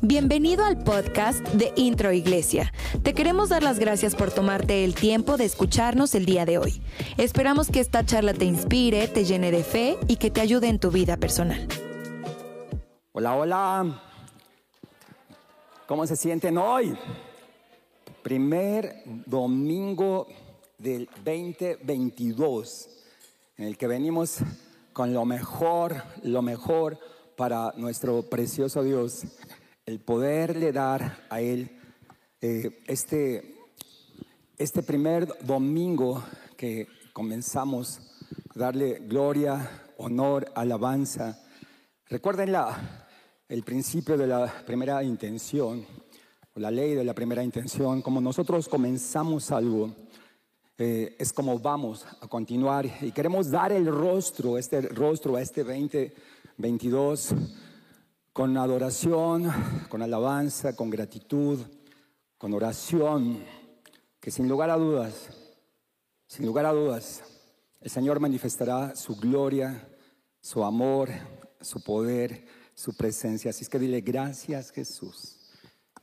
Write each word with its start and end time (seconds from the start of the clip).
Bienvenido 0.00 0.64
al 0.64 0.78
podcast 0.78 1.40
de 1.48 1.72
Intro 1.76 2.12
Iglesia. 2.12 2.72
Te 3.02 3.14
queremos 3.14 3.50
dar 3.50 3.62
las 3.62 3.78
gracias 3.78 4.14
por 4.14 4.30
tomarte 4.30 4.84
el 4.84 4.94
tiempo 4.94 5.36
de 5.36 5.44
escucharnos 5.44 6.14
el 6.14 6.24
día 6.24 6.44
de 6.44 6.58
hoy. 6.58 6.82
Esperamos 7.18 7.68
que 7.68 7.80
esta 7.80 8.04
charla 8.06 8.32
te 8.34 8.44
inspire, 8.44 9.06
te 9.08 9.24
llene 9.24 9.50
de 9.50 9.62
fe 9.62 9.98
y 10.08 10.16
que 10.16 10.30
te 10.30 10.40
ayude 10.40 10.68
en 10.68 10.78
tu 10.78 10.90
vida 10.90 11.16
personal. 11.18 11.68
Hola, 13.12 13.36
hola. 13.36 14.02
¿Cómo 15.86 16.06
se 16.06 16.16
sienten 16.16 16.58
hoy? 16.58 16.96
Primer 18.22 19.02
domingo 19.26 20.26
del 20.78 21.08
2022, 21.24 22.88
en 23.56 23.66
el 23.66 23.76
que 23.76 23.86
venimos 23.86 24.38
con 24.98 25.14
lo 25.14 25.24
mejor, 25.24 26.02
lo 26.24 26.42
mejor 26.42 26.98
para 27.36 27.72
nuestro 27.76 28.22
precioso 28.22 28.82
Dios 28.82 29.22
el 29.86 30.00
poderle 30.00 30.72
dar 30.72 31.24
a 31.30 31.40
Él 31.40 31.70
eh, 32.40 32.82
este, 32.88 33.54
este 34.56 34.82
primer 34.82 35.28
domingo 35.46 36.24
que 36.56 36.88
comenzamos 37.12 38.00
darle 38.56 38.98
gloria, 39.06 39.70
honor, 39.98 40.50
alabanza. 40.56 41.44
Recuerden 42.06 42.50
la, 42.50 43.06
el 43.48 43.62
principio 43.62 44.18
de 44.18 44.26
la 44.26 44.52
primera 44.66 45.00
intención, 45.04 45.86
o 46.56 46.58
la 46.58 46.72
ley 46.72 46.94
de 46.94 47.04
la 47.04 47.14
primera 47.14 47.44
intención, 47.44 48.02
como 48.02 48.20
nosotros 48.20 48.68
comenzamos 48.68 49.52
algo. 49.52 49.94
Eh, 50.80 51.16
es 51.18 51.32
como 51.32 51.58
vamos 51.58 52.06
a 52.20 52.28
continuar 52.28 52.86
y 53.00 53.10
queremos 53.10 53.50
dar 53.50 53.72
el 53.72 53.86
rostro, 53.86 54.56
este 54.56 54.80
rostro 54.82 55.34
a 55.34 55.42
este 55.42 55.64
2022 55.64 57.34
con 58.32 58.56
adoración, 58.56 59.52
con 59.88 60.02
alabanza, 60.02 60.76
con 60.76 60.88
gratitud, 60.88 61.58
con 62.38 62.54
oración, 62.54 63.42
que 64.20 64.30
sin 64.30 64.48
lugar 64.48 64.70
a 64.70 64.76
dudas, 64.76 65.30
sin 66.28 66.46
lugar 66.46 66.64
a 66.66 66.72
dudas, 66.72 67.24
el 67.80 67.90
Señor 67.90 68.20
manifestará 68.20 68.94
su 68.94 69.16
gloria, 69.16 69.88
su 70.40 70.62
amor, 70.62 71.10
su 71.60 71.82
poder, 71.82 72.46
su 72.74 72.96
presencia. 72.96 73.50
Así 73.50 73.64
es 73.64 73.68
que 73.68 73.80
dile 73.80 74.00
gracias 74.00 74.70
Jesús. 74.70 75.38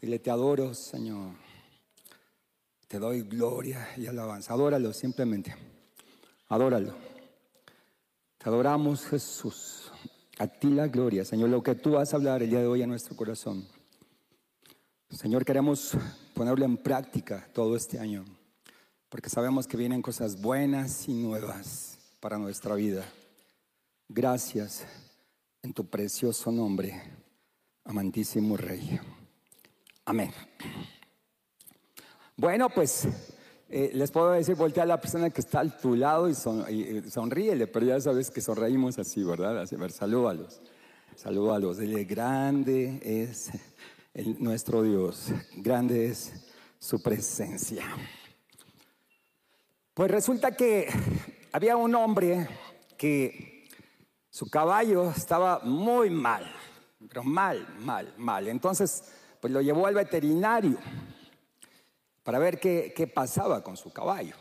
Dile 0.02 0.20
te 0.20 0.32
adoro 0.32 0.74
Señor. 0.74 1.45
Te 2.88 3.00
doy 3.00 3.24
gloria 3.24 3.90
y 3.98 4.08
alabanza. 4.08 4.54
Adóralo 4.54 4.94
simplemente. 4.94 5.56
Adóralo. 6.50 6.94
Te 8.38 8.50
adoramos 8.50 9.06
Jesús. 9.06 9.92
A 10.38 10.48
ti 10.48 10.70
la 10.70 10.88
gloria, 10.88 11.24
Señor, 11.24 11.50
lo 11.50 11.64
que 11.64 11.76
tú 11.76 11.92
vas 11.92 12.14
a 12.14 12.18
hablar 12.18 12.44
el 12.44 12.50
día 12.50 12.60
de 12.60 12.68
hoy 12.68 12.84
a 12.84 12.88
nuestro 12.88 13.16
corazón. 13.16 13.66
Señor, 15.10 15.46
queremos 15.46 15.98
ponerlo 16.34 16.66
en 16.66 16.76
práctica 16.76 17.48
todo 17.54 17.78
este 17.78 18.00
año, 18.00 18.26
porque 19.08 19.30
sabemos 19.30 19.66
que 19.66 19.78
vienen 19.78 20.02
cosas 20.02 20.42
buenas 20.42 21.08
y 21.08 21.14
nuevas 21.14 21.98
para 22.20 22.38
nuestra 22.38 22.76
vida. 22.76 23.06
Gracias 24.10 24.86
en 25.62 25.74
tu 25.74 25.86
precioso 25.86 26.52
nombre, 26.52 27.02
amantísimo 27.86 28.58
Rey. 28.58 29.00
Amén. 30.04 30.32
Bueno, 32.38 32.70
pues 32.70 33.08
eh, 33.70 33.92
les 33.94 34.12
puedo 34.12 34.32
decir, 34.32 34.56
voltea 34.56 34.84
a 34.84 34.86
la 34.86 35.00
persona 35.00 35.30
que 35.30 35.40
está 35.40 35.62
a 35.62 35.78
tu 35.78 35.96
lado 35.96 36.28
y, 36.28 36.36
son, 36.36 36.66
sonríele, 37.10 37.66
pero 37.68 37.86
ya 37.86 38.02
sabes 38.02 38.30
que 38.30 38.42
sonreímos 38.42 39.00
así, 39.00 39.24
¿verdad? 39.24 39.62
Así, 39.62 39.76
a 39.76 39.78
ver, 39.78 39.92
salúdalos, 39.92 40.62
salúdalos. 41.16 41.78
Dile, 41.78 42.04
grande 42.04 43.00
es 43.02 43.52
nuestro 44.40 44.84
Dios, 44.84 45.32
grande 45.56 46.08
es 46.08 46.34
su 46.78 47.02
presencia. 47.02 47.86
Pues 49.94 50.12
resulta 50.12 50.52
que 50.52 50.90
había 51.54 51.78
un 51.78 51.96
hombre 51.96 52.50
que 52.98 53.70
su 54.30 54.50
caballo 54.50 55.10
estaba 55.12 55.60
muy 55.60 56.10
mal, 56.10 56.46
pero 57.08 57.24
mal, 57.24 57.66
mal, 57.80 58.14
mal. 58.18 58.50
Entonces, 58.50 59.06
pues 59.40 59.54
lo 59.54 59.62
llevó 59.62 59.88
al 59.88 59.96
veterinario 59.96 60.78
para 62.26 62.40
ver 62.40 62.60
qué, 62.60 63.12
pasaba 63.14 63.64
con 63.64 63.78
su 63.78 63.94
caballo. 63.94 64.34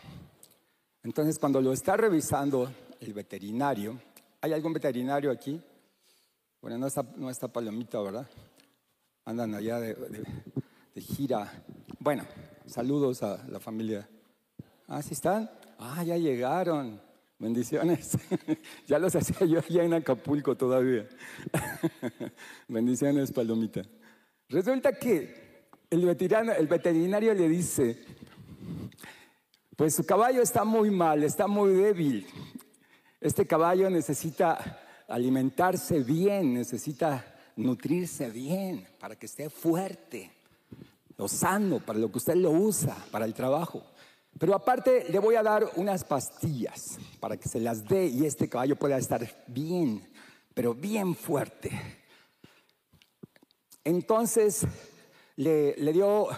Entonces, 1.02 1.38
cuando 1.38 1.60
lo 1.60 1.70
está 1.70 1.98
revisando 1.98 2.72
el 2.98 3.12
veterinario, 3.12 4.00
¿hay 4.40 4.54
algún 4.54 4.72
veterinario 4.72 5.30
aquí? 5.30 5.62
Bueno, 6.62 6.78
no 6.78 6.86
está, 6.86 7.04
no 7.16 7.28
está 7.28 7.46
Palomita, 7.46 8.00
¿verdad? 8.00 8.26
Andan 9.26 9.54
allá 9.54 9.80
de, 9.80 10.24
gira. 10.96 11.52
Bueno, 11.98 12.24
saludos 12.64 13.22
a 13.22 13.46
la 13.48 13.60
familia. 13.60 14.08
Ah, 14.88 15.02
¿sí 15.02 15.12
están? 15.12 15.50
Ah, 15.78 16.02
ya 16.04 16.16
llegaron. 16.16 17.02
Bendiciones. 17.38 18.16
ya 18.86 18.98
los 18.98 19.14
hacía 19.14 19.46
yo 19.46 19.58
allá 19.58 19.84
en 19.84 19.92
Acapulco 19.92 20.56
todavía. 20.56 21.06
Bendiciones, 22.68 23.30
Palomita. 23.30 23.82
Resulta 24.48 24.98
que 24.98 25.43
el 25.94 26.66
veterinario, 26.66 27.34
le 27.34 27.48
dice, 27.48 27.98
pues 29.76 29.94
su 29.94 30.04
caballo 30.04 30.42
está 30.42 30.64
muy 30.64 30.90
mal, 30.90 31.22
está 31.22 31.46
muy 31.46 31.72
débil. 31.72 32.26
Este 33.20 33.46
caballo 33.46 33.88
necesita 33.90 34.80
alimentarse 35.08 36.00
bien, 36.00 36.54
necesita 36.54 37.24
nutrirse 37.56 38.30
bien 38.30 38.86
para 38.98 39.16
que 39.16 39.26
esté 39.26 39.48
fuerte, 39.50 40.30
lo 41.16 41.28
sano, 41.28 41.80
para 41.80 41.98
lo 41.98 42.10
que 42.10 42.18
usted 42.18 42.34
lo 42.34 42.50
usa, 42.50 42.96
para 43.10 43.24
el 43.24 43.34
trabajo. 43.34 43.82
Pero 44.38 44.54
aparte 44.54 45.06
le 45.10 45.18
voy 45.18 45.36
a 45.36 45.42
dar 45.42 45.70
unas 45.76 46.04
pastillas 46.04 46.98
para 47.20 47.36
que 47.36 47.48
se 47.48 47.60
las 47.60 47.84
dé 47.84 48.06
y 48.06 48.26
este 48.26 48.48
caballo 48.48 48.76
pueda 48.76 48.98
estar 48.98 49.26
bien, 49.46 50.10
pero 50.54 50.74
bien 50.74 51.14
fuerte. 51.14 51.70
Entonces 53.84 54.66
le, 55.36 55.92
dio 55.92 56.28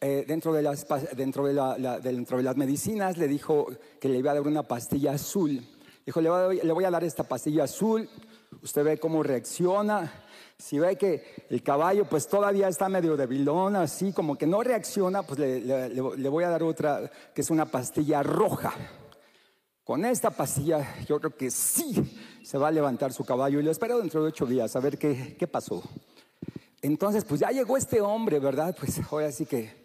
eh, 0.00 0.24
dentro, 0.26 0.52
de 0.52 0.62
las, 0.62 0.86
dentro, 1.16 1.46
de 1.46 2.00
dentro 2.02 2.36
de 2.36 2.42
las 2.42 2.56
medicinas, 2.56 3.16
le 3.16 3.28
dijo 3.28 3.66
que 4.00 4.08
le 4.08 4.18
iba 4.18 4.32
a 4.32 4.34
dar 4.34 4.46
una 4.46 4.62
pastilla 4.62 5.12
azul. 5.12 5.60
Dijo, 6.04 6.20
le 6.20 6.30
voy, 6.72 6.84
a 6.84 6.90
dar 6.90 7.04
esta 7.04 7.24
pastilla 7.24 7.64
azul, 7.64 8.08
usted 8.62 8.84
ve 8.84 8.98
cómo 8.98 9.22
reacciona. 9.22 10.12
Si 10.58 10.78
ve 10.78 10.96
que 10.96 11.46
el 11.48 11.62
caballo 11.62 12.04
pues 12.04 12.28
todavía 12.28 12.68
está 12.68 12.88
medio 12.88 13.16
debilón, 13.16 13.76
así 13.76 14.12
como 14.12 14.36
que 14.36 14.46
no 14.46 14.62
reacciona, 14.62 15.22
pues 15.22 15.38
le, 15.38 15.88
le, 15.88 16.28
voy 16.28 16.44
a 16.44 16.50
dar 16.50 16.62
otra 16.62 17.10
que 17.34 17.40
es 17.40 17.50
una 17.50 17.66
pastilla 17.66 18.22
roja. 18.22 18.74
Con 19.84 20.04
esta 20.04 20.30
pastilla 20.30 21.04
yo 21.06 21.18
creo 21.18 21.36
que 21.36 21.50
sí 21.50 22.18
se 22.42 22.58
va 22.58 22.68
a 22.68 22.72
levantar 22.72 23.12
su 23.12 23.24
caballo 23.24 23.58
y 23.60 23.62
lo 23.62 23.70
espero 23.70 23.98
dentro 23.98 24.22
de 24.22 24.28
ocho 24.28 24.46
días 24.46 24.76
a 24.76 24.80
ver 24.80 24.98
qué, 24.98 25.36
qué 25.38 25.46
pasó. 25.46 25.82
Entonces, 26.82 27.24
pues 27.24 27.40
ya 27.40 27.50
llegó 27.50 27.76
este 27.76 28.00
hombre, 28.00 28.38
¿verdad? 28.38 28.74
Pues 28.78 29.00
ahora 29.10 29.30
sí 29.32 29.44
que 29.44 29.80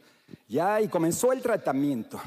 ya 0.47 0.81
y 0.81 0.88
comenzó 0.88 1.31
el 1.31 1.41
tratamiento. 1.41 2.19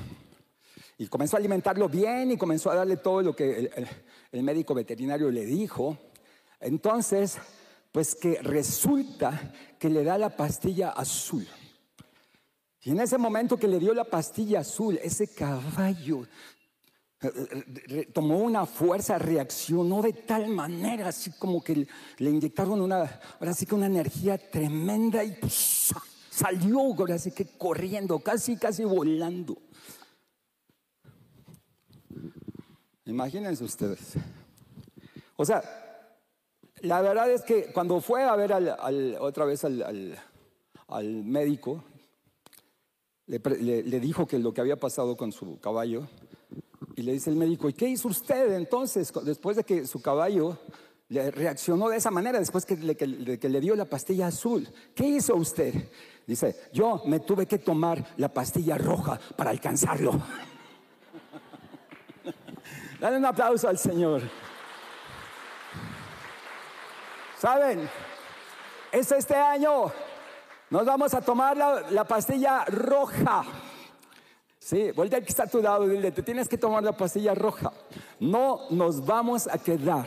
Y 0.98 1.06
comenzó 1.06 1.36
a 1.36 1.38
alimentarlo 1.38 1.88
bien 1.88 2.32
y 2.32 2.36
comenzó 2.36 2.70
a 2.70 2.74
darle 2.74 2.96
todo 2.96 3.22
lo 3.22 3.34
que 3.34 3.70
el, 4.32 4.42
médico 4.42 4.74
veterinario 4.74 5.30
le 5.30 5.46
dijo. 5.46 5.96
Entonces, 6.60 7.38
pues 7.92 8.14
que 8.14 8.40
resulta 8.42 9.54
que 9.78 9.88
le 9.88 10.02
da 10.02 10.18
la 10.18 10.36
pastilla 10.36 10.90
azul. 10.90 11.46
Y 12.82 12.90
en 12.90 13.00
ese 13.00 13.16
momento 13.16 13.56
que 13.56 13.68
le 13.68 13.78
dio 13.78 13.94
la 13.94 14.04
pastilla 14.04 14.60
azul, 14.60 14.98
ese 15.02 15.28
caballo 15.28 16.26
tomó 18.12 18.38
una 18.38 18.64
fuerza, 18.64 19.18
reaccionó 19.18 20.02
de 20.02 20.12
tal 20.12 20.48
manera, 20.48 21.08
así 21.08 21.32
como 21.32 21.62
que 21.62 21.86
le 22.18 22.30
inyectaron 22.30 22.80
una, 22.80 23.20
ahora 23.40 23.54
sí 23.54 23.66
que 23.66 23.74
una 23.74 23.86
energía 23.86 24.38
tremenda 24.38 25.24
y 25.24 25.36
salió, 25.50 26.80
ahora 26.80 27.18
sí 27.18 27.32
que 27.32 27.46
corriendo, 27.58 28.20
casi, 28.20 28.56
casi 28.56 28.84
volando. 28.84 29.58
Imagínense 33.04 33.64
ustedes. 33.64 34.14
O 35.36 35.44
sea, 35.44 35.62
la 36.82 37.00
verdad 37.00 37.30
es 37.30 37.42
que 37.42 37.72
cuando 37.72 38.00
fue 38.00 38.22
a 38.22 38.36
ver 38.36 38.52
otra 39.18 39.44
vez 39.44 39.64
al, 39.64 41.24
médico, 41.24 41.82
le 43.26 44.00
dijo 44.00 44.26
que 44.26 44.38
lo 44.38 44.54
que 44.54 44.60
había 44.60 44.76
pasado 44.76 45.16
con 45.16 45.32
su 45.32 45.58
caballo, 45.58 46.06
y 46.98 47.02
le 47.02 47.12
dice 47.12 47.30
el 47.30 47.36
médico, 47.36 47.68
¿y 47.68 47.74
qué 47.74 47.88
hizo 47.88 48.08
usted 48.08 48.54
entonces 48.54 49.12
después 49.22 49.56
de 49.56 49.62
que 49.62 49.86
su 49.86 50.02
caballo 50.02 50.58
le 51.08 51.30
reaccionó 51.30 51.88
de 51.88 51.96
esa 51.96 52.10
manera, 52.10 52.40
después 52.40 52.66
que 52.66 52.76
le, 52.76 52.96
que 52.96 53.48
le 53.48 53.60
dio 53.60 53.76
la 53.76 53.84
pastilla 53.84 54.26
azul? 54.26 54.68
¿Qué 54.96 55.06
hizo 55.06 55.36
usted? 55.36 55.72
Dice, 56.26 56.56
yo 56.72 57.02
me 57.06 57.20
tuve 57.20 57.46
que 57.46 57.58
tomar 57.58 58.04
la 58.16 58.34
pastilla 58.34 58.76
roja 58.76 59.20
para 59.36 59.50
alcanzarlo. 59.50 60.10
Dale 63.00 63.16
un 63.16 63.26
aplauso 63.26 63.68
al 63.68 63.78
Señor. 63.78 64.22
¿Saben? 67.38 67.88
Es 68.90 69.12
este 69.12 69.36
año. 69.36 69.92
Nos 70.70 70.84
vamos 70.84 71.14
a 71.14 71.20
tomar 71.20 71.56
la, 71.56 72.04
pastilla 72.04 72.64
roja. 72.64 73.44
Sí, 74.68 74.90
vuelve 74.90 75.16
al 75.16 75.24
a 75.24 75.46
tu 75.46 75.62
lado 75.62 75.86
y 75.86 75.96
dile, 75.96 76.12
te 76.12 76.22
tienes 76.22 76.46
que 76.46 76.58
tomar 76.58 76.82
la 76.82 76.92
pastilla 76.92 77.34
roja. 77.34 77.72
No 78.20 78.66
nos 78.68 79.02
vamos 79.02 79.48
a 79.48 79.56
quedar. 79.56 80.04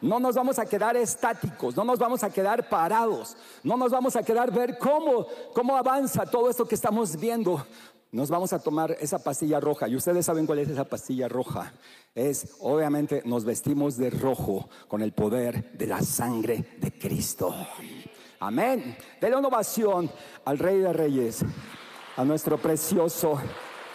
No 0.00 0.18
nos 0.18 0.34
vamos 0.34 0.58
a 0.58 0.64
quedar 0.64 0.96
estáticos, 0.96 1.76
no 1.76 1.84
nos 1.84 1.98
vamos 1.98 2.22
a 2.22 2.30
quedar 2.30 2.70
parados, 2.70 3.36
no 3.64 3.76
nos 3.76 3.90
vamos 3.90 4.16
a 4.16 4.22
quedar 4.22 4.50
ver 4.50 4.78
cómo, 4.78 5.26
cómo 5.52 5.76
avanza 5.76 6.24
todo 6.24 6.48
esto 6.48 6.66
que 6.66 6.76
estamos 6.76 7.16
viendo. 7.16 7.66
Nos 8.10 8.30
vamos 8.30 8.54
a 8.54 8.60
tomar 8.60 8.96
esa 8.98 9.18
pastilla 9.18 9.60
roja 9.60 9.88
y 9.88 9.96
ustedes 9.96 10.24
saben 10.24 10.46
cuál 10.46 10.60
es 10.60 10.70
esa 10.70 10.84
pastilla 10.84 11.28
roja. 11.28 11.74
Es, 12.14 12.56
obviamente, 12.60 13.22
nos 13.26 13.44
vestimos 13.44 13.98
de 13.98 14.08
rojo 14.08 14.70
con 14.86 15.02
el 15.02 15.12
poder 15.12 15.72
de 15.72 15.86
la 15.86 16.00
sangre 16.00 16.64
de 16.78 16.96
Cristo. 16.98 17.54
Amén. 18.40 18.96
De 19.20 19.28
la 19.28 19.38
innovación 19.38 20.10
al 20.46 20.58
Rey 20.58 20.78
de 20.78 20.92
Reyes, 20.94 21.44
a 22.16 22.24
nuestro 22.24 22.56
precioso 22.56 23.38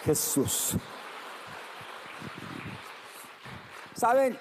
Jesús. 0.04 0.76
Saben, 3.94 4.36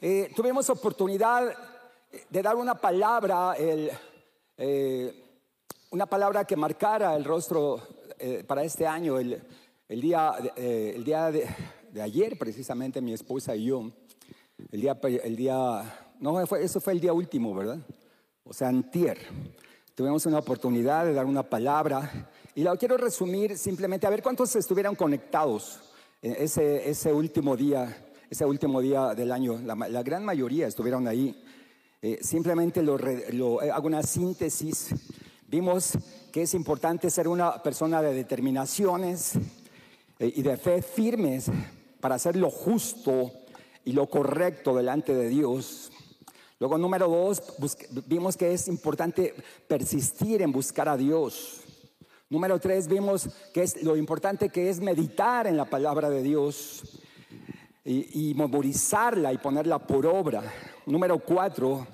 eh, 0.00 0.32
tuvimos 0.34 0.68
oportunidad 0.70 1.54
de 2.28 2.42
dar 2.42 2.56
una 2.56 2.74
palabra, 2.74 3.54
eh, 3.58 5.24
una 5.90 6.06
palabra 6.06 6.44
que 6.44 6.56
marcara 6.56 7.14
el 7.14 7.24
rostro 7.24 7.80
eh, 8.18 8.42
para 8.44 8.64
este 8.64 8.86
año, 8.86 9.18
el, 9.18 9.40
día, 9.88 10.32
el 10.56 11.04
día 11.04 11.30
de, 11.30 12.02
ayer 12.02 12.36
precisamente 12.36 13.00
mi 13.00 13.12
esposa 13.12 13.54
y 13.54 13.66
yo, 13.66 13.90
el 14.72 14.80
día, 14.80 14.98
el 15.02 15.36
día 15.36 16.14
no, 16.18 16.40
eso 16.40 16.80
fue 16.80 16.94
el 16.94 17.00
día 17.00 17.12
último, 17.12 17.54
¿verdad? 17.54 17.78
o 18.46 18.52
sea, 18.52 18.68
antier. 18.68 19.18
Tuvimos 19.94 20.26
una 20.26 20.38
oportunidad 20.38 21.04
de 21.04 21.14
dar 21.14 21.24
una 21.24 21.42
palabra 21.42 22.30
y 22.56 22.62
la 22.62 22.74
quiero 22.78 22.96
resumir 22.96 23.58
simplemente 23.58 24.06
a 24.06 24.10
ver 24.10 24.22
cuántos 24.22 24.56
estuvieron 24.56 24.94
conectados 24.94 25.78
ese, 26.22 26.88
ese 26.88 27.12
último 27.12 27.54
día, 27.54 28.08
ese 28.30 28.46
último 28.46 28.80
día 28.80 29.14
del 29.14 29.30
año. 29.30 29.60
La, 29.62 30.02
gran 30.02 30.24
mayoría 30.24 30.66
estuvieron 30.66 31.06
ahí. 31.06 31.38
Eh, 32.00 32.18
simplemente 32.22 32.82
lo, 32.82 32.98
eh, 32.98 33.70
hago 33.70 33.86
una 33.86 34.02
síntesis. 34.02 34.88
Vimos 35.46 35.98
que 36.32 36.42
es 36.42 36.54
importante 36.54 37.10
ser 37.10 37.28
una 37.28 37.62
persona 37.62 38.00
de 38.00 38.14
determinaciones 38.14 39.34
eh, 40.18 40.32
y 40.34 40.40
de 40.40 40.56
fe 40.56 40.80
firmes 40.80 41.50
para 42.00 42.14
hacer 42.14 42.36
lo 42.36 42.48
justo 42.50 43.32
y 43.84 43.92
lo 43.92 44.08
correcto 44.08 44.74
delante 44.74 45.14
de 45.14 45.28
Dios. 45.28 45.92
Luego, 46.58 46.78
número 46.78 47.06
dos, 47.06 47.42
vimos 48.06 48.34
que 48.34 48.54
es 48.54 48.66
importante 48.66 49.34
persistir 49.68 50.40
en 50.40 50.52
buscar 50.52 50.88
a 50.88 50.96
Dios. 50.96 51.65
Número 52.28 52.58
tres, 52.58 52.88
vimos 52.88 53.28
que 53.54 53.62
es 53.62 53.84
lo 53.84 53.96
importante 53.96 54.48
que 54.48 54.68
es 54.68 54.80
meditar 54.80 55.46
en 55.46 55.56
la 55.56 55.64
palabra 55.64 56.10
de 56.10 56.24
Dios 56.24 56.82
y, 57.84 58.30
y 58.30 58.34
memorizarla 58.34 59.32
y 59.32 59.38
ponerla 59.38 59.78
por 59.78 60.06
obra. 60.06 60.42
Número 60.86 61.20
cuatro, 61.20 61.86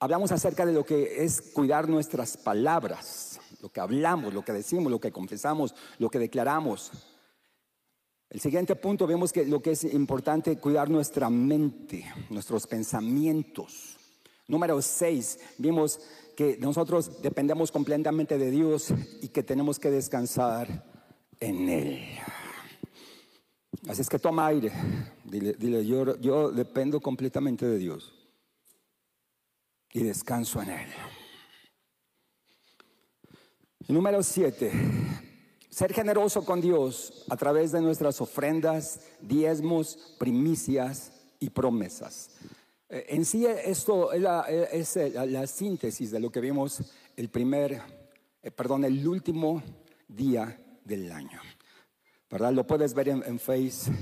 hablamos 0.00 0.32
acerca 0.32 0.64
de 0.64 0.72
lo 0.72 0.86
que 0.86 1.22
es 1.22 1.42
cuidar 1.52 1.86
nuestras 1.86 2.38
palabras, 2.38 3.38
lo 3.60 3.68
que 3.68 3.80
hablamos, 3.80 4.32
lo 4.32 4.42
que 4.42 4.52
decimos, 4.52 4.90
lo 4.90 5.00
que 5.00 5.12
confesamos, 5.12 5.74
lo 5.98 6.08
que 6.08 6.18
declaramos. 6.18 6.90
El 8.30 8.40
siguiente 8.40 8.74
punto 8.74 9.06
vemos 9.06 9.34
que 9.34 9.44
lo 9.44 9.60
que 9.60 9.72
es 9.72 9.84
importante 9.84 10.56
cuidar 10.58 10.88
nuestra 10.88 11.28
mente, 11.28 12.10
nuestros 12.30 12.66
pensamientos. 12.66 13.98
Número 14.48 14.80
seis, 14.80 15.38
vimos 15.58 16.00
que 16.36 16.58
nosotros 16.58 17.22
dependemos 17.22 17.72
completamente 17.72 18.36
de 18.36 18.50
Dios 18.50 18.92
y 19.22 19.28
que 19.28 19.42
tenemos 19.42 19.78
que 19.78 19.90
descansar 19.90 20.84
en 21.40 21.68
Él. 21.68 22.04
Así 23.88 24.02
es 24.02 24.08
que 24.08 24.18
toma 24.18 24.46
aire, 24.48 24.70
dile, 25.24 25.86
yo, 25.86 26.16
yo 26.18 26.50
dependo 26.50 27.00
completamente 27.00 27.66
de 27.66 27.78
Dios 27.78 28.12
y 29.92 30.02
descanso 30.02 30.60
en 30.60 30.70
Él. 30.70 30.88
número 33.88 34.22
siete, 34.22 34.72
ser 35.70 35.94
generoso 35.94 36.44
con 36.44 36.60
Dios 36.60 37.24
a 37.30 37.36
través 37.36 37.72
de 37.72 37.80
nuestras 37.80 38.20
ofrendas, 38.20 39.00
diezmos, 39.22 40.16
primicias 40.18 41.12
y 41.38 41.48
promesas. 41.48 42.30
Eh, 42.88 43.06
en 43.08 43.24
sí 43.24 43.46
esto 43.46 44.12
es 44.12 44.20
la, 44.22 45.46
síntesis 45.46 46.10
de 46.10 46.20
lo 46.20 46.30
que 46.30 46.40
vimos 46.40 46.82
el 47.16 47.28
primer, 47.28 47.82
eh, 48.42 48.50
perdón, 48.50 48.84
el 48.84 49.06
último 49.06 49.62
día 50.06 50.58
del 50.84 51.10
año. 51.10 51.40
¿Verdad? 52.30 52.52
Lo 52.52 52.66
puedes 52.66 52.94
ver 52.94 53.08
en, 53.08 53.38
face, 53.38 53.92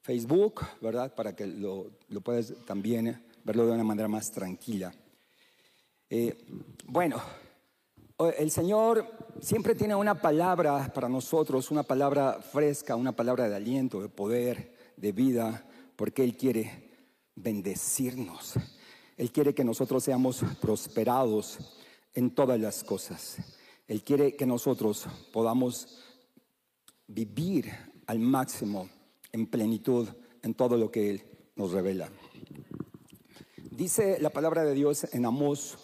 Facebook, 0.00 0.62
¿verdad? 0.80 1.14
Para 1.14 1.34
que 1.34 1.46
lo, 1.46 1.90
lo 2.08 2.20
puedas 2.20 2.52
también 2.64 3.24
verlo 3.44 3.66
de 3.66 3.72
una 3.72 3.84
manera 3.84 4.08
más 4.08 4.30
tranquila. 4.30 4.92
Eh, 6.08 6.36
bueno, 6.84 7.20
el 8.38 8.50
Señor 8.50 9.06
siempre 9.40 9.74
tiene 9.74 9.94
una 9.94 10.20
palabra 10.20 10.92
para 10.92 11.08
nosotros, 11.08 11.70
una 11.70 11.82
palabra 11.82 12.40
fresca, 12.40 12.96
una 12.96 13.12
palabra 13.12 13.48
de 13.48 13.56
aliento, 13.56 14.00
de 14.00 14.08
poder, 14.08 14.72
de 14.96 15.12
vida, 15.12 15.64
porque 15.96 16.22
Él 16.22 16.36
quiere 16.36 16.85
bendecirnos. 17.36 18.54
Él 19.16 19.30
quiere 19.30 19.54
que 19.54 19.64
nosotros 19.64 20.02
seamos 20.02 20.42
prosperados 20.60 21.58
en 22.14 22.34
todas 22.34 22.58
las 22.58 22.82
cosas. 22.82 23.36
Él 23.86 24.02
quiere 24.02 24.34
que 24.34 24.46
nosotros 24.46 25.06
podamos 25.32 26.02
vivir 27.06 27.70
al 28.06 28.18
máximo, 28.18 28.88
en 29.32 29.46
plenitud, 29.46 30.08
en 30.42 30.54
todo 30.54 30.76
lo 30.76 30.90
que 30.90 31.10
Él 31.10 31.22
nos 31.54 31.72
revela. 31.72 32.10
Dice 33.70 34.18
la 34.20 34.30
palabra 34.30 34.64
de 34.64 34.74
Dios 34.74 35.06
en 35.12 35.26
Amós 35.26 35.76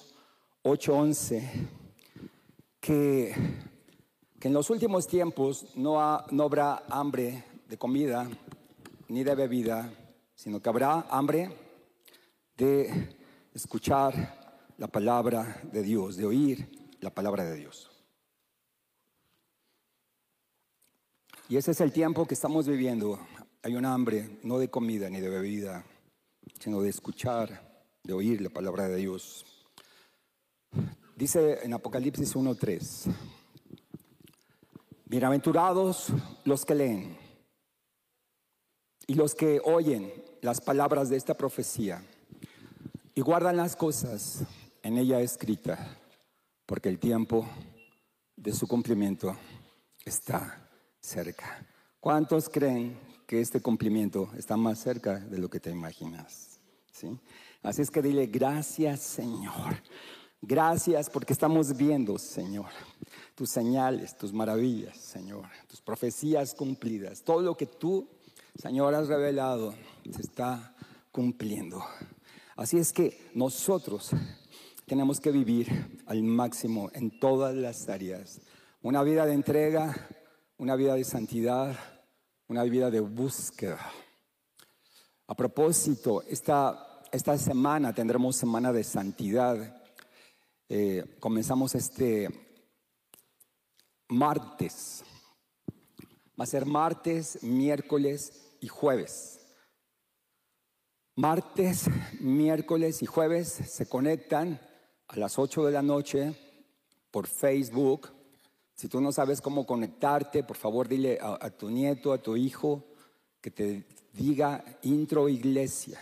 8:11 0.62 1.68
que, 2.80 3.34
en 4.40 4.52
los 4.52 4.70
últimos 4.70 5.06
tiempos 5.06 5.66
no, 5.76 6.24
no 6.30 6.42
habrá 6.44 6.84
hambre 6.88 7.44
de 7.68 7.78
comida 7.78 8.28
ni 9.08 9.22
de 9.22 9.34
bebida, 9.34 9.92
sino 10.42 10.60
que 10.60 10.68
habrá 10.68 11.06
hambre 11.08 11.56
de 12.56 13.16
escuchar 13.54 14.72
la 14.76 14.88
palabra 14.88 15.62
de 15.70 15.84
Dios, 15.84 16.16
de 16.16 16.26
oír 16.26 16.68
la 16.98 17.14
palabra 17.14 17.44
de 17.44 17.54
Dios. 17.54 17.92
Y 21.48 21.56
ese 21.56 21.70
es 21.70 21.80
el 21.80 21.92
tiempo 21.92 22.26
que 22.26 22.34
estamos 22.34 22.66
viviendo. 22.66 23.20
Hay 23.62 23.76
un 23.76 23.84
hambre 23.84 24.40
no 24.42 24.58
de 24.58 24.68
comida 24.68 25.08
ni 25.08 25.20
de 25.20 25.28
bebida, 25.28 25.84
sino 26.58 26.82
de 26.82 26.88
escuchar, 26.90 27.86
de 28.02 28.12
oír 28.12 28.40
la 28.40 28.50
palabra 28.50 28.88
de 28.88 28.96
Dios. 28.96 29.46
Dice 31.14 31.60
en 31.62 31.72
Apocalipsis 31.72 32.34
1.3, 32.34 33.14
bienaventurados 35.04 36.08
los 36.44 36.64
que 36.64 36.74
leen 36.74 37.16
y 39.06 39.14
los 39.14 39.36
que 39.36 39.60
oyen 39.64 40.31
las 40.42 40.60
palabras 40.60 41.08
de 41.08 41.16
esta 41.16 41.34
profecía 41.34 42.04
y 43.14 43.22
guardan 43.22 43.56
las 43.56 43.74
cosas 43.74 44.44
en 44.82 44.98
ella 44.98 45.20
escritas, 45.20 45.78
porque 46.66 46.90
el 46.90 46.98
tiempo 46.98 47.48
de 48.36 48.52
su 48.52 48.66
cumplimiento 48.66 49.34
está 50.04 50.68
cerca. 51.00 51.66
¿Cuántos 52.00 52.48
creen 52.50 52.98
que 53.26 53.40
este 53.40 53.62
cumplimiento 53.62 54.28
está 54.36 54.58
más 54.58 54.78
cerca 54.80 55.18
de 55.18 55.38
lo 55.38 55.48
que 55.48 55.60
te 55.60 55.70
imaginas? 55.70 56.60
¿Sí? 56.92 57.18
Así 57.62 57.80
es 57.80 57.90
que 57.90 58.02
dile, 58.02 58.26
gracias 58.26 59.00
Señor 59.00 59.80
Gracias 60.44 61.08
porque 61.08 61.32
estamos 61.32 61.76
viendo, 61.76 62.18
Señor, 62.18 62.66
tus 63.36 63.48
señales, 63.48 64.18
tus 64.18 64.32
maravillas, 64.32 64.96
Señor, 64.96 65.46
tus 65.68 65.80
profecías 65.80 66.52
cumplidas. 66.52 67.22
Todo 67.22 67.42
lo 67.42 67.56
que 67.56 67.66
tú, 67.66 68.08
Señor, 68.54 68.94
has 68.94 69.08
revelado 69.08 69.74
se 70.10 70.22
está 70.22 70.74
cumpliendo. 71.10 71.82
Así 72.56 72.78
es 72.78 72.92
que 72.92 73.30
nosotros 73.34 74.10
tenemos 74.86 75.20
que 75.20 75.30
vivir 75.30 76.02
al 76.06 76.22
máximo 76.22 76.90
en 76.92 77.18
todas 77.18 77.54
las 77.54 77.88
áreas. 77.88 78.40
Una 78.82 79.02
vida 79.02 79.24
de 79.26 79.32
entrega, 79.32 80.08
una 80.58 80.76
vida 80.76 80.94
de 80.94 81.04
santidad, 81.04 81.76
una 82.48 82.64
vida 82.64 82.90
de 82.90 83.00
búsqueda. 83.00 83.90
A 85.28 85.34
propósito, 85.34 86.22
esta, 86.22 87.00
esta 87.10 87.38
semana 87.38 87.94
tendremos 87.94 88.36
semana 88.36 88.72
de 88.72 88.84
santidad. 88.84 89.82
Eh, 90.68 91.16
comenzamos 91.20 91.74
este 91.74 92.28
martes. 94.08 95.04
Va 96.38 96.44
a 96.44 96.46
ser 96.46 96.66
martes, 96.66 97.42
miércoles 97.42 98.41
y 98.62 98.68
jueves. 98.68 99.40
Martes, 101.16 101.90
miércoles 102.20 103.02
y 103.02 103.06
jueves 103.06 103.48
se 103.48 103.86
conectan 103.86 104.58
a 105.08 105.16
las 105.18 105.38
8 105.38 105.66
de 105.66 105.72
la 105.72 105.82
noche 105.82 106.34
por 107.10 107.26
Facebook. 107.26 108.08
Si 108.74 108.88
tú 108.88 109.00
no 109.00 109.12
sabes 109.12 109.42
cómo 109.42 109.66
conectarte, 109.66 110.42
por 110.44 110.56
favor 110.56 110.88
dile 110.88 111.18
a, 111.20 111.50
tu 111.50 111.68
nieto, 111.68 112.14
a 112.14 112.22
tu 112.22 112.36
hijo, 112.36 112.84
que 113.40 113.50
te 113.50 113.84
diga 114.14 114.64
intro 114.82 115.28
iglesia. 115.28 116.00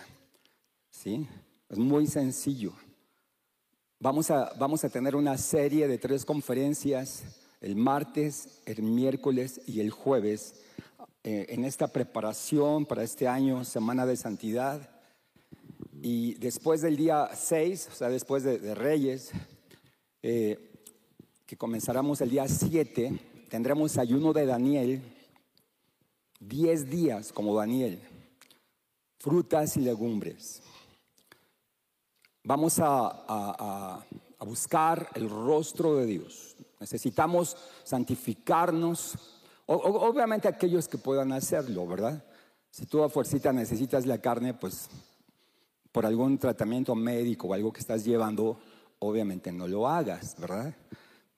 ¿Sí? 0.91 1.27
Es 1.69 1.79
muy 1.79 2.07
sencillo. 2.07 2.73
Vamos 3.99 4.31
a, 4.31 4.53
vamos 4.59 4.85
a 4.85 4.91
tener 4.91 5.17
una 5.17 5.37
serie 5.39 5.89
de 5.89 5.99
tres 5.99 6.25
conferencias 6.25 7.25
el 7.61 7.77
martes, 7.77 8.63
el 8.65 8.83
miércoles 8.83 9.61
y 9.67 9.81
el 9.81 9.91
jueves 9.91 10.55
eh, 11.23 11.47
en 11.51 11.65
esta 11.65 11.89
preparación 11.89 12.87
para 12.87 13.03
este 13.03 13.29
año, 13.29 13.65
Semana 13.65 14.07
de 14.07 14.17
Santidad. 14.17 14.89
Y 16.03 16.35
después 16.35 16.81
del 16.81 16.97
día 16.97 17.29
6, 17.35 17.89
o 17.93 17.95
sea, 17.95 18.09
después 18.09 18.43
de, 18.43 18.75
Reyes, 18.75 19.33
eh, 20.23 20.71
que 21.47 21.59
comenzaremos 21.59 22.23
el 22.23 22.31
día 22.31 22.49
7, 22.49 23.47
tendremos 23.51 23.99
ayuno 23.99 24.33
de 24.33 24.47
Daniel, 24.47 25.03
10 26.41 26.89
días 26.89 27.33
como 27.33 27.55
Daniel, 27.55 28.01
frutas 29.19 29.77
y 29.77 29.81
legumbres. 29.81 30.63
Vamos 32.45 32.79
a, 32.83 34.07
buscar 34.41 35.11
el 35.15 35.29
rostro 35.29 35.97
de 35.97 36.07
Dios. 36.07 36.57
Necesitamos 36.81 37.57
santificarnos. 37.85 39.40
Obviamente 39.77 40.49
aquellos 40.49 40.89
que 40.89 40.99
puedan 40.99 41.33
hacerlo, 41.33 41.87
¿verdad? 41.87 42.25
Si 42.71 42.87
tú 42.87 43.03
a 43.03 43.09
fuercita 43.09 43.53
necesitas 43.53 44.07
la 44.07 44.19
carne, 44.19 44.55
pues 44.55 44.89
por 45.93 46.07
algún 46.07 46.39
tratamiento 46.39 46.95
médico 46.95 47.49
o 47.49 47.55
algo 47.55 47.73
que 47.73 47.81
estás 47.81 48.05
llevando, 48.05 48.59
obviamente 48.99 49.53
no 49.53 49.69
lo 49.69 49.89
hagas, 49.89 50.37
¿verdad? 50.39 50.75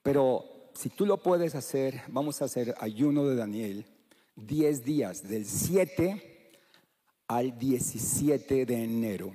Pero 0.01 0.45
si 0.73 0.89
tú 0.89 1.05
lo 1.05 1.17
puedes 1.17 1.55
hacer, 1.55 2.01
vamos 2.07 2.41
a 2.41 2.45
hacer 2.45 2.75
ayuno 2.79 3.25
de 3.25 3.35
Daniel 3.35 3.85
10 4.35 4.83
días, 4.83 5.27
del 5.27 5.45
7 5.45 6.51
al 7.27 7.57
17 7.57 8.65
de 8.65 8.83
enero. 8.83 9.31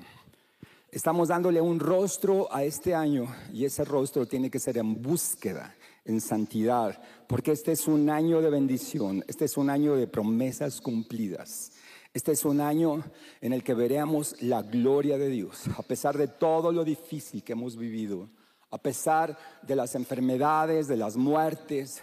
Estamos 0.90 1.28
dándole 1.28 1.60
un 1.60 1.78
rostro 1.78 2.52
a 2.52 2.64
este 2.64 2.94
año 2.94 3.32
y 3.52 3.64
ese 3.64 3.84
rostro 3.84 4.26
tiene 4.26 4.50
que 4.50 4.58
ser 4.58 4.78
en 4.78 5.00
búsqueda, 5.00 5.74
en 6.08 6.20
santidad, 6.20 7.00
porque 7.28 7.52
este 7.52 7.70
es 7.72 7.86
un 7.86 8.10
año 8.10 8.40
de 8.40 8.50
bendición, 8.50 9.24
este 9.28 9.44
es 9.44 9.56
un 9.56 9.70
año 9.70 9.94
de 9.94 10.08
promesas 10.08 10.80
cumplidas. 10.80 11.70
Este 12.14 12.32
es 12.32 12.44
un 12.46 12.60
año 12.60 13.04
en 13.40 13.52
el 13.52 13.62
que 13.62 13.74
veremos 13.74 14.34
la 14.40 14.62
gloria 14.62 15.18
de 15.18 15.28
Dios, 15.28 15.68
a 15.76 15.82
pesar 15.82 16.16
de 16.16 16.26
todo 16.26 16.72
lo 16.72 16.82
difícil 16.82 17.44
que 17.44 17.52
hemos 17.52 17.76
vivido, 17.76 18.28
a 18.70 18.78
pesar 18.78 19.38
de 19.62 19.76
las 19.76 19.94
enfermedades, 19.94 20.88
de 20.88 20.96
las 20.96 21.16
muertes, 21.16 22.00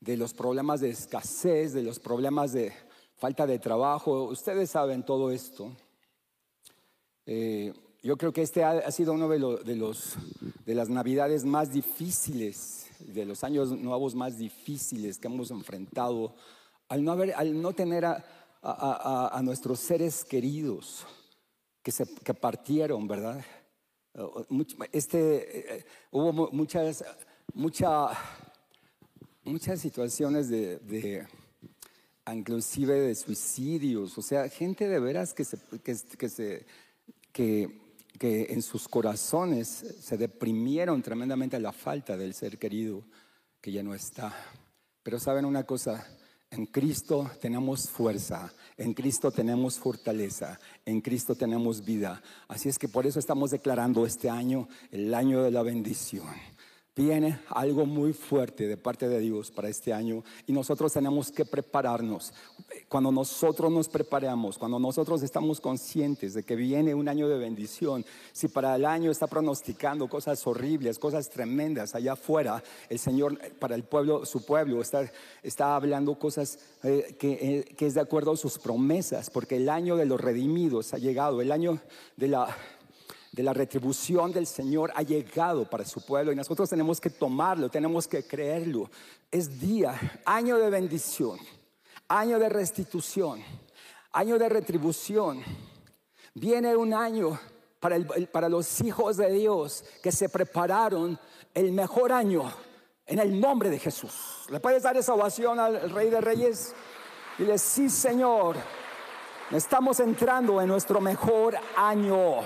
de 0.00 0.16
los 0.16 0.34
problemas 0.34 0.80
de 0.80 0.90
escasez, 0.90 1.72
de 1.72 1.82
los 1.82 2.00
problemas 2.00 2.52
de 2.52 2.72
falta 3.16 3.46
de 3.46 3.58
trabajo. 3.58 4.24
Ustedes 4.24 4.70
saben 4.70 5.04
todo 5.04 5.30
esto. 5.30 5.70
Eh, 7.24 7.72
yo 8.02 8.16
creo 8.16 8.32
que 8.32 8.42
este 8.42 8.64
ha, 8.64 8.90
sido 8.90 9.12
uno 9.12 9.28
de, 9.28 9.38
los, 9.38 10.16
de 10.64 10.74
las 10.74 10.88
navidades 10.88 11.44
más 11.44 11.70
difíciles, 11.70 12.79
de 13.06 13.24
los 13.24 13.44
años 13.44 13.70
nuevos 13.72 14.14
más 14.14 14.38
difíciles 14.38 15.18
que 15.18 15.28
hemos 15.28 15.50
enfrentado, 15.50 16.34
al 16.88 17.04
no, 17.04 17.12
haber, 17.12 17.34
al 17.34 17.60
no 17.60 17.72
tener 17.72 18.04
a, 18.04 19.40
nuestros 19.42 19.80
seres 19.80 20.24
queridos 20.24 21.06
que, 21.82 21.90
se, 21.90 22.06
que 22.06 22.34
partieron, 22.34 23.08
¿verdad? 23.08 23.44
Este, 24.92 25.76
eh, 25.76 25.84
hubo 26.10 26.50
muchas, 26.52 27.04
mucha, 27.54 28.08
muchas 29.44 29.80
situaciones 29.80 30.48
de, 30.48 30.78
de, 30.78 31.26
inclusive 32.32 33.00
de 33.00 33.14
suicidios, 33.14 34.18
o 34.18 34.22
sea, 34.22 34.48
gente 34.48 34.88
de 34.88 35.00
veras 35.00 35.32
que 35.32 35.44
se, 35.44 35.58
que, 35.82 35.96
que 36.18 36.28
se 36.28 36.66
que 37.32 37.89
que 38.20 38.48
en 38.50 38.60
sus 38.60 38.86
corazones 38.86 39.66
se 39.98 40.18
deprimieron 40.18 41.00
tremendamente 41.00 41.58
la 41.58 41.72
falta 41.72 42.18
del 42.18 42.34
ser 42.34 42.58
querido 42.58 43.02
que 43.62 43.72
ya 43.72 43.82
no 43.82 43.94
está. 43.94 44.34
Pero 45.02 45.18
saben 45.18 45.46
una 45.46 45.64
cosa, 45.64 46.06
en 46.50 46.66
Cristo 46.66 47.30
tenemos 47.40 47.88
fuerza, 47.88 48.52
en 48.76 48.92
Cristo 48.92 49.30
tenemos 49.30 49.78
fortaleza, 49.78 50.60
en 50.84 51.00
Cristo 51.00 51.34
tenemos 51.34 51.82
vida. 51.82 52.22
Así 52.46 52.68
es 52.68 52.78
que 52.78 52.88
por 52.88 53.06
eso 53.06 53.18
estamos 53.18 53.52
declarando 53.52 54.04
este 54.04 54.28
año 54.28 54.68
el 54.90 55.14
año 55.14 55.42
de 55.42 55.50
la 55.50 55.62
bendición. 55.62 56.28
Viene 57.00 57.40
algo 57.48 57.86
muy 57.86 58.12
fuerte 58.12 58.68
de 58.68 58.76
parte 58.76 59.08
de 59.08 59.20
Dios 59.20 59.50
para 59.50 59.70
este 59.70 59.90
año 59.90 60.22
y 60.46 60.52
nosotros 60.52 60.92
tenemos 60.92 61.32
que 61.32 61.46
prepararnos. 61.46 62.30
Cuando 62.90 63.10
nosotros 63.10 63.72
nos 63.72 63.88
preparamos, 63.88 64.58
cuando 64.58 64.78
nosotros 64.78 65.22
estamos 65.22 65.62
conscientes 65.62 66.34
de 66.34 66.42
que 66.42 66.56
viene 66.56 66.94
un 66.94 67.08
año 67.08 67.26
de 67.26 67.38
bendición, 67.38 68.04
si 68.32 68.48
para 68.48 68.76
el 68.76 68.84
año 68.84 69.10
está 69.10 69.26
pronosticando 69.28 70.08
cosas 70.08 70.46
horribles, 70.46 70.98
cosas 70.98 71.30
tremendas 71.30 71.94
allá 71.94 72.12
afuera, 72.12 72.62
el 72.90 72.98
Señor 72.98 73.38
para 73.58 73.76
el 73.76 73.84
pueblo, 73.84 74.26
su 74.26 74.44
pueblo, 74.44 74.82
está, 74.82 75.10
está 75.42 75.76
hablando 75.76 76.18
cosas 76.18 76.58
eh, 76.82 77.16
que, 77.18 77.32
eh, 77.32 77.64
que 77.78 77.86
es 77.86 77.94
de 77.94 78.02
acuerdo 78.02 78.32
a 78.32 78.36
sus 78.36 78.58
promesas, 78.58 79.30
porque 79.30 79.56
el 79.56 79.70
año 79.70 79.96
de 79.96 80.04
los 80.04 80.20
redimidos 80.20 80.92
ha 80.92 80.98
llegado, 80.98 81.40
el 81.40 81.50
año 81.50 81.80
de 82.18 82.28
la 82.28 82.54
de 83.32 83.42
la 83.42 83.52
retribución 83.52 84.32
del 84.32 84.46
Señor 84.46 84.92
ha 84.94 85.02
llegado 85.02 85.68
para 85.68 85.84
su 85.84 86.04
pueblo 86.04 86.32
y 86.32 86.36
nosotros 86.36 86.68
tenemos 86.68 87.00
que 87.00 87.10
tomarlo, 87.10 87.68
tenemos 87.68 88.08
que 88.08 88.26
creerlo. 88.26 88.90
Es 89.30 89.60
día, 89.60 90.20
año 90.24 90.58
de 90.58 90.68
bendición, 90.68 91.38
año 92.08 92.38
de 92.38 92.48
restitución, 92.48 93.40
año 94.12 94.38
de 94.38 94.48
retribución. 94.48 95.42
Viene 96.34 96.74
un 96.76 96.92
año 96.92 97.38
para, 97.78 98.48
los 98.48 98.80
hijos 98.80 99.16
de 99.16 99.32
Dios 99.32 99.84
que 100.02 100.10
se 100.10 100.28
prepararon 100.28 101.18
el 101.54 101.72
mejor 101.72 102.12
año 102.12 102.52
en 103.06 103.20
el 103.20 103.40
nombre 103.40 103.70
de 103.70 103.78
Jesús. 103.78 104.46
¿Le 104.48 104.58
puedes 104.60 104.82
dar 104.82 104.96
esa 104.96 105.14
ovación 105.14 105.60
al 105.60 105.90
Rey 105.90 106.10
de 106.10 106.20
Reyes? 106.20 106.74
Dile, 107.38 107.58
sí 107.58 107.88
Señor, 107.88 108.56
estamos 109.52 110.00
entrando 110.00 110.60
en 110.60 110.68
nuestro 110.68 111.00
mejor 111.00 111.56
año. 111.76 112.40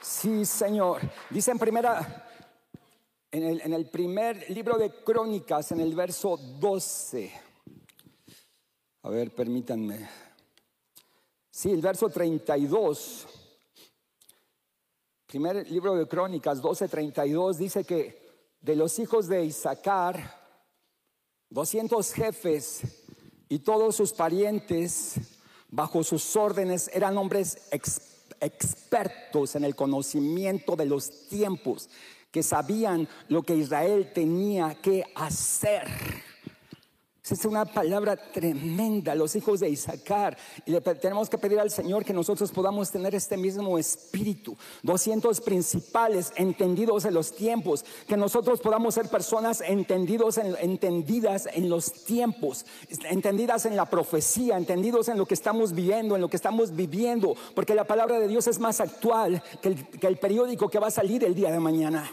Sí, 0.00 0.46
Señor. 0.46 1.02
Dice 1.28 1.50
en 1.50 1.58
primera, 1.58 2.26
en 3.30 3.72
el, 3.72 3.86
primer 3.86 4.48
libro 4.50 4.78
de 4.78 4.90
Crónicas, 5.04 5.72
en 5.72 5.80
el 5.80 5.94
verso 5.94 6.36
12. 6.36 7.30
A 9.02 9.10
ver, 9.10 9.34
permítanme. 9.34 10.08
Sí, 11.50 11.70
el 11.70 11.82
verso 11.82 12.08
32. 12.08 13.26
Primer 15.26 15.70
libro 15.70 15.94
de 15.94 16.08
Crónicas 16.08 16.60
12:32 16.60 17.56
dice 17.56 17.84
que 17.84 18.18
de 18.60 18.74
los 18.74 18.98
hijos 18.98 19.28
de 19.28 19.44
Isaacar, 19.44 20.40
200 21.50 22.12
jefes 22.12 22.80
y 23.48 23.60
todos 23.60 23.94
sus 23.94 24.12
parientes 24.12 25.16
bajo 25.68 26.02
sus 26.02 26.34
órdenes 26.34 26.90
eran 26.92 27.16
hombres 27.16 27.68
expertos 27.70 28.09
expertos 28.40 29.56
en 29.56 29.64
el 29.64 29.74
conocimiento 29.74 30.76
de 30.76 30.86
los 30.86 31.28
tiempos, 31.28 31.88
que 32.30 32.42
sabían 32.42 33.08
lo 33.28 33.42
que 33.42 33.56
Israel 33.56 34.10
tenía 34.14 34.74
que 34.80 35.04
hacer. 35.14 35.86
Es 37.30 37.44
una 37.44 37.64
palabra 37.64 38.16
tremenda, 38.16 39.14
los 39.14 39.36
hijos 39.36 39.60
de 39.60 39.70
Isaacar. 39.70 40.36
Y 40.66 40.72
le 40.72 40.80
tenemos 40.80 41.30
que 41.30 41.38
pedir 41.38 41.60
al 41.60 41.70
Señor 41.70 42.04
que 42.04 42.12
nosotros 42.12 42.50
podamos 42.50 42.90
tener 42.90 43.14
este 43.14 43.36
mismo 43.36 43.78
espíritu. 43.78 44.56
200 44.82 45.40
principales, 45.40 46.32
entendidos 46.34 47.04
en 47.04 47.14
los 47.14 47.34
tiempos. 47.34 47.84
Que 48.08 48.16
nosotros 48.16 48.60
podamos 48.60 48.94
ser 48.94 49.08
personas 49.08 49.60
entendidos 49.60 50.38
entendidas 50.38 51.48
en 51.52 51.68
los 51.68 51.92
tiempos. 52.04 52.66
Entendidas 53.08 53.64
en 53.64 53.76
la 53.76 53.86
profecía, 53.86 54.56
entendidos 54.56 55.08
en 55.08 55.16
lo 55.16 55.26
que 55.26 55.34
estamos 55.34 55.72
viviendo, 55.72 56.16
en 56.16 56.22
lo 56.22 56.28
que 56.28 56.36
estamos 56.36 56.74
viviendo. 56.74 57.36
Porque 57.54 57.76
la 57.76 57.84
palabra 57.84 58.18
de 58.18 58.26
Dios 58.26 58.48
es 58.48 58.58
más 58.58 58.80
actual 58.80 59.42
que 59.62 60.06
el 60.06 60.16
periódico 60.18 60.68
que 60.68 60.80
va 60.80 60.88
a 60.88 60.90
salir 60.90 61.22
el 61.22 61.34
día 61.34 61.52
de 61.52 61.60
mañana. 61.60 62.10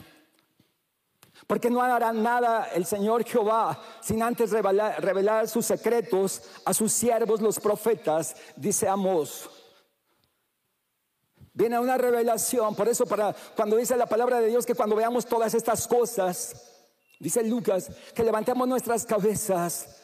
Porque 1.47 1.69
no 1.69 1.81
hará 1.81 2.11
nada 2.11 2.69
el 2.75 2.85
Señor 2.85 3.23
Jehová 3.23 3.81
sin 4.01 4.21
antes 4.21 4.51
revelar, 4.51 5.47
sus 5.47 5.65
secretos 5.65 6.41
a 6.65 6.73
sus 6.73 6.91
siervos 6.91 7.41
los 7.41 7.57
profetas, 7.57 8.35
dice 8.57 8.89
Amos. 8.89 9.49
Viene 11.53 11.79
una 11.79 11.97
revelación, 11.97 12.75
por 12.75 12.89
eso 12.89 13.05
para 13.05 13.33
cuando 13.55 13.77
dice 13.77 13.95
la 13.95 14.05
palabra 14.05 14.41
de 14.41 14.47
Dios 14.47 14.65
que 14.65 14.75
cuando 14.75 14.95
veamos 14.95 15.25
todas 15.25 15.53
estas 15.53 15.87
cosas, 15.87 16.69
dice 17.17 17.41
Lucas, 17.43 17.89
que 18.13 18.23
levantemos 18.23 18.67
nuestras 18.67 19.05
cabezas, 19.05 20.01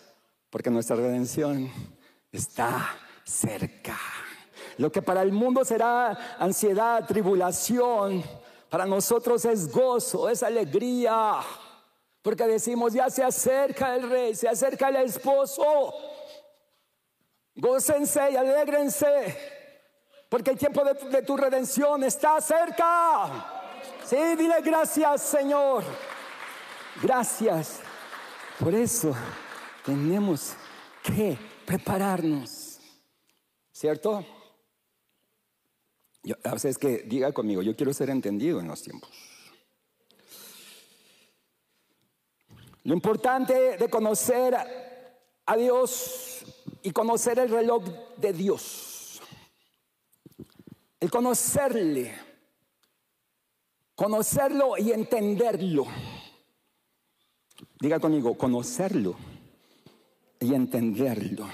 porque 0.50 0.70
nuestra 0.70 0.96
redención 0.96 1.70
está 2.32 2.98
cerca. 3.26 4.00
Lo 4.78 4.92
que 4.92 5.02
para 5.02 5.22
el 5.22 5.32
mundo 5.32 5.64
será 5.66 6.38
ansiedad, 6.40 7.06
tribulación, 7.06 8.24
para 8.74 8.88
nosotros 8.88 9.46
es 9.46 9.72
gozo, 9.72 10.28
es 10.28 10.42
alegría. 10.42 11.42
Porque 12.24 12.48
decimos, 12.48 12.92
ya 12.92 13.08
se 13.08 13.24
acerca 13.24 13.96
el 13.96 14.10
rey, 14.10 14.34
se 14.34 14.50
acerca 14.50 14.90
el 14.90 14.96
esposo. 14.96 15.94
Gócense 17.54 18.32
y 18.32 18.36
alégrense. 18.36 19.38
Porque 20.28 20.50
el 20.50 20.58
tiempo 20.58 20.84
de, 20.84 20.96
de 20.96 21.22
tu 21.22 21.38
redención 21.38 22.04
está 22.04 22.42
cerca. 22.42 23.46
Sí, 24.04 24.18
dile 24.36 24.60
gracias, 24.64 25.22
Señor. 25.22 25.84
Gracias. 27.00 27.80
Por 28.60 28.74
eso 28.74 29.14
tenemos 29.86 30.56
que 31.04 31.38
prepararnos. 31.64 32.80
¿Cierto? 33.72 34.26
A 36.44 36.54
veces 36.54 36.78
que 36.78 37.00
diga 37.00 37.34
conmigo, 37.34 37.62
yo 37.62 37.76
quiero 37.76 37.94
ser 37.94 38.10
entendido 38.10 38.60
en 38.60 38.68
los 38.68 38.82
tiempos. 38.82 39.10
Lo 42.84 42.94
importante 42.94 43.78
de 43.78 43.90
conocer 43.90 44.56
a 45.46 45.58
Dios 45.58 46.46
y 46.82 46.92
conocer 46.92 47.40
el 47.40 47.50
reloj 47.50 47.84
de 48.18 48.34
Dios. 48.34 49.22
El 51.00 51.10
conocerle. 51.10 52.14
Conocerlo 53.96 54.78
y 54.78 54.92
entenderlo. 54.92 55.86
Diga 57.80 58.00
conmigo, 58.00 58.38
conocerlo 58.38 59.16
y 60.40 60.54
entenderlo. 60.54 61.48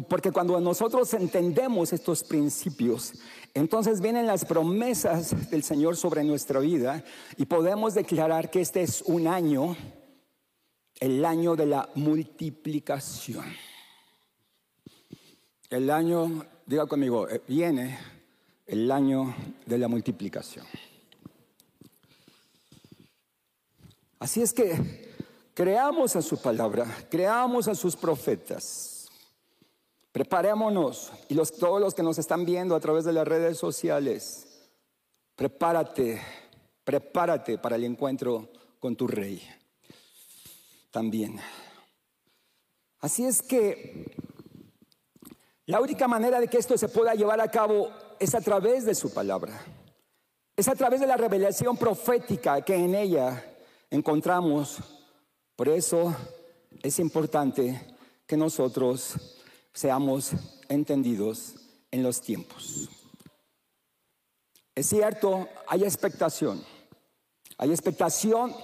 Porque 0.00 0.32
cuando 0.32 0.58
nosotros 0.58 1.12
entendemos 1.12 1.92
estos 1.92 2.24
principios, 2.24 3.12
entonces 3.52 4.00
vienen 4.00 4.26
las 4.26 4.46
promesas 4.46 5.50
del 5.50 5.62
Señor 5.62 5.98
sobre 5.98 6.24
nuestra 6.24 6.60
vida 6.60 7.04
y 7.36 7.44
podemos 7.44 7.92
declarar 7.92 8.50
que 8.50 8.62
este 8.62 8.80
es 8.80 9.02
un 9.02 9.26
año, 9.26 9.76
el 10.98 11.22
año 11.26 11.56
de 11.56 11.66
la 11.66 11.90
multiplicación. 11.94 13.44
El 15.68 15.90
año, 15.90 16.46
diga 16.64 16.86
conmigo, 16.86 17.28
eh, 17.28 17.42
viene 17.46 17.98
el 18.66 18.90
año 18.90 19.34
de 19.66 19.76
la 19.76 19.88
multiplicación. 19.88 20.64
Así 24.18 24.40
es 24.40 24.54
que 24.54 25.12
creamos 25.52 26.16
a 26.16 26.22
su 26.22 26.40
palabra, 26.40 26.86
creamos 27.10 27.68
a 27.68 27.74
sus 27.74 27.94
profetas. 27.94 28.91
Preparémonos 30.12 31.10
y 31.28 31.34
los, 31.34 31.52
todos 31.52 31.80
los 31.80 31.94
que 31.94 32.02
nos 32.02 32.18
están 32.18 32.44
viendo 32.44 32.76
a 32.76 32.80
través 32.80 33.04
de 33.04 33.14
las 33.14 33.26
redes 33.26 33.56
sociales, 33.56 34.68
prepárate, 35.34 36.20
prepárate 36.84 37.56
para 37.56 37.76
el 37.76 37.84
encuentro 37.84 38.50
con 38.78 38.94
tu 38.94 39.06
rey. 39.06 39.42
También. 40.90 41.40
Así 43.00 43.24
es 43.24 43.40
que 43.40 44.14
la 45.64 45.80
única 45.80 46.06
manera 46.06 46.38
de 46.40 46.48
que 46.48 46.58
esto 46.58 46.76
se 46.76 46.88
pueda 46.88 47.14
llevar 47.14 47.40
a 47.40 47.50
cabo 47.50 47.88
es 48.20 48.34
a 48.34 48.42
través 48.42 48.84
de 48.84 48.94
su 48.94 49.14
palabra. 49.14 49.64
Es 50.54 50.68
a 50.68 50.74
través 50.74 51.00
de 51.00 51.06
la 51.06 51.16
revelación 51.16 51.78
profética 51.78 52.60
que 52.60 52.74
en 52.74 52.94
ella 52.94 53.42
encontramos. 53.88 54.76
Por 55.56 55.70
eso 55.70 56.14
es 56.82 56.98
importante 56.98 57.96
que 58.26 58.36
nosotros 58.36 59.41
seamos 59.72 60.32
entendidos 60.68 61.54
en 61.90 62.02
los 62.02 62.20
tiempos. 62.20 62.88
Es 64.74 64.88
cierto, 64.88 65.48
hay 65.66 65.84
expectación. 65.84 66.64
Hay 67.58 67.70
expectación 67.70 68.54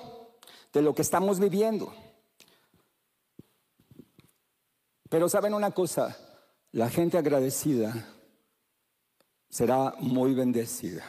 de 0.73 0.83
lo 0.83 0.95
que 0.95 1.03
estamos 1.03 1.39
viviendo. 1.39 1.93
Pero 5.09 5.29
saben 5.29 5.55
una 5.55 5.71
cosa, 5.71 6.17
la 6.73 6.91
gente 6.91 7.19
agradecida 7.19 8.15
será 9.49 9.95
muy 9.99 10.35
bendecida. 10.35 11.05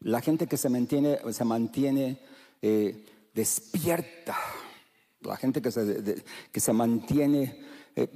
La 0.00 0.20
gente 0.20 0.46
que 0.46 0.56
se 0.56 0.68
mantiene, 0.68 1.18
se 1.32 1.44
mantiene 1.44 2.20
eh, 2.60 3.30
despierta, 3.32 4.36
la 5.24 5.36
gente 5.36 5.62
que 5.62 5.70
se, 5.70 6.22
que 6.50 6.60
se 6.60 6.72
mantiene 6.72 7.58
eh, 7.94 8.08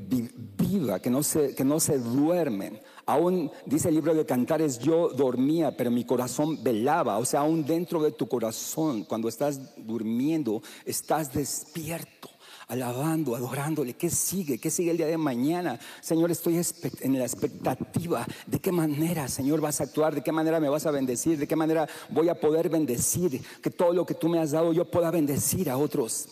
viva, 0.57 1.01
que 1.01 1.11
no, 1.11 1.23
se, 1.23 1.55
que 1.55 1.65
no 1.65 1.81
se 1.81 1.99
duermen. 1.99 2.81
Aún 3.05 3.51
dice 3.67 3.89
el 3.89 3.95
libro 3.95 4.15
de 4.15 4.25
Cantares, 4.25 4.79
yo 4.79 5.11
dormía, 5.11 5.77
pero 5.77 5.91
mi 5.91 6.05
corazón 6.05 6.63
velaba. 6.63 7.19
O 7.19 7.25
sea, 7.25 7.41
aún 7.41 7.65
dentro 7.65 8.03
de 8.03 8.13
tu 8.13 8.27
corazón, 8.27 9.05
cuando 9.05 9.29
estás 9.29 9.61
durmiendo, 9.77 10.63
estás 10.87 11.33
despierto 11.33 12.31
alabando, 12.69 13.37
adorándole. 13.37 13.95
¿Qué 13.95 14.11
sigue? 14.11 14.59
¿Qué 14.59 14.71
sigue 14.71 14.91
el 14.91 14.97
día 14.97 15.07
de 15.07 15.19
mañana? 15.19 15.79
Señor, 16.01 16.31
estoy 16.31 16.61
en 17.01 17.19
la 17.19 17.25
expectativa 17.25 18.27
de 18.47 18.59
qué 18.59 18.73
manera, 18.73 19.29
Señor, 19.29 19.61
vas 19.61 19.81
a 19.81 19.85
actuar, 19.85 20.15
de 20.15 20.23
qué 20.23 20.33
manera 20.33 20.59
me 20.59 20.69
vas 20.69 20.87
a 20.87 20.91
bendecir, 20.91 21.39
de 21.39 21.47
qué 21.47 21.57
manera 21.57 21.87
voy 22.09 22.29
a 22.29 22.41
poder 22.41 22.69
bendecir, 22.69 23.43
que 23.63 23.71
todo 23.71 23.93
lo 23.93 24.07
que 24.07 24.15
tú 24.15 24.29
me 24.29 24.39
has 24.39 24.53
dado 24.53 24.73
yo 24.73 24.91
pueda 24.91 25.11
bendecir 25.11 25.71
a 25.71 25.77
otros. 25.77 26.29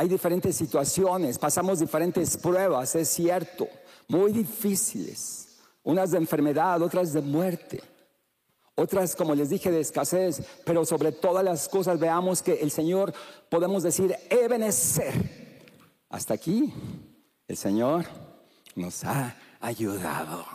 Hay 0.00 0.06
diferentes 0.06 0.54
situaciones, 0.54 1.40
pasamos 1.40 1.80
diferentes 1.80 2.36
pruebas, 2.36 2.94
es 2.94 3.08
cierto, 3.08 3.66
muy 4.06 4.30
difíciles, 4.30 5.58
unas 5.82 6.12
de 6.12 6.18
enfermedad, 6.18 6.80
otras 6.80 7.12
de 7.12 7.20
muerte. 7.20 7.82
Otras, 8.76 9.16
como 9.16 9.34
les 9.34 9.50
dije, 9.50 9.72
de 9.72 9.80
escasez, 9.80 10.40
pero 10.64 10.84
sobre 10.84 11.10
todas 11.10 11.44
las 11.44 11.68
cosas 11.68 11.98
veamos 11.98 12.42
que 12.42 12.60
el 12.60 12.70
Señor, 12.70 13.12
podemos 13.48 13.82
decir, 13.82 14.14
Ebenezer. 14.30 15.14
Hasta 16.08 16.34
aquí, 16.34 16.72
el 17.48 17.56
Señor 17.56 18.04
nos 18.76 19.02
ha 19.02 19.34
ayudado. 19.58 20.46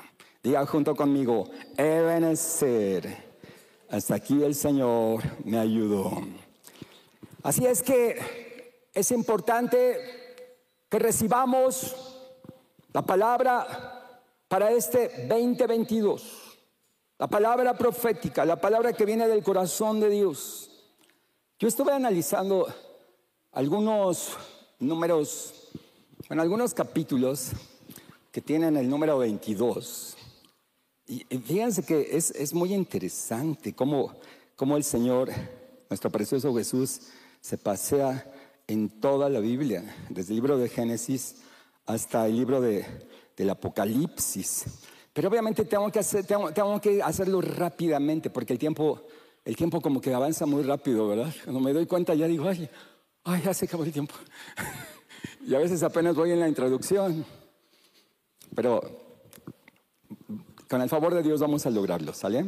Diga 0.42 0.66
junto 0.66 0.96
conmigo, 0.96 1.50
Ebenezer. 1.76 3.14
Hasta 3.90 4.16
aquí 4.16 4.42
el 4.42 4.56
Señor 4.56 5.22
me 5.44 5.60
ayudó. 5.60 6.22
Así 7.44 7.66
es 7.66 7.84
que 7.84 8.43
es 8.94 9.12
importante 9.12 10.36
que 10.88 11.00
recibamos 11.00 11.96
la 12.92 13.02
palabra 13.02 14.22
para 14.48 14.72
este 14.72 15.26
2022. 15.28 16.42
La 17.18 17.28
palabra 17.28 17.76
profética, 17.76 18.46
la 18.46 18.60
palabra 18.60 18.94
que 18.94 19.06
viene 19.06 19.28
del 19.28 19.44
corazón 19.44 20.00
de 20.00 20.10
Dios. 20.10 20.70
Yo 21.58 21.68
estuve 21.68 21.92
analizando 21.92 22.68
algunos 23.52 24.38
números, 24.80 25.70
en 26.30 26.40
algunos 26.40 26.74
capítulos 26.74 27.52
que 28.32 28.42
tienen 28.42 28.78
el 28.78 28.90
número 28.90 29.18
22. 29.18 30.18
Y 31.08 31.20
fíjense 31.38 31.84
que 31.84 32.10
es, 32.12 32.32
es 32.32 32.54
muy 32.54 32.74
interesante 32.74 33.74
cómo, 33.74 34.14
cómo 34.56 34.78
el 34.78 34.84
Señor, 34.84 35.30
nuestro 35.90 36.10
precioso 36.10 36.54
Jesús, 36.56 37.02
se 37.42 37.58
pasea 37.58 38.33
en 38.74 38.90
toda 38.90 39.30
la 39.30 39.40
Biblia, 39.40 39.84
desde 40.10 40.32
el 40.32 40.38
libro 40.38 40.58
de 40.58 40.68
Génesis 40.68 41.36
hasta 41.86 42.26
el 42.26 42.36
libro 42.36 42.60
de, 42.60 42.84
del 43.38 43.50
Apocalipsis. 43.52 44.66
Pero 45.14 45.30
obviamente 45.30 45.66
tengo 45.66 45.92
que, 45.92 46.00
hacer, 46.00 46.26
tengo, 46.26 46.82
que 46.82 47.02
hacerlo 47.04 47.40
rápidamente 47.40 48.32
porque 48.32 48.54
el 48.54 48.60
tiempo, 48.60 49.04
el 49.46 49.56
tiempo 49.56 49.80
como 49.80 50.02
que 50.02 50.12
avanza 50.12 50.48
muy 50.48 50.64
rápido, 50.64 51.08
¿verdad? 51.08 51.32
Cuando 51.44 51.60
me 51.60 51.72
doy 51.72 51.86
cuenta 51.86 52.16
ya 52.16 52.28
digo, 52.28 52.50
ay, 52.50 52.68
ay 53.26 53.42
ya 53.46 53.54
se 53.54 53.66
acabó 53.66 53.84
el 53.84 53.92
tiempo. 53.92 54.16
y 55.46 55.54
a 55.54 55.60
veces 55.60 55.84
apenas 55.84 56.16
voy 56.16 56.32
en 56.32 56.40
la 56.40 56.48
introducción. 56.48 57.24
Pero 58.56 58.82
con 60.68 60.82
el 60.82 60.90
favor 60.90 61.14
de 61.14 61.22
Dios 61.22 61.40
vamos 61.40 61.64
a 61.68 61.70
lograrlo, 61.70 62.12
¿sale? 62.12 62.46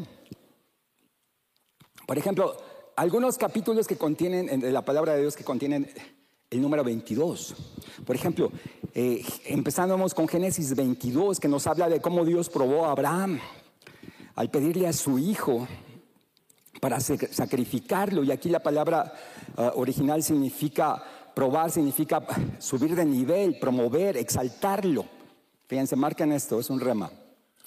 Por 2.07 2.17
ejemplo, 2.17 2.57
algunos 2.95 3.37
capítulos 3.37 3.87
que 3.87 3.97
contienen, 3.97 4.59
de 4.59 4.71
la 4.71 4.83
palabra 4.83 5.13
de 5.13 5.21
Dios 5.21 5.35
que 5.35 5.43
contienen 5.43 5.87
el 6.55 6.61
número 6.61 6.83
22. 6.83 7.55
Por 8.05 8.15
ejemplo, 8.15 8.51
eh, 8.93 9.23
empezamos 9.45 10.13
con 10.13 10.27
Génesis 10.27 10.75
22, 10.75 11.39
que 11.39 11.47
nos 11.47 11.67
habla 11.67 11.89
de 11.89 11.99
cómo 11.99 12.25
Dios 12.25 12.49
probó 12.49 12.85
a 12.85 12.91
Abraham 12.91 13.39
al 14.35 14.49
pedirle 14.49 14.87
a 14.87 14.93
su 14.93 15.19
hijo 15.19 15.67
para 16.79 16.99
sacrificarlo. 16.99 18.23
Y 18.23 18.31
aquí 18.31 18.49
la 18.49 18.61
palabra 18.61 19.13
ah, 19.57 19.73
original 19.75 20.23
significa 20.23 21.03
probar, 21.33 21.71
significa 21.71 22.25
subir 22.59 22.95
de 22.95 23.05
nivel, 23.05 23.59
promover, 23.59 24.17
exaltarlo. 24.17 25.05
Fíjense, 25.67 25.95
marquen 25.95 26.31
esto, 26.31 26.59
es 26.59 26.69
un 26.69 26.79
rema. 26.79 27.11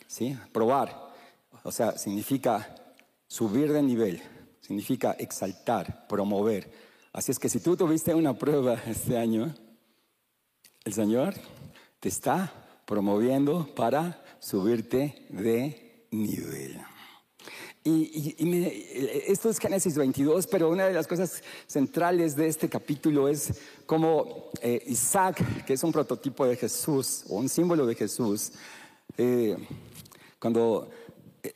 ¿sí? 0.06 0.36
Probar, 0.52 1.10
o 1.62 1.70
sea, 1.70 1.96
significa 1.96 2.74
subir 3.26 3.72
de 3.72 3.82
nivel, 3.82 4.22
significa 4.60 5.12
exaltar, 5.12 6.06
promover. 6.08 6.87
Así 7.12 7.32
es 7.32 7.38
que 7.38 7.48
si 7.48 7.60
tú 7.60 7.76
tuviste 7.76 8.14
una 8.14 8.38
prueba 8.38 8.74
este 8.86 9.16
año, 9.16 9.54
el 10.84 10.92
Señor 10.92 11.34
te 12.00 12.08
está 12.08 12.82
promoviendo 12.86 13.66
para 13.74 14.22
subirte 14.40 15.26
de 15.30 16.06
nivel. 16.10 16.80
Y, 17.84 18.34
esto 19.26 19.48
es 19.48 19.58
Génesis 19.58 19.96
22, 19.96 20.46
pero 20.46 20.68
una 20.68 20.86
de 20.86 20.92
las 20.92 21.06
cosas 21.06 21.42
centrales 21.66 22.36
de 22.36 22.46
este 22.46 22.68
capítulo 22.68 23.28
es 23.28 23.54
cómo 23.86 24.50
eh, 24.60 24.82
Isaac, 24.86 25.64
que 25.64 25.72
es 25.72 25.82
un 25.82 25.92
prototipo 25.92 26.44
de 26.46 26.56
Jesús 26.56 27.24
o 27.28 27.36
un 27.36 27.48
símbolo 27.48 27.86
de 27.86 27.94
Jesús, 27.94 28.52
eh, 29.16 29.56
cuando 30.38 30.90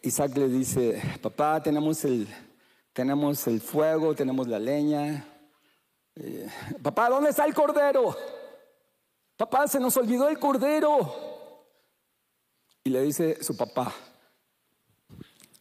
Isaac 0.03 0.37
le 0.37 0.49
dice, 0.49 1.01
papá, 1.21 1.63
tenemos 1.63 2.05
el, 2.05 2.27
tenemos 2.93 3.47
el 3.47 3.61
fuego, 3.61 4.15
tenemos 4.15 4.49
la 4.49 4.59
leña. 4.59 5.32
Eh, 6.17 6.49
papá, 6.83 7.09
¿dónde 7.09 7.31
está 7.31 7.45
el 7.45 7.55
cordero? 7.55 8.17
Papá, 9.37 9.67
se 9.67 9.81
nos 9.81 9.97
olvidó 9.97 10.29
el 10.29 10.39
cordero. 10.39 11.33
Y 12.85 12.91
le 12.91 13.03
dice 13.03 13.43
su 13.43 13.57
papá, 13.57 13.93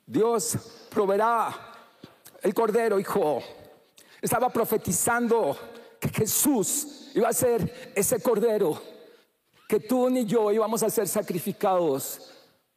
Dios 0.06 0.58
proveerá 0.90 1.56
el 2.42 2.54
cordero, 2.54 3.00
hijo. 3.00 3.42
Estaba 4.22 4.50
profetizando 4.50 5.58
que 6.00 6.10
Jesús 6.10 7.12
iba 7.14 7.30
a 7.30 7.34
ser 7.34 7.94
ese 7.96 8.22
cordero, 8.22 8.82
que 9.68 9.80
tú 9.80 10.10
ni 10.10 10.26
yo 10.26 10.52
íbamos 10.52 10.84
a 10.84 10.90
ser 10.90 11.08
sacrificados, 11.08 12.32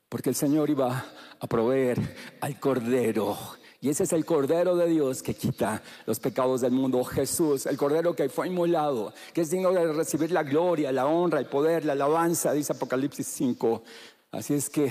porque 0.09 0.29
el 0.29 0.37
Señor 0.37 0.71
iba 0.71 1.05
a 1.41 1.47
proveer 1.47 2.37
al 2.41 2.61
cordero. 2.61 3.37
Y 3.85 3.91
ese 3.91 4.05
es 4.05 4.15
el 4.15 4.25
Cordero 4.25 4.77
de 4.77 4.89
Dios 4.89 5.23
que 5.23 5.35
quita 5.35 5.83
los 6.07 6.19
pecados 6.19 6.63
del 6.63 6.73
mundo. 6.73 7.05
Jesús, 7.05 7.67
el 7.67 7.77
Cordero 7.77 8.17
que 8.17 8.31
fue 8.31 8.47
inmolado, 8.49 9.13
que 9.35 9.43
es 9.43 9.51
digno 9.51 9.73
de 9.73 9.93
recibir 9.93 10.31
la 10.31 10.43
gloria, 10.43 10.91
la 10.91 11.05
honra, 11.05 11.39
el 11.39 11.45
poder, 11.45 11.85
la 11.85 11.93
alabanza, 11.93 12.55
dice 12.55 12.73
Apocalipsis 12.73 13.27
5. 13.27 13.83
Así 14.31 14.55
es 14.55 14.71
que 14.71 14.91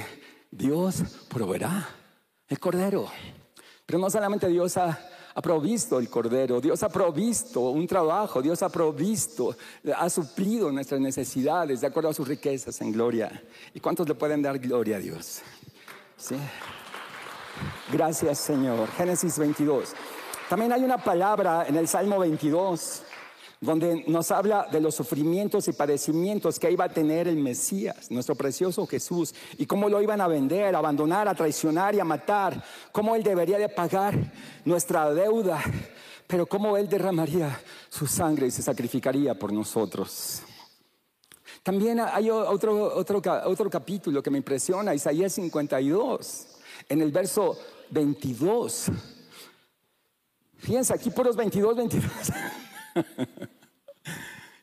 Dios 0.52 1.02
proveerá 1.28 1.90
el 2.48 2.60
Cordero. 2.60 3.08
Pero 3.84 3.98
no 3.98 4.12
solamente 4.12 4.48
Dios 4.48 4.78
ha, 4.78 5.00
provisto 5.42 5.98
el 5.98 6.08
Cordero, 6.08 6.62
Dios 6.62 6.84
ha 6.84 6.90
provisto 6.90 7.62
un 7.62 7.88
trabajo, 7.88 8.44
Dios 8.44 8.62
ha 8.62 8.70
provisto, 8.70 9.58
ha 9.98 10.08
suplido 10.08 10.72
nuestras 10.72 11.02
necesidades 11.02 11.82
de 11.82 11.88
acuerdo 11.88 12.12
a 12.12 12.14
sus 12.14 12.28
riquezas 12.28 12.80
en 12.82 12.92
gloria. 12.92 13.44
¿Y 13.74 13.80
cuántos 13.80 14.08
le 14.08 14.14
pueden 14.14 14.44
dar 14.44 14.60
gloria 14.60 14.98
a 14.98 15.00
Dios? 15.00 15.42
¿Sí? 16.16 16.36
Gracias 17.92 18.40
Señor. 18.40 18.88
Génesis 18.98 19.38
22. 19.38 19.94
También 20.50 20.72
hay 20.72 20.84
una 20.84 20.98
palabra 20.98 21.66
en 21.68 21.76
el 21.76 21.88
Salmo 21.88 22.20
22 22.20 23.04
donde 23.64 24.04
nos 24.08 24.30
habla 24.30 24.68
de 24.70 24.82
los 24.82 24.94
sufrimientos 24.94 25.70
y 25.70 25.74
padecimientos 25.74 26.60
que 26.60 26.70
iba 26.70 26.84
a 26.84 26.90
tener 26.90 27.30
el 27.30 27.38
Mesías, 27.38 28.12
nuestro 28.12 28.36
precioso 28.36 28.86
Jesús, 28.86 29.34
y 29.58 29.66
cómo 29.66 29.88
lo 29.88 30.02
iban 30.02 30.20
a 30.20 30.28
vender, 30.28 30.76
a 30.76 30.80
abandonar, 30.80 31.30
a 31.30 31.34
traicionar 31.34 31.96
y 31.96 32.00
a 32.02 32.04
matar, 32.04 32.62
cómo 32.92 33.16
Él 33.16 33.24
debería 33.24 33.58
de 33.58 33.70
pagar 33.70 34.34
nuestra 34.66 35.14
deuda, 35.14 35.64
pero 36.28 36.46
cómo 36.46 36.76
Él 36.76 36.90
derramaría 36.90 37.58
su 37.88 38.06
sangre 38.06 38.48
y 38.48 38.52
se 38.52 38.62
sacrificaría 38.62 39.34
por 39.34 39.54
nosotros. 39.54 40.42
También 41.64 42.02
hay 42.02 42.30
otro, 42.30 42.94
otro, 42.94 43.22
otro 43.46 43.70
capítulo 43.70 44.22
que 44.22 44.30
me 44.30 44.40
impresiona, 44.40 44.94
Isaías 44.94 45.32
52, 45.32 46.53
en 46.90 47.02
el 47.02 47.12
verso 47.12 47.58
22. 47.90 48.92
Fíjense 50.58 50.94
aquí 50.94 51.10
por 51.10 51.26
los 51.26 51.36
22, 51.36 51.76
22. 51.76 52.12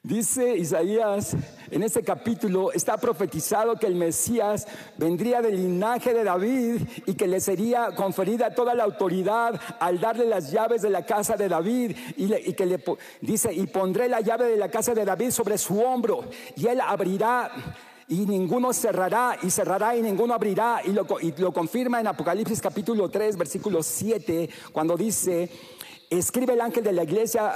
Dice 0.03 0.57
Isaías 0.57 1.37
en 1.71 1.83
este 1.83 2.03
capítulo, 2.03 2.73
está 2.73 2.97
profetizado 2.97 3.77
que 3.77 3.87
el 3.87 3.95
Mesías 3.95 4.67
vendría 4.97 5.43
del 5.43 5.57
linaje 5.57 6.15
de 6.15 6.25
David 6.25 6.81
y 7.05 7.13
que 7.13 7.27
le 7.27 7.39
sería 7.39 7.95
conferida 7.95 8.55
toda 8.55 8.75
la 8.75 8.85
autoridad 8.85 9.61
al 9.79 10.01
darle 10.01 10.25
las 10.25 10.51
llaves 10.51 10.81
de 10.81 10.89
la 10.89 11.05
casa 11.05 11.37
de 11.37 11.51
David 11.51 11.95
y, 12.17 12.35
y 12.35 12.55
que 12.55 12.65
le 12.65 12.83
dice, 13.21 13.53
y 13.53 13.67
pondré 13.67 14.09
la 14.09 14.23
llave 14.23 14.47
de 14.47 14.57
la 14.57 14.71
casa 14.71 14.95
de 14.95 15.05
David 15.05 15.33
sobre 15.33 15.59
su 15.59 15.79
hombro 15.79 16.25
y 16.57 16.67
él 16.67 16.81
abrirá 16.81 17.53
y 18.11 18.27
ninguno 18.27 18.73
cerrará 18.73 19.39
y 19.41 19.51
cerrará 19.51 19.97
y 19.97 20.03
ninguno 20.03 20.35
abrirá 20.35 20.83
y 20.85 20.91
lo, 20.91 21.07
lo 21.39 21.53
confirma 21.53 22.01
en 22.01 22.09
Apocalipsis 22.09 22.61
capítulo 22.61 23.09
3 23.09 23.37
versículo 23.37 23.83
7 23.83 24.51
cuando 24.73 24.97
dice 24.97 25.49
Escribe 26.11 26.55
el 26.55 26.61
ángel 26.61 26.83
de 26.83 26.93
la 26.93 27.05
iglesia 27.05 27.55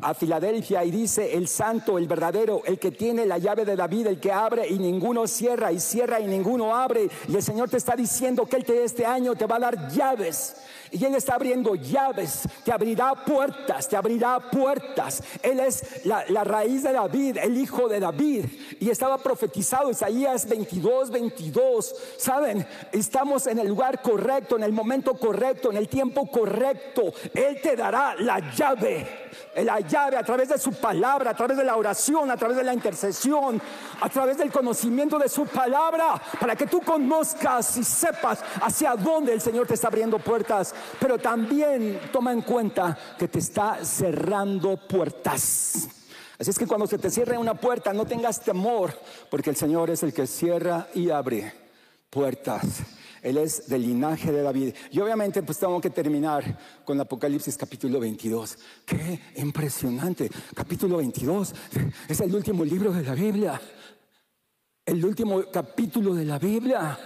a, 0.00 0.14
Filadelfia 0.14 0.84
y 0.84 0.92
dice, 0.92 1.34
el 1.34 1.48
santo, 1.48 1.98
el 1.98 2.06
verdadero, 2.06 2.62
el 2.64 2.78
que 2.78 2.92
tiene 2.92 3.26
la 3.26 3.38
llave 3.38 3.64
de 3.64 3.74
David, 3.74 4.06
el 4.06 4.20
que 4.20 4.30
abre 4.30 4.68
y 4.68 4.78
ninguno 4.78 5.26
cierra, 5.26 5.72
y 5.72 5.80
cierra 5.80 6.20
y 6.20 6.28
ninguno 6.28 6.76
abre. 6.76 7.10
Y 7.26 7.34
el 7.34 7.42
Señor 7.42 7.68
te 7.68 7.76
está 7.76 7.96
diciendo 7.96 8.46
que 8.46 8.54
Él 8.54 8.64
te, 8.64 8.84
este 8.84 9.04
año 9.04 9.34
te 9.34 9.46
va 9.46 9.56
a 9.56 9.58
dar 9.58 9.90
llaves 9.90 10.54
y 10.90 11.04
Él 11.04 11.14
está 11.14 11.34
abriendo 11.34 11.74
llaves, 11.74 12.42
te 12.64 12.72
abrirá 12.72 13.14
puertas, 13.14 13.88
te 13.88 13.96
abrirá 13.96 14.38
puertas. 14.38 15.22
Él 15.42 15.60
es 15.60 16.04
la, 16.04 16.44
raíz 16.44 16.82
de 16.82 16.92
David, 16.92 17.38
el 17.38 17.56
hijo 17.56 17.88
de 17.88 18.00
David. 18.00 18.46
Y 18.80 18.90
estaba 18.90 19.18
profetizado 19.18 19.90
Isaías 19.90 20.48
22, 20.48 21.10
22. 21.10 21.94
Saben, 22.16 22.66
estamos 22.92 23.46
en 23.46 23.58
el 23.58 23.68
lugar 23.68 24.02
correcto, 24.02 24.56
en 24.56 24.62
el 24.62 24.72
momento 24.72 25.14
correcto, 25.14 25.70
en 25.70 25.76
el 25.76 25.88
tiempo 25.88 26.30
correcto. 26.30 27.12
Él 27.34 27.60
te 27.62 27.76
dará 27.76 28.14
la 28.16 28.38
llave 28.54 29.28
la 29.64 29.80
llave 29.80 30.16
a 30.16 30.22
través 30.22 30.48
de 30.48 30.58
su 30.58 30.72
palabra, 30.72 31.30
a 31.30 31.34
través 31.34 31.56
de 31.56 31.64
la 31.64 31.76
oración, 31.76 32.30
a 32.30 32.36
través 32.36 32.56
de 32.56 32.64
la 32.64 32.74
intercesión, 32.74 33.60
a 34.00 34.08
través 34.08 34.38
del 34.38 34.50
conocimiento 34.50 35.18
de 35.18 35.28
su 35.28 35.46
palabra, 35.46 36.20
para 36.40 36.56
que 36.56 36.66
tú 36.66 36.80
conozcas 36.80 37.76
y 37.76 37.84
sepas 37.84 38.40
hacia 38.62 38.94
dónde 38.94 39.32
el 39.32 39.40
Señor 39.40 39.66
te 39.66 39.74
está 39.74 39.88
abriendo 39.88 40.18
puertas, 40.18 40.74
pero 41.00 41.18
también 41.18 42.00
toma 42.12 42.32
en 42.32 42.42
cuenta 42.42 42.96
que 43.18 43.28
te 43.28 43.38
está 43.38 43.84
cerrando 43.84 44.76
puertas. 44.88 45.88
Así 46.38 46.50
es 46.50 46.58
que 46.58 46.66
cuando 46.66 46.86
se 46.86 46.98
te 46.98 47.10
cierre 47.10 47.36
una 47.36 47.54
puerta, 47.54 47.92
no 47.92 48.06
tengas 48.06 48.40
temor, 48.40 48.92
porque 49.30 49.50
el 49.50 49.56
Señor 49.56 49.90
es 49.90 50.02
el 50.02 50.12
que 50.12 50.26
cierra 50.26 50.86
y 50.94 51.10
abre 51.10 51.52
puertas. 52.10 52.82
Él 53.22 53.38
es 53.38 53.68
del 53.68 53.82
linaje 53.82 54.30
de 54.32 54.42
David. 54.42 54.74
Y 54.90 55.00
obviamente 55.00 55.42
pues 55.42 55.58
tengo 55.58 55.80
que 55.80 55.90
terminar 55.90 56.58
con 56.84 57.00
Apocalipsis 57.00 57.56
capítulo 57.56 57.98
22. 58.00 58.56
Qué 58.86 59.20
impresionante. 59.36 60.30
Capítulo 60.54 60.98
22 60.98 61.54
es 62.08 62.20
el 62.20 62.34
último 62.34 62.64
libro 62.64 62.92
de 62.92 63.02
la 63.02 63.14
Biblia. 63.14 63.60
El 64.86 65.04
último 65.04 65.42
capítulo 65.52 66.14
de 66.14 66.24
la 66.24 66.38
Biblia. 66.38 66.98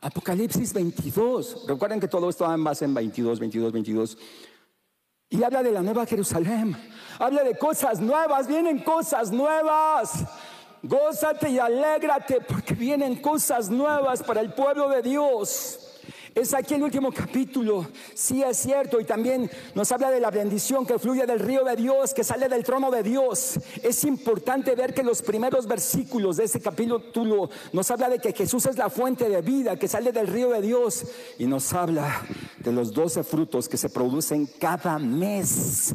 Apocalipsis 0.00 0.72
22. 0.72 1.66
Recuerden 1.66 1.98
que 1.98 2.08
todo 2.08 2.28
esto 2.28 2.44
va 2.44 2.54
en 2.54 2.62
base 2.62 2.84
en 2.84 2.94
22, 2.94 3.40
22, 3.40 3.72
22. 3.72 4.18
Y 5.30 5.42
habla 5.42 5.62
de 5.62 5.72
la 5.72 5.82
nueva 5.82 6.06
Jerusalén. 6.06 6.76
Habla 7.18 7.42
de 7.42 7.58
cosas 7.58 8.00
nuevas. 8.00 8.46
Vienen 8.46 8.78
cosas 8.78 9.32
nuevas. 9.32 10.24
Gózate 10.82 11.50
y 11.50 11.58
alégrate 11.58 12.40
porque 12.40 12.74
vienen 12.74 13.20
cosas 13.20 13.68
nuevas 13.68 14.22
para 14.22 14.40
el 14.40 14.52
pueblo 14.52 14.88
de 14.88 15.02
Dios. 15.02 15.87
Es 16.38 16.54
aquí 16.54 16.74
el 16.74 16.84
último 16.84 17.10
capítulo, 17.10 17.88
sí 18.14 18.44
es 18.44 18.58
cierto, 18.58 19.00
y 19.00 19.04
también 19.04 19.50
nos 19.74 19.90
habla 19.90 20.08
de 20.08 20.20
la 20.20 20.30
bendición 20.30 20.86
que 20.86 20.96
fluye 20.96 21.26
del 21.26 21.40
río 21.40 21.64
de 21.64 21.74
Dios, 21.74 22.14
que 22.14 22.22
sale 22.22 22.48
del 22.48 22.62
trono 22.62 22.92
de 22.92 23.02
Dios. 23.02 23.58
Es 23.82 24.04
importante 24.04 24.76
ver 24.76 24.94
que 24.94 25.02
los 25.02 25.20
primeros 25.20 25.66
versículos 25.66 26.36
de 26.36 26.44
ese 26.44 26.60
capítulo 26.60 27.50
nos 27.72 27.90
habla 27.90 28.08
de 28.08 28.20
que 28.20 28.32
Jesús 28.32 28.66
es 28.66 28.76
la 28.76 28.88
fuente 28.88 29.28
de 29.28 29.42
vida, 29.42 29.76
que 29.76 29.88
sale 29.88 30.12
del 30.12 30.28
río 30.28 30.50
de 30.50 30.62
Dios, 30.62 31.06
y 31.40 31.46
nos 31.46 31.72
habla 31.72 32.24
de 32.60 32.70
los 32.70 32.92
doce 32.92 33.24
frutos 33.24 33.68
que 33.68 33.76
se 33.76 33.88
producen 33.88 34.48
cada 34.60 34.96
mes. 35.00 35.92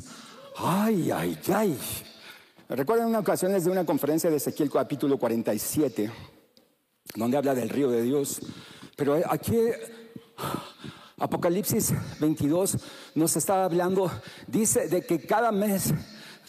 Ay, 0.58 1.10
ay, 1.10 1.40
ay. 1.54 1.80
Recuerden 2.68 3.08
una 3.08 3.20
ocasión 3.20 3.58
de 3.58 3.70
una 3.72 3.86
conferencia 3.86 4.30
de 4.30 4.36
Ezequiel 4.36 4.70
capítulo 4.70 5.18
47, 5.18 6.12
donde 7.16 7.38
habla 7.38 7.56
del 7.56 7.70
río 7.70 7.90
de 7.90 8.02
Dios. 8.02 8.42
Pero 8.98 9.22
aquí 9.30 9.56
Apocalipsis 11.18 11.94
22 12.20 12.78
nos 13.16 13.36
está 13.36 13.64
hablando, 13.64 14.12
dice 14.48 14.88
de 14.88 15.06
que 15.06 15.26
cada 15.26 15.52
mes 15.52 15.94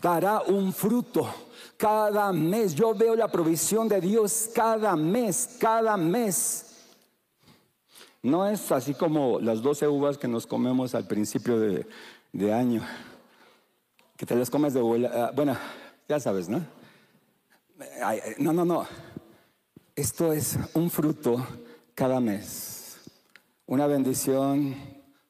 dará 0.03 0.43
un 0.43 0.73
fruto. 0.73 1.33
Cada 1.77 2.33
mes, 2.33 2.75
yo 2.75 2.95
veo 2.95 3.17
la 3.17 3.29
provisión 3.29 3.89
de 3.89 4.01
Dios 4.01 4.51
cada 4.55 4.97
mes, 4.97 5.57
cada 5.59 5.97
mes. 5.97 6.65
No 8.23 8.47
es 8.47 8.73
así 8.73 8.95
como 8.95 9.39
las 9.39 9.61
12 9.61 9.87
uvas 9.89 10.17
que 10.17 10.29
nos 10.29 10.47
comemos 10.47 10.95
al 10.95 11.07
principio 11.07 11.59
de, 11.59 12.53
año, 12.53 12.83
que 14.17 14.25
te 14.25 14.35
las 14.35 14.51
comes 14.51 14.73
de 14.73 14.81
vuelta. 14.81 15.27
Ah, 15.27 15.33
bueno, 15.35 15.57
ya 16.09 16.19
sabes, 16.19 16.49
¿no? 16.49 16.65
No, 18.39 18.53
no, 18.53 18.65
no. 18.65 18.87
Esto 19.95 20.33
es 20.33 20.59
un 20.75 20.91
fruto 20.91 21.47
cada 21.95 22.19
mes. 22.19 22.74
Una 23.67 23.87
bendición 23.87 24.77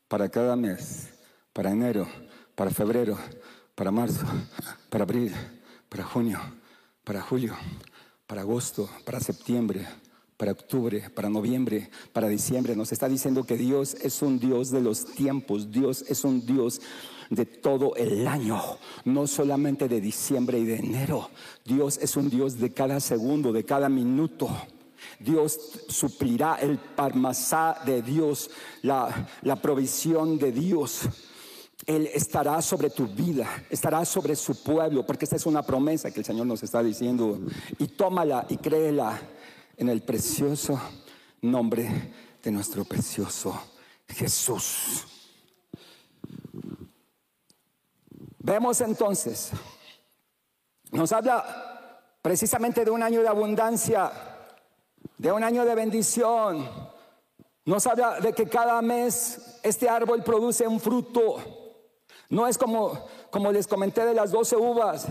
para 0.08 0.28
cada 0.28 0.56
mes. 0.56 1.10
Para 1.52 1.70
enero, 1.70 2.08
para 2.56 2.72
febrero, 2.72 3.16
para 3.76 3.92
marzo, 3.92 4.26
para 4.90 5.04
abril, 5.04 5.32
para 5.88 6.02
junio, 6.02 6.40
para 7.04 7.22
julio, 7.22 7.54
para 8.26 8.40
agosto, 8.40 8.90
para 9.04 9.20
septiembre, 9.20 9.86
para 10.36 10.50
octubre, 10.50 11.10
para 11.10 11.30
noviembre, 11.30 11.90
para 12.12 12.26
diciembre. 12.26 12.74
Nos 12.74 12.90
está 12.90 13.08
diciendo 13.08 13.44
que 13.44 13.56
Dios 13.56 13.94
es 14.02 14.20
un 14.20 14.40
Dios 14.40 14.72
de 14.72 14.80
los 14.80 15.04
tiempos, 15.04 15.70
Dios 15.70 16.04
es 16.08 16.24
un 16.24 16.44
Dios 16.44 16.80
de 17.30 17.46
todo 17.46 17.94
el 17.94 18.26
año, 18.26 18.60
no 19.04 19.28
solamente 19.28 19.86
de 19.86 20.00
diciembre 20.00 20.58
y 20.58 20.64
de 20.64 20.78
enero. 20.78 21.30
Dios 21.64 21.98
es 21.98 22.16
un 22.16 22.30
Dios 22.30 22.58
de 22.58 22.72
cada 22.72 22.98
segundo, 22.98 23.52
de 23.52 23.64
cada 23.64 23.88
minuto. 23.88 24.50
Dios 25.18 25.58
suplirá 25.88 26.56
el 26.60 26.78
parmasá 26.78 27.80
de 27.84 28.02
Dios, 28.02 28.50
la, 28.82 29.28
la 29.42 29.56
provisión 29.56 30.38
de 30.38 30.52
Dios. 30.52 31.02
Él 31.86 32.08
estará 32.12 32.62
sobre 32.62 32.90
tu 32.90 33.06
vida, 33.06 33.64
estará 33.68 34.04
sobre 34.04 34.36
su 34.36 34.62
pueblo, 34.62 35.04
porque 35.04 35.24
esta 35.24 35.36
es 35.36 35.46
una 35.46 35.62
promesa 35.62 36.10
que 36.10 36.20
el 36.20 36.24
Señor 36.24 36.46
nos 36.46 36.62
está 36.62 36.82
diciendo. 36.82 37.38
Y 37.78 37.88
tómala 37.88 38.46
y 38.48 38.56
créela 38.56 39.20
en 39.76 39.88
el 39.88 40.02
precioso 40.02 40.80
nombre 41.42 42.12
de 42.42 42.50
nuestro 42.50 42.84
precioso 42.84 43.58
Jesús. 44.08 45.06
Vemos 48.38 48.80
entonces, 48.82 49.50
nos 50.92 51.12
habla 51.12 52.10
precisamente 52.20 52.84
de 52.84 52.90
un 52.90 53.02
año 53.02 53.22
de 53.22 53.28
abundancia, 53.28 54.12
de 55.18 55.32
un 55.32 55.42
año 55.42 55.64
de 55.64 55.74
bendición. 55.74 56.68
Nos 57.64 57.86
habla 57.86 58.20
de 58.20 58.32
que 58.32 58.46
cada 58.46 58.80
mes 58.82 59.58
este 59.62 59.88
árbol 59.88 60.22
produce 60.22 60.66
un 60.66 60.80
fruto. 60.80 61.36
No 62.28 62.46
es 62.46 62.58
como, 62.58 63.06
como 63.30 63.52
les 63.52 63.66
comenté 63.66 64.04
de 64.04 64.14
las 64.14 64.30
doce 64.30 64.56
uvas, 64.56 65.06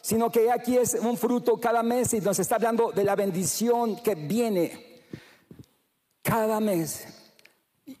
sino 0.00 0.30
que 0.30 0.50
aquí 0.50 0.76
es 0.76 0.94
un 0.94 1.16
fruto 1.16 1.58
cada 1.58 1.82
mes 1.82 2.14
y 2.14 2.20
nos 2.20 2.38
está 2.38 2.56
hablando 2.56 2.92
de 2.92 3.04
la 3.04 3.16
bendición 3.16 3.96
que 3.96 4.14
viene 4.14 5.02
cada 6.22 6.60
mes. 6.60 7.06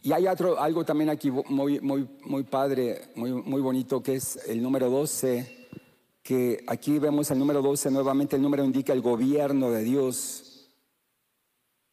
Y 0.02 0.12
hay 0.12 0.26
otro, 0.26 0.60
algo 0.60 0.84
también 0.84 1.10
aquí 1.10 1.30
muy, 1.30 1.80
muy, 1.80 2.08
muy 2.24 2.42
padre, 2.44 3.10
muy, 3.14 3.32
muy 3.32 3.60
bonito, 3.60 4.02
que 4.02 4.16
es 4.16 4.36
el 4.46 4.62
número 4.62 4.90
12, 4.90 5.68
que 6.22 6.62
aquí 6.66 6.98
vemos 6.98 7.30
el 7.30 7.38
número 7.38 7.62
12 7.62 7.90
nuevamente, 7.90 8.36
el 8.36 8.42
número 8.42 8.64
indica 8.64 8.92
el 8.92 9.00
gobierno 9.00 9.70
de 9.70 9.82
Dios. 9.82 10.47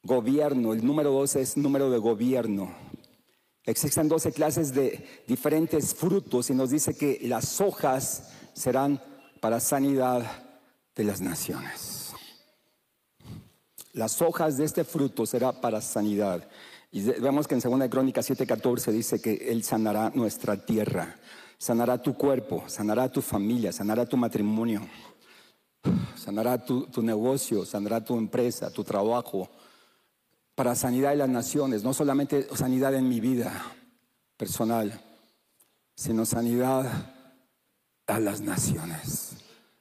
Gobierno, 0.06 0.74
el 0.74 0.86
número 0.86 1.12
12 1.12 1.42
es 1.42 1.58
número 1.58 1.90
de 1.90 1.98
gobierno. 1.98 2.72
Existen 3.64 4.08
12 4.08 4.34
clases 4.34 4.72
de 4.72 5.24
diferentes 5.28 5.96
frutos 5.96 6.52
y 6.52 6.54
nos 6.54 6.70
dice 6.70 6.96
que 6.96 7.20
las 7.24 7.60
hojas 7.60 8.30
serán 8.54 9.02
para 9.42 9.60
sanidad 9.60 10.24
de 10.96 11.04
las 11.06 11.22
naciones. 11.22 12.14
Las 13.94 14.22
hojas 14.22 14.58
de 14.58 14.66
este 14.66 14.84
fruto 14.84 15.26
será 15.26 15.60
para 15.60 15.82
sanidad. 15.82 16.48
Y 16.92 17.02
vemos 17.02 17.48
que 17.48 17.56
en 17.56 17.62
2 17.62 17.90
Crónica 17.90 18.22
7:14 18.22 18.92
dice 18.92 19.20
que 19.20 19.50
Él 19.50 19.64
sanará 19.64 20.12
nuestra 20.14 20.64
tierra, 20.68 21.16
sanará 21.58 22.00
tu 22.00 22.14
cuerpo, 22.14 22.64
sanará 22.68 23.12
tu 23.12 23.24
familia, 23.24 23.72
sanará 23.72 24.06
tu 24.06 24.18
matrimonio, 24.18 24.82
sanará 26.16 26.64
tu, 26.64 26.86
tu 26.86 27.02
negocio, 27.02 27.66
sanará 27.66 28.06
tu 28.06 28.16
empresa, 28.16 28.70
tu 28.70 28.84
trabajo, 28.84 29.50
para 30.56 30.74
sanidad 30.74 31.10
de 31.10 31.18
las 31.18 31.30
naciones, 31.30 31.84
no 31.84 31.94
solamente 31.94 32.48
sanidad 32.56 32.96
en 32.96 33.10
mi 33.10 33.20
vida 33.20 33.52
personal, 34.38 35.02
sino 35.96 36.26
sanidad 36.26 36.86
a 38.08 38.20
las 38.20 38.42
naciones. 38.42 39.36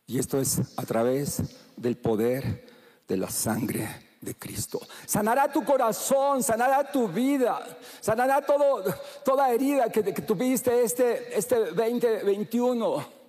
Y 0.06 0.18
esto 0.18 0.40
es 0.40 0.60
a 0.76 0.82
través 0.82 1.42
del 1.76 1.96
poder 1.96 2.66
de 3.06 3.16
la 3.16 3.30
sangre 3.30 3.88
de 4.20 4.34
Cristo. 4.34 4.80
Sanará 5.06 5.50
tu 5.52 5.64
corazón, 5.64 6.42
sanará 6.42 6.90
tu 6.90 7.08
vida, 7.08 7.60
sanará 8.00 8.42
todo, 8.42 8.82
toda 9.24 9.52
herida 9.52 9.90
que, 9.90 10.02
tuviste 10.02 10.82
este, 10.82 11.38
este 11.38 11.56
2021. 11.66 13.24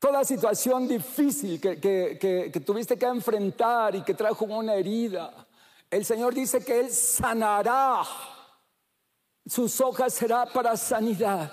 Toda 0.00 0.24
situación 0.24 0.88
difícil 0.88 1.60
que, 1.60 1.78
que 1.78 2.60
tuviste 2.66 2.98
que 2.98 3.06
enfrentar 3.06 3.94
y 3.94 4.02
que 4.02 4.14
trajo 4.14 4.46
una 4.46 4.74
herida. 4.74 5.41
El 5.92 6.06
Señor 6.06 6.34
dice 6.34 6.64
que 6.64 6.80
Él 6.80 6.90
sanará. 6.90 8.02
Sus 9.44 9.78
hojas 9.82 10.14
será 10.14 10.46
para 10.46 10.74
sanidad. 10.74 11.52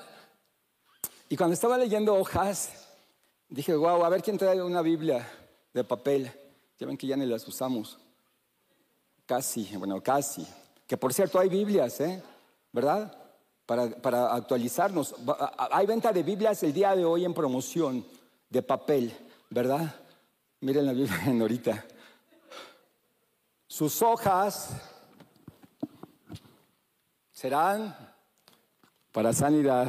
Y 1.28 1.36
cuando 1.36 1.56
estaba 1.56 1.78
leyendo 1.78 2.15
hojas, 2.15 2.88
dije, 3.49 3.75
wow, 3.75 4.06
a 4.06 4.08
ver 4.08 4.23
quién 4.23 4.38
trae 4.38 4.63
una 4.63 4.82
Biblia 4.82 5.30
de 5.73 5.84
papel. 5.84 6.32
Ya 6.80 6.88
ven 6.88 6.95
que 6.95 7.06
ya 7.06 7.17
ni 7.17 7.25
las 7.25 7.45
usamos. 7.49 7.99
Casi, 9.25 9.75
bueno, 9.75 10.02
casi. 10.02 10.47
Que 10.88 10.95
por 10.95 11.13
cierto 11.13 11.38
hay 11.38 11.49
Biblias, 11.49 11.99
¿eh? 11.99 12.23
¿Verdad? 12.71 13.13
Para, 13.65 14.34
actualizarnos. 14.34 15.15
Hay 15.69 15.86
venta 15.86 16.13
de 16.13 16.23
Biblias 16.23 16.63
el 16.63 16.71
día 16.71 16.95
de 16.95 17.04
hoy 17.04 17.25
en 17.25 17.34
promoción 17.34 18.06
de 18.49 18.62
papel, 18.62 19.13
¿verdad? 19.49 19.93
Miren 20.62 20.86
la 20.86 20.93
Biblia 20.93 21.23
en 21.25 21.41
ahorita. 21.41 21.86
Sus 23.80 24.02
hojas 24.02 24.72
serán 27.32 27.96
para 29.13 29.32
sanidad 29.32 29.88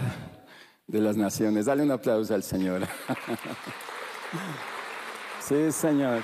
de 0.86 1.00
las 1.00 1.16
naciones. 1.16 1.66
Dale 1.66 1.82
un 1.82 1.90
aplauso 1.90 2.32
al 2.32 2.44
Señor. 2.44 2.82
Sí, 5.40 5.72
Señor. 5.72 6.22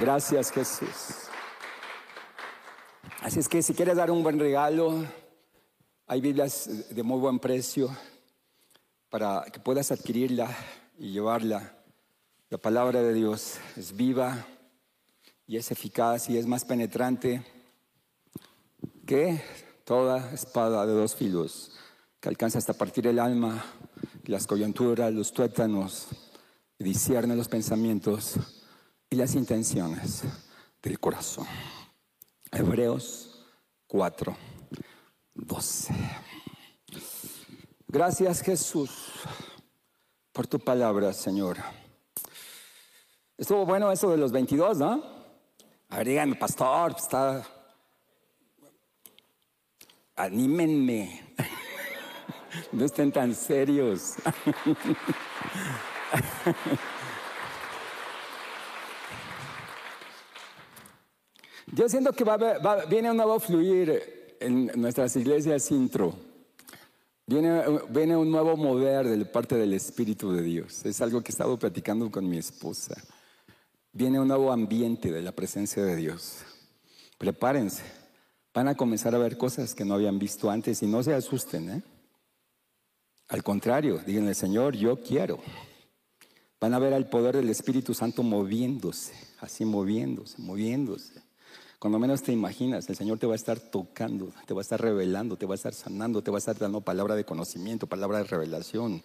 Gracias, 0.00 0.52
Jesús. 0.52 1.28
Así 3.20 3.40
es 3.40 3.48
que 3.48 3.60
si 3.60 3.74
quieres 3.74 3.96
dar 3.96 4.12
un 4.12 4.22
buen 4.22 4.38
regalo, 4.38 5.04
hay 6.06 6.20
Biblias 6.20 6.94
de 6.94 7.02
muy 7.02 7.18
buen 7.18 7.40
precio 7.40 7.88
para 9.10 9.42
que 9.52 9.58
puedas 9.58 9.90
adquirirla 9.90 10.48
y 10.96 11.10
llevarla. 11.10 11.74
La 12.50 12.58
palabra 12.58 13.02
de 13.02 13.12
Dios 13.14 13.58
es 13.76 13.96
viva 13.96 14.46
y 15.52 15.58
es 15.58 15.70
eficaz 15.70 16.30
y 16.30 16.38
es 16.38 16.46
más 16.46 16.64
penetrante 16.64 17.44
que 19.04 19.38
toda 19.84 20.32
espada 20.32 20.86
de 20.86 20.94
dos 20.94 21.14
filos 21.14 21.72
que 22.20 22.30
alcanza 22.30 22.56
hasta 22.56 22.72
partir 22.72 23.06
el 23.06 23.18
alma, 23.18 23.62
las 24.24 24.46
coyunturas, 24.46 25.12
los 25.12 25.30
tuétanos, 25.30 26.06
y 26.78 26.84
discierne 26.84 27.36
los 27.36 27.48
pensamientos 27.48 28.36
y 29.10 29.16
las 29.16 29.34
intenciones 29.34 30.22
del 30.82 30.98
corazón. 30.98 31.46
Hebreos 32.50 33.44
4, 33.88 34.34
12. 35.34 35.94
Gracias 37.88 38.40
Jesús 38.40 38.90
por 40.32 40.46
tu 40.46 40.58
palabra, 40.58 41.12
Señor. 41.12 41.58
Estuvo 43.36 43.66
bueno 43.66 43.92
eso 43.92 44.10
de 44.10 44.16
los 44.16 44.32
22, 44.32 44.78
¿no? 44.78 45.21
A 45.92 45.98
ver, 45.98 46.08
díganme, 46.08 46.34
pastor, 46.36 46.94
está... 46.96 47.46
Anímenme. 50.16 51.34
No 52.72 52.84
estén 52.84 53.10
tan 53.12 53.34
serios. 53.34 54.14
Yo 61.72 61.88
siento 61.88 62.12
que 62.12 62.24
viene 62.88 63.10
un 63.10 63.16
nuevo 63.16 63.40
fluir 63.40 64.36
en 64.40 64.70
nuestras 64.74 65.16
iglesias 65.16 65.70
intro. 65.70 66.14
Viene, 67.26 67.64
viene 67.88 68.16
un 68.16 68.30
nuevo 68.30 68.54
mover 68.56 69.08
de 69.08 69.24
parte 69.24 69.56
del 69.56 69.72
Espíritu 69.74 70.32
de 70.32 70.42
Dios. 70.42 70.84
Es 70.84 71.00
algo 71.00 71.22
que 71.22 71.32
he 71.32 71.34
estado 71.34 71.58
platicando 71.58 72.10
con 72.10 72.28
mi 72.28 72.36
esposa. 72.38 72.94
Viene 73.94 74.18
un 74.18 74.28
nuevo 74.28 74.50
ambiente 74.50 75.12
de 75.12 75.20
la 75.20 75.32
presencia 75.32 75.84
de 75.84 75.96
Dios. 75.96 76.38
Prepárense. 77.18 77.82
Van 78.54 78.68
a 78.68 78.74
comenzar 78.74 79.14
a 79.14 79.18
ver 79.18 79.36
cosas 79.36 79.74
que 79.74 79.84
no 79.84 79.92
habían 79.92 80.18
visto 80.18 80.50
antes 80.50 80.82
y 80.82 80.86
no 80.86 81.02
se 81.02 81.12
asusten. 81.12 81.70
¿eh? 81.70 81.82
Al 83.28 83.42
contrario, 83.42 84.00
díganle, 84.06 84.34
Señor, 84.34 84.76
yo 84.76 85.00
quiero. 85.02 85.40
Van 86.58 86.72
a 86.72 86.78
ver 86.78 86.94
al 86.94 87.10
poder 87.10 87.36
del 87.36 87.50
Espíritu 87.50 87.92
Santo 87.92 88.22
moviéndose, 88.22 89.12
así 89.40 89.66
moviéndose, 89.66 90.40
moviéndose. 90.40 91.22
Cuando 91.78 91.98
menos 91.98 92.22
te 92.22 92.32
imaginas, 92.32 92.88
el 92.88 92.96
Señor 92.96 93.18
te 93.18 93.26
va 93.26 93.34
a 93.34 93.36
estar 93.36 93.58
tocando, 93.58 94.32
te 94.46 94.54
va 94.54 94.60
a 94.60 94.62
estar 94.62 94.80
revelando, 94.80 95.36
te 95.36 95.44
va 95.44 95.52
a 95.52 95.56
estar 95.56 95.74
sanando, 95.74 96.22
te 96.22 96.30
va 96.30 96.38
a 96.38 96.38
estar 96.38 96.56
dando 96.56 96.80
palabra 96.80 97.14
de 97.14 97.24
conocimiento, 97.24 97.86
palabra 97.86 98.18
de 98.18 98.24
revelación, 98.24 99.02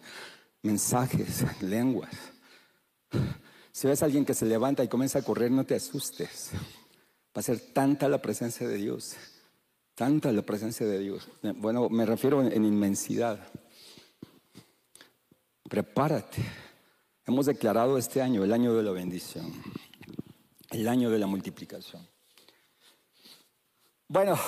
mensajes, 0.62 1.44
lenguas. 1.62 2.14
Si 3.78 3.86
ves 3.86 4.02
a 4.02 4.06
alguien 4.06 4.26
que 4.26 4.34
se 4.34 4.48
levanta 4.48 4.84
y 4.84 4.88
comienza 4.88 5.20
a 5.20 5.22
correr, 5.22 5.52
no 5.52 5.64
te 5.64 5.76
asustes. 5.76 6.50
Va 7.38 7.42
a 7.42 7.44
ser 7.44 7.60
tanta 7.60 8.10
la 8.10 8.20
presencia 8.20 8.68
de 8.68 8.76
Dios, 8.76 9.16
tanta 9.94 10.32
la 10.32 10.42
presencia 10.42 10.84
de 10.88 10.98
Dios. 10.98 11.30
Bueno, 11.44 11.88
me 11.88 12.04
refiero 12.04 12.42
en 12.42 12.66
inmensidad. 12.66 13.40
Prepárate. 15.70 16.44
Hemos 17.28 17.46
declarado 17.46 18.00
este 18.00 18.20
año 18.20 18.44
el 18.44 18.52
año 18.52 18.74
de 18.74 18.82
la 18.82 18.90
bendición, 18.90 19.54
el 20.72 20.88
año 20.88 21.12
de 21.12 21.20
la 21.20 21.28
multiplicación. 21.28 22.10
Bueno, 24.08 24.40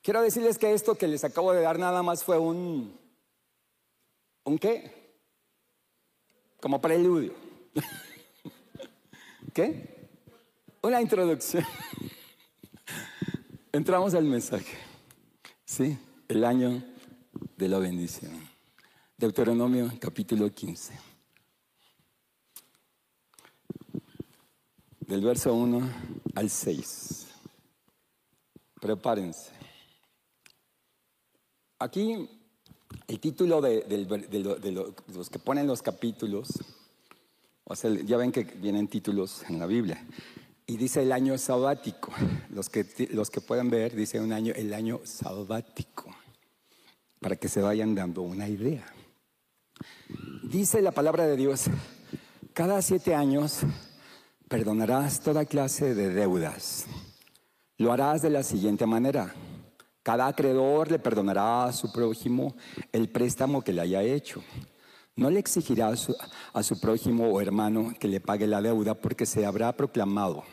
quiero 0.00 0.22
decirles 0.22 0.56
que 0.56 0.72
esto 0.72 0.94
que 0.94 1.08
les 1.08 1.24
acabo 1.24 1.52
de 1.52 1.60
dar 1.60 1.78
nada 1.78 2.02
más 2.02 2.24
fue 2.24 2.38
un... 2.38 2.98
¿Un 4.44 4.58
qué? 4.58 5.18
Como 6.58 6.80
preludio. 6.80 7.34
¿Qué? 9.52 10.08
Una 10.82 11.00
introducción. 11.00 11.64
Entramos 13.72 14.14
al 14.14 14.24
mensaje. 14.24 14.76
Sí, 15.64 15.98
el 16.28 16.44
año 16.44 16.82
de 17.56 17.68
la 17.68 17.78
bendición. 17.78 18.32
Deuteronomio 19.16 19.90
capítulo 20.00 20.52
15. 20.52 20.94
Del 25.00 25.20
verso 25.20 25.52
1 25.52 25.90
al 26.36 26.48
6. 26.48 27.26
Prepárense. 28.80 29.50
Aquí 31.78 32.28
el 33.08 33.18
título 33.18 33.60
de, 33.60 33.84
los 35.08 35.30
que 35.30 35.38
ponen 35.38 35.66
los 35.66 35.82
capítulos, 35.82 36.48
o 37.70 37.76
sea, 37.76 37.90
ya 38.04 38.16
ven 38.16 38.32
que 38.32 38.42
vienen 38.42 38.88
títulos 38.88 39.44
en 39.48 39.58
la 39.60 39.66
Biblia, 39.66 40.04
y 40.66 40.76
dice 40.76 41.02
el 41.02 41.12
año 41.12 41.38
sabático. 41.38 42.12
Los 42.50 42.68
que, 42.68 42.84
los 43.12 43.30
que 43.30 43.40
pueden 43.40 43.70
ver, 43.70 43.94
dice 43.94 44.20
un 44.20 44.32
año, 44.32 44.52
el 44.56 44.74
año 44.74 45.00
sabático, 45.04 46.14
para 47.20 47.36
que 47.36 47.48
se 47.48 47.60
vayan 47.60 47.94
dando 47.94 48.22
una 48.22 48.48
idea. 48.48 48.84
Dice 50.42 50.82
la 50.82 50.90
palabra 50.90 51.26
de 51.26 51.36
Dios, 51.36 51.66
cada 52.52 52.82
siete 52.82 53.14
años 53.14 53.60
perdonarás 54.48 55.20
toda 55.20 55.44
clase 55.44 55.94
de 55.94 56.10
deudas 56.10 56.86
lo 57.80 57.92
harás 57.92 58.20
de 58.20 58.28
la 58.28 58.42
siguiente 58.42 58.84
manera. 58.84 59.32
Cada 60.02 60.26
acreedor 60.26 60.90
le 60.90 60.98
perdonará 60.98 61.64
a 61.64 61.72
su 61.72 61.90
prójimo 61.90 62.54
el 62.92 63.08
préstamo 63.08 63.62
que 63.62 63.72
le 63.72 63.80
haya 63.80 64.02
hecho. 64.02 64.42
No 65.16 65.30
le 65.30 65.40
exigirá 65.40 65.88
a 65.88 66.62
su, 66.62 66.80
prójimo 66.80 67.28
o 67.28 67.40
hermano 67.40 67.92
que 67.98 68.08
le 68.08 68.20
pague 68.20 68.46
la 68.46 68.62
deuda 68.62 68.94
porque 68.94 69.26
se 69.26 69.44
habrá 69.44 69.76
proclamado 69.76 70.44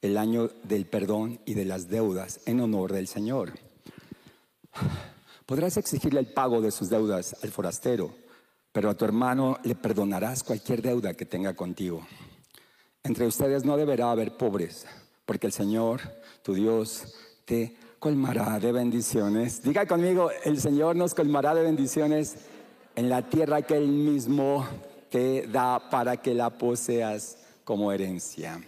el 0.00 0.16
año 0.16 0.48
del 0.64 0.86
perdón 0.86 1.40
y 1.44 1.54
de 1.54 1.64
las 1.64 1.88
deudas 1.88 2.40
en 2.46 2.60
honor 2.60 2.92
del 2.92 3.06
Señor. 3.06 3.52
Podrás 5.46 5.76
exigirle 5.76 6.20
el 6.20 6.32
pago 6.32 6.60
de 6.60 6.70
sus 6.70 6.88
deudas 6.88 7.36
al 7.42 7.50
forastero, 7.50 8.14
pero 8.72 8.90
a 8.90 8.94
tu 8.94 9.04
hermano 9.04 9.58
le 9.62 9.74
perdonarás 9.74 10.42
cualquier 10.42 10.82
deuda 10.82 11.14
que 11.14 11.26
tenga 11.26 11.54
contigo. 11.54 12.06
Entre 13.04 13.26
ustedes 13.26 13.64
no 13.64 13.76
deberá 13.76 14.10
haber 14.10 14.36
pobres, 14.36 14.86
porque 15.26 15.46
el 15.46 15.52
Señor 15.52 16.00
tu 16.42 16.54
Dios 16.54 17.14
te 17.44 17.76
colmará 17.98 18.58
de 18.58 18.72
bendiciones. 18.72 19.62
Diga 19.62 19.86
conmigo, 19.86 20.30
el 20.44 20.60
Señor 20.60 20.96
nos 20.96 21.14
colmará 21.14 21.54
de 21.54 21.62
bendiciones 21.62 22.36
en 22.94 23.08
la 23.08 23.22
tierra 23.22 23.62
que 23.62 23.76
Él 23.76 23.88
mismo 23.88 24.66
te 25.10 25.46
da 25.46 25.90
para 25.90 26.16
que 26.16 26.34
la 26.34 26.50
poseas 26.50 27.38
como 27.64 27.92
herencia. 27.92 28.60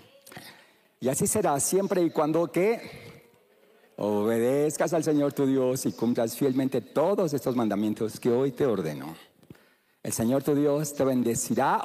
Y 1.00 1.08
así 1.08 1.26
será 1.26 1.58
siempre 1.60 2.02
y 2.02 2.10
cuando 2.10 2.50
que 2.50 2.80
obedezcas 3.96 4.92
al 4.92 5.04
Señor 5.04 5.32
tu 5.32 5.46
Dios 5.46 5.86
y 5.86 5.92
cumplas 5.92 6.36
fielmente 6.36 6.80
todos 6.80 7.32
estos 7.34 7.54
mandamientos 7.56 8.18
que 8.18 8.30
hoy 8.30 8.52
te 8.52 8.66
ordeno. 8.66 9.14
El 10.02 10.12
Señor 10.12 10.42
tu 10.42 10.54
Dios 10.54 10.92
te 10.94 11.04
bendecirá 11.04 11.80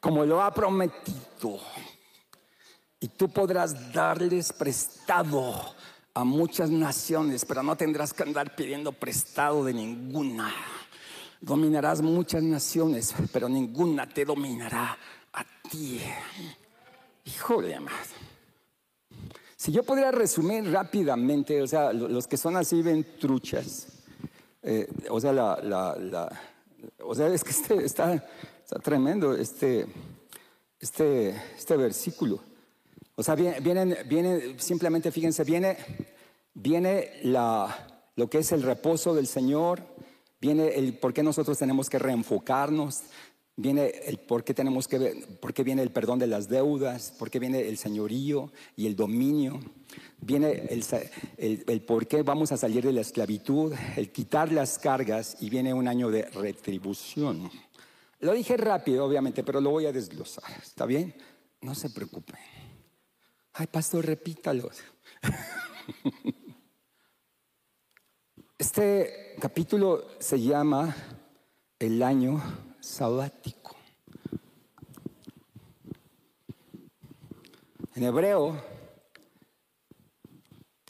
como 0.00 0.24
lo 0.24 0.42
ha 0.42 0.52
prometido. 0.52 1.60
Y 3.00 3.08
tú 3.08 3.28
podrás 3.28 3.92
darles 3.92 4.52
prestado 4.52 5.74
a 6.14 6.24
muchas 6.24 6.70
naciones, 6.70 7.44
pero 7.44 7.62
no 7.62 7.76
tendrás 7.76 8.12
que 8.12 8.22
andar 8.22 8.54
pidiendo 8.54 8.92
prestado 8.92 9.64
de 9.64 9.72
ninguna. 9.72 10.52
Dominarás 11.40 12.02
muchas 12.02 12.42
naciones, 12.42 13.14
pero 13.32 13.48
ninguna 13.48 14.08
te 14.08 14.24
dominará 14.24 14.96
a 15.32 15.44
ti. 15.68 16.00
Híjole, 17.24 17.74
amado. 17.74 17.96
Si 19.56 19.72
yo 19.72 19.82
podría 19.82 20.10
resumir 20.10 20.70
rápidamente, 20.70 21.62
o 21.62 21.66
sea, 21.66 21.92
los 21.92 22.26
que 22.26 22.36
son 22.36 22.56
así 22.56 22.82
ven 22.82 23.06
truchas, 23.18 23.86
eh, 24.62 24.88
o 25.08 25.20
sea, 25.20 25.32
la, 25.32 26.28
o 27.00 27.14
sea, 27.14 27.26
es 27.34 27.44
que 27.44 27.50
este 27.50 27.84
está 27.84 28.22
Está 28.72 28.78
tremendo 28.78 29.34
este, 29.34 29.86
este, 30.80 31.28
este 31.58 31.76
versículo. 31.76 32.40
O 33.14 33.22
sea, 33.22 33.34
viene, 33.34 34.04
viene, 34.04 34.58
simplemente 34.58 35.12
fíjense, 35.12 35.44
viene, 35.44 35.76
viene 36.54 37.20
la, 37.24 38.08
lo 38.16 38.30
que 38.30 38.38
es 38.38 38.52
el 38.52 38.62
reposo 38.62 39.14
del 39.14 39.26
Señor, 39.26 39.82
viene 40.40 40.68
el 40.76 40.98
por 40.98 41.12
qué 41.12 41.22
nosotros 41.22 41.58
tenemos 41.58 41.90
que 41.90 41.98
reenfocarnos, 41.98 43.02
viene 43.54 43.92
el 44.06 44.18
por 44.18 44.44
qué 44.44 44.54
tenemos 44.54 44.88
que 44.88 45.26
por 45.40 45.52
qué 45.52 45.62
viene 45.62 45.82
el 45.82 45.90
perdón 45.90 46.18
de 46.18 46.26
las 46.26 46.48
deudas, 46.48 47.12
por 47.18 47.30
qué 47.30 47.38
viene 47.38 47.68
el 47.68 47.76
señorío 47.76 48.50
y 48.76 48.86
el 48.86 48.96
dominio, 48.96 49.60
viene 50.20 50.68
el, 51.36 51.82
por 51.82 52.06
qué 52.06 52.22
vamos 52.22 52.50
a 52.52 52.56
salir 52.56 52.84
de 52.84 52.92
la 52.92 53.02
esclavitud, 53.02 53.74
el 53.96 54.10
quitar 54.10 54.50
las 54.52 54.78
cargas 54.78 55.36
y 55.40 55.50
viene 55.50 55.74
un 55.74 55.86
año 55.86 56.10
de 56.10 56.22
retribución. 56.22 57.50
Lo 58.20 58.32
dije 58.32 58.56
rápido, 58.56 59.04
obviamente, 59.04 59.42
pero 59.42 59.60
lo 59.60 59.70
voy 59.70 59.86
a 59.86 59.92
desglosar. 59.92 60.50
¿Está 60.62 60.86
bien? 60.86 61.14
No 61.60 61.74
se 61.74 61.90
preocupen. 61.90 62.51
Ay, 63.54 63.66
pastor, 63.66 64.06
repítalo. 64.06 64.70
Este 68.58 69.36
capítulo 69.40 70.08
se 70.18 70.40
llama 70.40 70.96
el 71.78 72.02
año 72.02 72.40
sabático. 72.80 73.76
En 77.94 78.04
hebreo, 78.04 78.56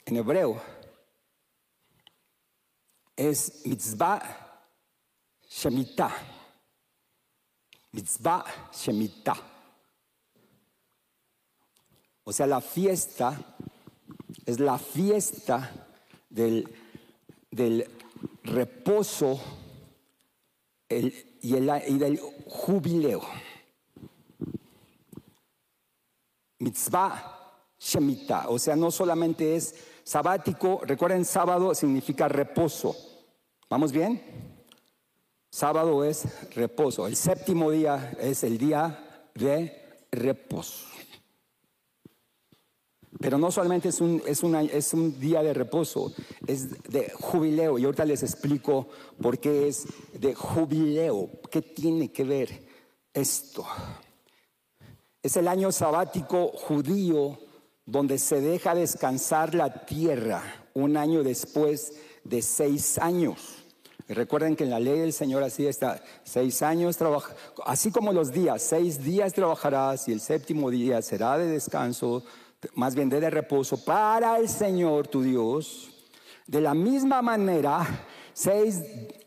en 0.05 0.15
hebreo, 0.15 0.61
es 3.17 3.65
mitzvah 3.65 4.21
shemitah 5.49 6.13
mitzvah 7.93 8.43
Shemitah. 8.71 9.52
O 12.23 12.31
sea, 12.31 12.47
la 12.47 12.61
fiesta 12.61 13.55
es 14.45 14.59
la 14.59 14.77
fiesta 14.77 15.87
del, 16.29 16.67
del 17.51 17.89
reposo 18.43 19.39
y, 20.89 21.13
y 21.41 21.97
del 21.97 22.19
jubileo. 22.47 23.21
Mitzvah 26.59 27.33
Shemitah. 27.77 28.49
O 28.49 28.57
sea, 28.57 28.75
no 28.75 28.89
solamente 28.89 29.55
es 29.55 29.75
sabático, 30.03 30.81
recuerden, 30.83 31.25
sábado 31.25 31.75
significa 31.75 32.27
reposo. 32.27 32.95
¿Vamos 33.69 33.91
bien? 33.91 34.21
Sábado 35.51 36.03
es 36.03 36.25
reposo. 36.55 37.05
El 37.05 37.15
séptimo 37.15 37.69
día 37.69 38.15
es 38.19 38.43
el 38.43 38.57
día 38.57 39.29
de 39.35 39.99
reposo. 40.11 40.87
Pero 43.19 43.37
no 43.37 43.51
solamente 43.51 43.89
es 43.89 44.01
un, 44.01 44.21
es, 44.25 44.43
es 44.43 44.93
un 44.93 45.19
día 45.19 45.43
de 45.43 45.53
reposo, 45.53 46.11
es 46.47 46.83
de 46.83 47.11
jubileo. 47.19 47.77
Y 47.77 47.85
ahorita 47.85 48.05
les 48.05 48.23
explico 48.23 48.87
por 49.21 49.39
qué 49.39 49.67
es 49.67 49.85
de 50.13 50.33
jubileo. 50.33 51.29
¿Qué 51.51 51.61
tiene 51.61 52.11
que 52.11 52.23
ver 52.23 52.65
esto? 53.13 53.65
Es 55.21 55.37
el 55.37 55.47
año 55.47 55.71
sabático 55.71 56.47
judío 56.49 57.39
donde 57.85 58.17
se 58.17 58.41
deja 58.41 58.75
descansar 58.75 59.53
la 59.53 59.85
tierra 59.85 60.41
un 60.73 60.97
año 60.97 61.23
después 61.23 61.93
de 62.23 62.41
seis 62.41 62.97
años 62.97 63.63
recuerden 64.07 64.55
que 64.55 64.63
en 64.63 64.69
la 64.69 64.79
ley 64.79 64.99
del 64.99 65.13
Señor 65.13 65.43
así 65.43 65.65
está, 65.65 66.01
seis 66.23 66.61
años 66.61 66.97
trabaja, 66.97 67.33
así 67.65 67.91
como 67.91 68.13
los 68.13 68.31
días, 68.31 68.61
seis 68.61 69.03
días 69.03 69.33
trabajarás 69.33 70.07
y 70.07 70.13
el 70.13 70.19
séptimo 70.19 70.69
día 70.69 71.01
será 71.01 71.37
de 71.37 71.47
descanso, 71.47 72.23
más 72.75 72.95
bien 72.95 73.09
de 73.09 73.29
reposo 73.29 73.83
para 73.83 74.37
el 74.37 74.49
Señor 74.49 75.07
tu 75.07 75.21
Dios. 75.21 75.89
De 76.47 76.61
la 76.61 76.73
misma 76.73 77.21
manera, 77.21 78.05
seis 78.33 78.81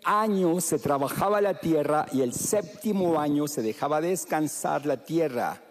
años 0.05 0.64
se 0.64 0.78
trabajaba 0.78 1.41
la 1.41 1.59
tierra 1.59 2.07
y 2.12 2.22
el 2.22 2.32
séptimo 2.32 3.18
año 3.18 3.49
se 3.49 3.62
dejaba 3.62 4.01
descansar 4.01 4.87
la 4.87 5.05
tierra. 5.05 5.62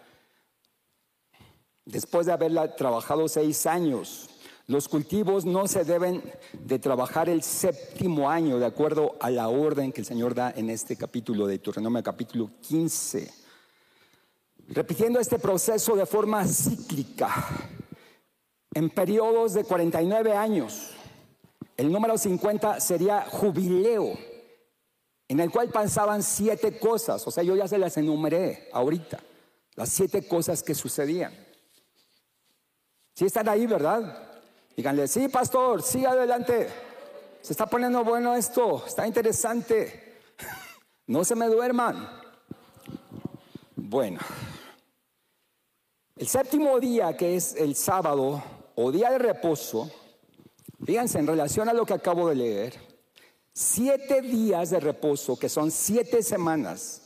Después 1.84 2.26
de 2.26 2.32
haberla 2.32 2.74
trabajado 2.74 3.28
seis 3.28 3.64
años, 3.66 4.28
los 4.66 4.88
cultivos 4.88 5.44
no 5.44 5.68
se 5.68 5.84
deben 5.84 6.22
de 6.52 6.80
trabajar 6.80 7.28
el 7.28 7.42
séptimo 7.44 8.28
año 8.28 8.58
de 8.58 8.66
acuerdo 8.66 9.14
a 9.20 9.30
la 9.30 9.48
orden 9.48 9.92
que 9.92 10.00
el 10.00 10.06
Señor 10.06 10.34
da 10.34 10.52
en 10.56 10.70
este 10.70 10.96
capítulo 10.96 11.46
de 11.46 11.58
Deuteronomio 11.58 12.02
capítulo 12.02 12.50
15. 12.62 13.45
Repitiendo 14.68 15.20
este 15.20 15.38
proceso 15.38 15.96
de 15.96 16.06
forma 16.06 16.46
cíclica, 16.46 17.32
en 18.74 18.90
periodos 18.90 19.54
de 19.54 19.64
49 19.64 20.32
años. 20.32 20.90
El 21.76 21.92
número 21.92 22.18
50 22.18 22.80
sería 22.80 23.22
jubileo, 23.22 24.18
en 25.28 25.40
el 25.40 25.50
cual 25.50 25.68
pasaban 25.68 26.22
siete 26.22 26.78
cosas, 26.78 27.26
o 27.26 27.30
sea, 27.30 27.42
yo 27.42 27.56
ya 27.56 27.68
se 27.68 27.78
las 27.78 27.96
enumeré 27.96 28.68
ahorita, 28.72 29.18
las 29.74 29.88
siete 29.90 30.26
cosas 30.26 30.62
que 30.62 30.74
sucedían. 30.74 31.32
Si 33.14 33.24
están 33.24 33.48
ahí, 33.48 33.66
¿verdad? 33.66 34.30
Díganle, 34.76 35.08
sí, 35.08 35.28
pastor, 35.28 35.82
siga 35.82 36.10
adelante. 36.10 36.68
Se 37.40 37.52
está 37.52 37.66
poniendo 37.66 38.04
bueno 38.04 38.34
esto, 38.34 38.84
está 38.86 39.06
interesante. 39.06 40.02
No 41.08 41.24
se 41.24 41.36
me 41.36 41.46
duerman. 41.46 42.04
Bueno, 43.76 44.18
el 46.16 46.26
séptimo 46.28 46.80
día, 46.80 47.16
que 47.16 47.36
es 47.36 47.54
el 47.54 47.74
sábado 47.74 48.42
o 48.74 48.90
día 48.90 49.10
de 49.10 49.18
reposo, 49.18 49.90
fíjense, 50.84 51.18
en 51.18 51.26
relación 51.26 51.68
a 51.68 51.74
lo 51.74 51.84
que 51.84 51.94
acabo 51.94 52.28
de 52.28 52.36
leer, 52.36 52.74
siete 53.52 54.22
días 54.22 54.70
de 54.70 54.80
reposo, 54.80 55.38
que 55.38 55.48
son 55.48 55.70
siete 55.70 56.22
semanas, 56.22 57.02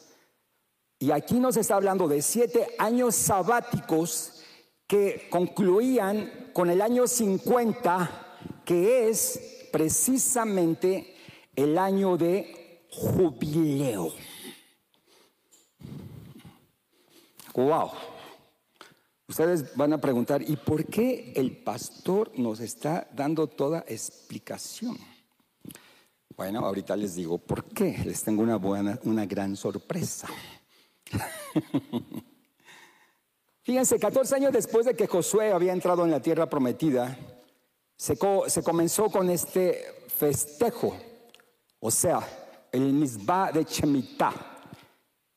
y 0.99 1.11
aquí 1.11 1.41
nos 1.41 1.57
está 1.57 1.77
hablando 1.77 2.07
de 2.07 2.23
siete 2.23 2.75
años 2.79 3.15
sabáticos 3.17 4.43
que 4.87 5.29
concluían 5.31 6.51
con 6.53 6.69
el 6.69 6.83
año 6.83 7.07
50, 7.07 8.11
que 8.65 9.09
es 9.09 9.69
precisamente 9.73 11.17
el 11.57 11.79
año 11.79 12.17
de 12.17 12.87
jubileo. 12.91 14.13
Wow. 17.55 17.91
Ustedes 19.31 19.77
van 19.77 19.93
a 19.93 19.99
preguntar, 19.99 20.43
¿y 20.43 20.57
por 20.57 20.87
qué 20.87 21.33
el 21.37 21.57
pastor 21.63 22.33
nos 22.37 22.59
está 22.59 23.07
dando 23.15 23.47
toda 23.47 23.85
explicación? 23.87 24.99
Bueno, 26.37 26.67
ahorita 26.67 26.97
les 26.97 27.15
digo 27.15 27.39
por 27.39 27.63
qué. 27.67 27.97
Les 28.05 28.25
tengo 28.25 28.43
una 28.43 28.57
buena, 28.57 28.99
una 29.05 29.27
gran 29.27 29.55
sorpresa. 29.55 30.27
Fíjense, 33.63 34.01
14 34.01 34.35
años 34.35 34.53
después 34.53 34.85
de 34.85 34.97
que 34.97 35.07
Josué 35.07 35.53
había 35.53 35.75
entrado 35.75 36.05
en 36.05 36.11
la 36.11 36.21
tierra 36.21 36.51
prometida, 36.51 37.17
se, 37.97 38.17
comenzó 38.65 39.11
con 39.11 39.31
este 39.31 40.09
festejo, 40.09 40.97
o 41.79 41.91
sea, 41.93 42.19
el 42.73 42.93
misbah 42.95 43.53
de 43.53 43.65
Chemitah, 43.65 44.35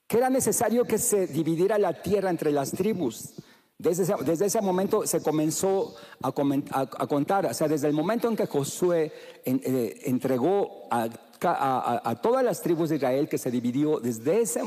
que 0.08 0.18
era 0.18 0.32
necesario 0.32 0.84
que 0.84 0.98
se 0.98 1.28
dividiera 1.28 1.78
la 1.78 2.02
tierra 2.02 2.32
entre 2.32 2.52
las 2.52 2.72
tribus. 2.72 3.36
Desde 3.84 4.46
ese, 4.46 4.62
momento 4.62 5.06
se 5.06 5.22
comenzó 5.22 5.94
a, 6.22 6.32
contar, 6.32 7.46
o 7.48 7.54
sea, 7.54 7.68
desde 7.68 7.90
el 7.90 7.94
momento 7.94 8.30
en 8.30 8.38
que 8.38 8.48
Josué 8.48 9.12
eh, 9.44 10.02
entregó 10.06 10.88
a, 10.90 11.10
todas 12.22 12.46
las 12.46 12.62
tribus 12.62 12.88
de 12.88 12.96
Israel 12.96 13.28
que 13.28 13.38
se 13.38 13.52
dividió, 13.52 14.00
desde 14.00 14.40
ese 14.40 14.62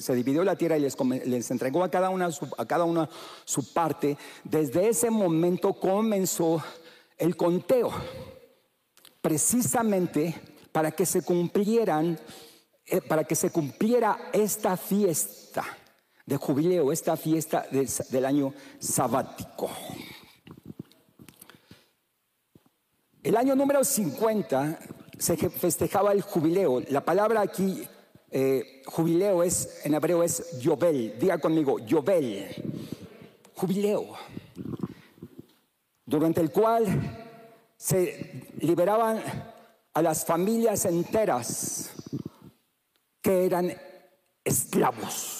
se 0.00 0.14
dividió 0.14 0.42
la 0.42 0.56
tierra 0.56 0.78
y 0.78 0.80
les, 0.80 1.50
entregó 1.50 1.84
a 1.84 1.90
cada, 1.90 2.08
una, 2.08 2.30
a 2.56 2.64
cada 2.64 2.84
una 2.84 3.10
su 3.44 3.74
parte, 3.74 4.16
desde 4.42 4.88
ese 4.88 5.10
momento 5.10 5.74
comenzó 5.74 6.64
el 7.18 7.36
conteo, 7.36 7.92
precisamente 9.20 10.40
para 10.72 10.92
que 10.92 11.04
se 11.04 11.20
cumplieran, 11.20 12.18
eh, 12.86 13.02
para 13.02 13.24
que 13.24 13.34
se 13.34 13.50
cumpliera 13.50 14.30
esta 14.32 14.78
fiesta 14.78 15.62
de 16.30 16.36
jubileo, 16.36 16.92
esta 16.92 17.16
fiesta 17.16 17.66
del 17.70 18.24
año 18.24 18.54
sabático. 18.78 19.68
El 23.20 23.36
año 23.36 23.56
número 23.56 23.82
50 23.82 24.78
se 25.18 25.36
festejaba 25.36 26.12
el 26.12 26.22
jubileo. 26.22 26.82
La 26.88 27.04
palabra 27.04 27.40
aquí, 27.40 27.82
eh, 28.30 28.80
jubileo, 28.86 29.42
es, 29.42 29.80
en 29.82 29.94
hebreo 29.94 30.22
es 30.22 30.60
Yobel. 30.60 31.18
Diga 31.18 31.38
conmigo, 31.38 31.80
Yobel. 31.80 32.46
Jubileo. 33.56 34.14
Durante 36.06 36.40
el 36.40 36.52
cual 36.52 36.86
se 37.76 38.54
liberaban 38.60 39.20
a 39.92 40.00
las 40.00 40.24
familias 40.24 40.84
enteras 40.84 41.90
que 43.20 43.46
eran 43.46 43.76
esclavos. 44.44 45.39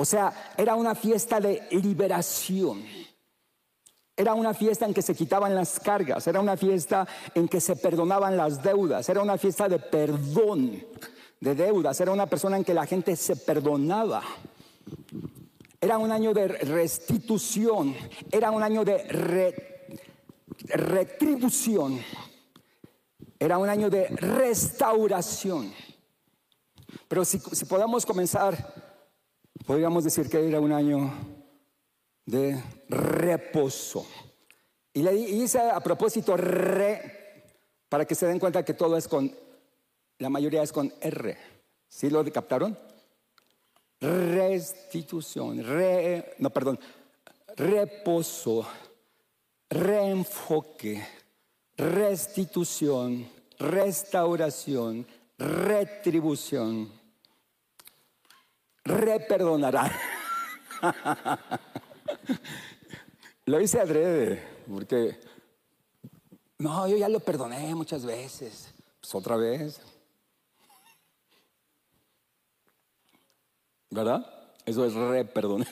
O 0.00 0.04
sea, 0.06 0.54
era 0.56 0.76
una 0.76 0.94
fiesta 0.94 1.38
de 1.40 1.68
liberación. 1.72 2.82
Era 4.16 4.32
una 4.32 4.54
fiesta 4.54 4.86
en 4.86 4.94
que 4.94 5.02
se 5.02 5.14
quitaban 5.14 5.54
las 5.54 5.78
cargas, 5.78 6.26
era 6.26 6.40
una 6.40 6.56
fiesta 6.56 7.06
en 7.34 7.46
que 7.46 7.60
se 7.60 7.76
perdonaban 7.76 8.34
las 8.34 8.62
deudas, 8.62 9.06
era 9.10 9.20
una 9.20 9.36
fiesta 9.36 9.68
de 9.68 9.78
perdón 9.78 10.82
de 11.38 11.54
deudas, 11.54 12.00
era 12.00 12.12
una 12.12 12.24
persona 12.24 12.56
en 12.56 12.64
que 12.64 12.72
la 12.72 12.86
gente 12.86 13.14
se 13.14 13.36
perdonaba. 13.36 14.22
Era 15.78 15.98
un 15.98 16.10
año 16.10 16.32
de 16.32 16.48
restitución, 16.48 17.94
era 18.30 18.50
un 18.52 18.62
año 18.62 18.86
de 18.86 19.02
retribución, 20.66 22.00
era 23.38 23.58
un 23.58 23.68
año 23.68 23.90
de 23.90 24.08
restauración. 24.08 25.74
Pero 27.06 27.22
si, 27.26 27.38
si 27.38 27.66
podamos 27.66 28.06
comenzar 28.06 28.89
podríamos 29.66 30.04
decir 30.04 30.28
que 30.28 30.46
era 30.46 30.60
un 30.60 30.72
año 30.72 31.12
de 32.26 32.62
reposo. 32.88 34.06
Y 34.92 35.02
le 35.02 35.14
hice 35.14 35.60
a 35.60 35.80
propósito 35.80 36.36
re, 36.36 37.44
para 37.88 38.04
que 38.04 38.14
se 38.14 38.26
den 38.26 38.38
cuenta 38.38 38.64
que 38.64 38.74
todo 38.74 38.96
es 38.96 39.06
con, 39.06 39.34
la 40.18 40.28
mayoría 40.28 40.62
es 40.62 40.72
con 40.72 40.92
R. 41.00 41.36
¿Sí 41.88 42.10
lo 42.10 42.24
captaron? 42.32 42.78
Restitución, 44.00 45.62
re, 45.62 46.34
no, 46.38 46.50
perdón, 46.50 46.78
reposo, 47.56 48.66
reenfoque, 49.68 51.06
restitución, 51.76 53.28
restauración, 53.58 55.06
retribución 55.36 56.99
reperdonará. 58.90 59.90
lo 63.46 63.60
hice 63.60 63.80
adrede, 63.80 64.42
porque 64.68 65.18
no, 66.60 66.86
yo 66.86 66.98
ya 66.98 67.08
lo 67.08 67.20
perdoné 67.20 67.74
muchas 67.74 68.04
veces. 68.04 68.74
Pues 69.00 69.14
otra 69.14 69.36
vez. 69.36 69.80
¿Verdad? 73.88 74.30
Eso 74.66 74.84
es 74.84 74.92
reperdonar. 74.92 75.66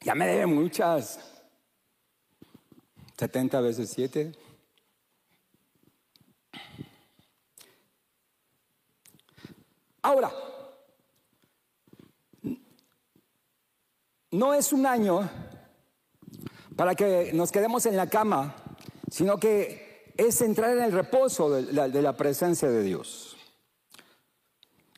ya 0.00 0.14
me 0.14 0.26
debe 0.26 0.46
muchas. 0.46 1.20
70 3.18 3.60
veces 3.60 3.90
7. 3.90 4.32
Ahora, 10.02 10.32
no 14.32 14.54
es 14.54 14.72
un 14.72 14.86
año 14.86 15.30
para 16.76 16.96
que 16.96 17.32
nos 17.32 17.52
quedemos 17.52 17.86
en 17.86 17.96
la 17.96 18.08
cama, 18.08 18.56
sino 19.08 19.38
que 19.38 20.12
es 20.16 20.40
entrar 20.42 20.76
en 20.76 20.82
el 20.82 20.90
reposo 20.92 21.50
de 21.50 22.02
la, 22.02 22.16
presencia 22.16 22.68
de 22.68 22.82
Dios. 22.82 23.36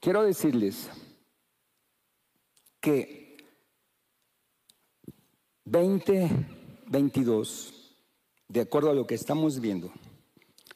Quiero 0.00 0.22
decirles 0.22 0.88
que 2.80 3.36
2022, 5.64 7.96
de 8.48 8.60
acuerdo 8.60 8.90
a 8.90 8.94
lo 8.94 9.06
que 9.06 9.14
estamos 9.14 9.60
viendo, 9.60 9.92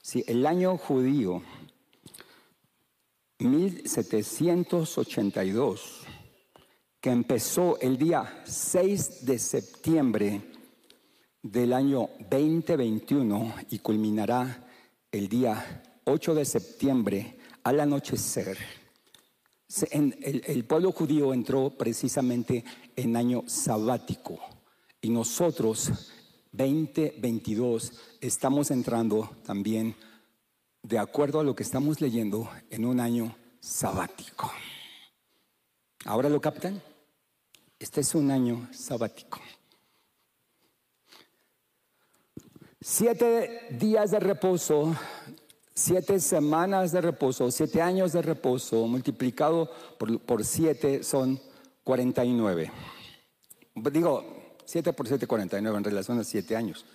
si 0.03 0.25
el 0.27 0.47
año 0.47 0.77
judío 0.77 1.43
1782, 3.39 6.01
que 7.01 7.11
empezó 7.11 7.79
el 7.81 7.97
día 7.97 8.43
6 8.45 9.27
de 9.27 9.39
septiembre 9.39 10.43
del 11.43 11.73
año 11.73 12.11
2021 12.31 13.55
y 13.71 13.79
culminará 13.79 14.67
el 15.13 15.29
día 15.29 15.83
8 16.05 16.35
de 16.35 16.45
septiembre 16.45 17.39
al 17.63 17.79
anochecer. 17.81 18.59
El, 19.91 20.65
pueblo 20.65 20.93
judío 20.93 21.35
entró 21.35 21.71
precisamente 21.71 22.65
en 22.97 23.17
año 23.17 23.45
sabático 23.47 24.39
y 25.01 25.11
nosotros 25.11 25.93
2022 26.53 27.93
estamos 28.21 28.71
entrando 28.71 29.31
también 29.45 29.95
de 30.89 30.99
acuerdo 30.99 31.41
a 31.41 31.45
lo 31.45 31.55
que 31.55 31.63
estamos 31.63 32.01
leyendo, 32.01 32.49
en 32.71 32.87
un 32.87 32.99
año 32.99 33.37
sabático. 33.61 34.51
¿Ahora 36.07 36.31
lo 36.31 36.41
captan? 36.41 36.83
Este 37.79 38.01
es 38.01 38.15
un 38.15 38.31
año 38.31 38.67
sabático. 38.73 39.39
Siete 42.81 43.67
días 43.73 44.13
de 44.13 44.21
reposo, 44.21 44.97
siete 45.75 46.21
semanas 46.21 46.91
de 46.93 47.03
reposo, 47.03 47.51
siete 47.51 47.83
años 47.83 48.15
de 48.15 48.23
reposo, 48.23 48.87
multiplicado 48.87 49.71
por, 49.99 50.19
por 50.21 50.43
siete 50.43 51.03
son 51.03 51.39
49. 51.85 52.73
Digo, 53.93 54.57
siete 54.65 54.95
por 54.95 55.07
siete, 55.07 55.27
49 55.27 55.77
en 55.77 55.85
relación 55.85 56.19
a 56.19 56.25
siete 56.25 56.57
años. 56.57 56.87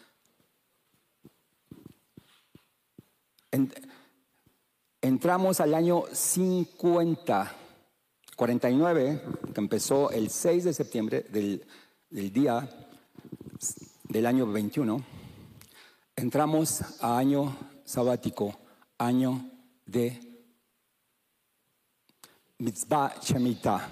Entramos 5.02 5.60
al 5.60 5.74
año 5.74 6.04
50, 6.12 7.56
49, 8.36 9.22
que 9.54 9.62
empezó 9.62 10.10
el 10.12 10.30
6 10.30 10.64
de 10.64 10.74
septiembre 10.74 11.26
del, 11.30 11.66
día 12.10 12.68
del 14.04 14.26
año 14.26 14.52
21. 14.52 15.04
Entramos 16.16 16.82
a 17.02 17.18
año 17.18 17.56
sabático, 17.84 18.58
año 18.98 19.50
de 19.86 20.20
mitzvah 22.60 23.16
shemita, 23.22 23.90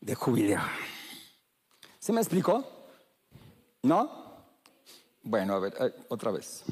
de 0.00 0.14
jubileo. 0.14 0.60
¿Se 1.98 2.12
me 2.12 2.20
explicó? 2.20 2.64
¿No? 3.82 4.26
Bueno, 5.22 5.54
a 5.54 5.58
ver, 5.58 5.74
eh, 5.80 5.92
otra 6.08 6.30
vez. 6.30 6.62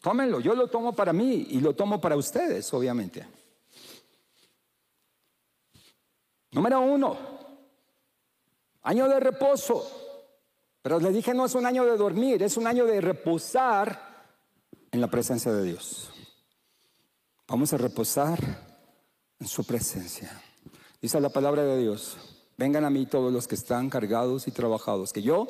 tómenlo, 0.00 0.40
yo 0.40 0.54
lo 0.54 0.68
tomo 0.68 0.92
para 0.92 1.12
mí 1.12 1.46
y 1.50 1.60
lo 1.60 1.74
tomo 1.74 2.00
para 2.00 2.16
ustedes, 2.16 2.72
obviamente. 2.72 3.26
Número 6.52 6.80
uno, 6.80 7.16
año 8.82 9.08
de 9.08 9.20
reposo. 9.20 10.09
Pero 10.82 10.98
le 10.98 11.12
dije, 11.12 11.34
no 11.34 11.46
es 11.46 11.54
un 11.54 11.66
año 11.66 11.84
de 11.84 11.96
dormir, 11.96 12.42
es 12.42 12.56
un 12.56 12.66
año 12.66 12.86
de 12.86 13.00
reposar 13.00 14.26
en 14.90 15.00
la 15.00 15.08
presencia 15.08 15.52
de 15.52 15.64
Dios. 15.64 16.10
Vamos 17.46 17.72
a 17.72 17.76
reposar 17.76 18.38
en 19.38 19.46
su 19.46 19.64
presencia. 19.64 20.40
Dice 21.02 21.20
la 21.20 21.28
palabra 21.28 21.64
de 21.64 21.78
Dios, 21.78 22.16
vengan 22.56 22.84
a 22.84 22.90
mí 22.90 23.06
todos 23.06 23.32
los 23.32 23.46
que 23.46 23.56
están 23.56 23.90
cargados 23.90 24.46
y 24.46 24.52
trabajados, 24.52 25.12
que 25.12 25.22
yo 25.22 25.48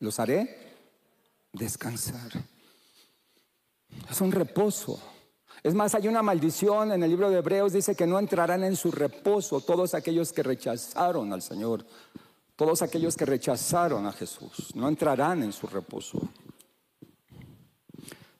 los 0.00 0.18
haré 0.18 0.74
descansar. 1.52 2.32
Es 4.10 4.20
un 4.20 4.32
reposo. 4.32 5.00
Es 5.62 5.74
más, 5.74 5.94
hay 5.94 6.06
una 6.08 6.22
maldición 6.22 6.92
en 6.92 7.02
el 7.02 7.10
libro 7.10 7.30
de 7.30 7.38
Hebreos, 7.38 7.72
dice 7.72 7.94
que 7.94 8.06
no 8.06 8.18
entrarán 8.18 8.62
en 8.64 8.76
su 8.76 8.90
reposo 8.90 9.60
todos 9.60 9.94
aquellos 9.94 10.32
que 10.32 10.42
rechazaron 10.42 11.32
al 11.32 11.42
Señor 11.42 11.84
todos 12.56 12.82
aquellos 12.82 13.16
que 13.16 13.26
rechazaron 13.26 14.06
a 14.06 14.12
Jesús 14.12 14.74
no 14.74 14.88
entrarán 14.88 15.42
en 15.42 15.52
su 15.52 15.66
reposo. 15.66 16.28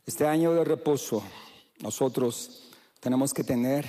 Este 0.05 0.27
año 0.27 0.55
de 0.55 0.65
reposo 0.65 1.23
nosotros 1.81 2.71
tenemos 3.01 3.35
que 3.35 3.45
tener 3.45 3.85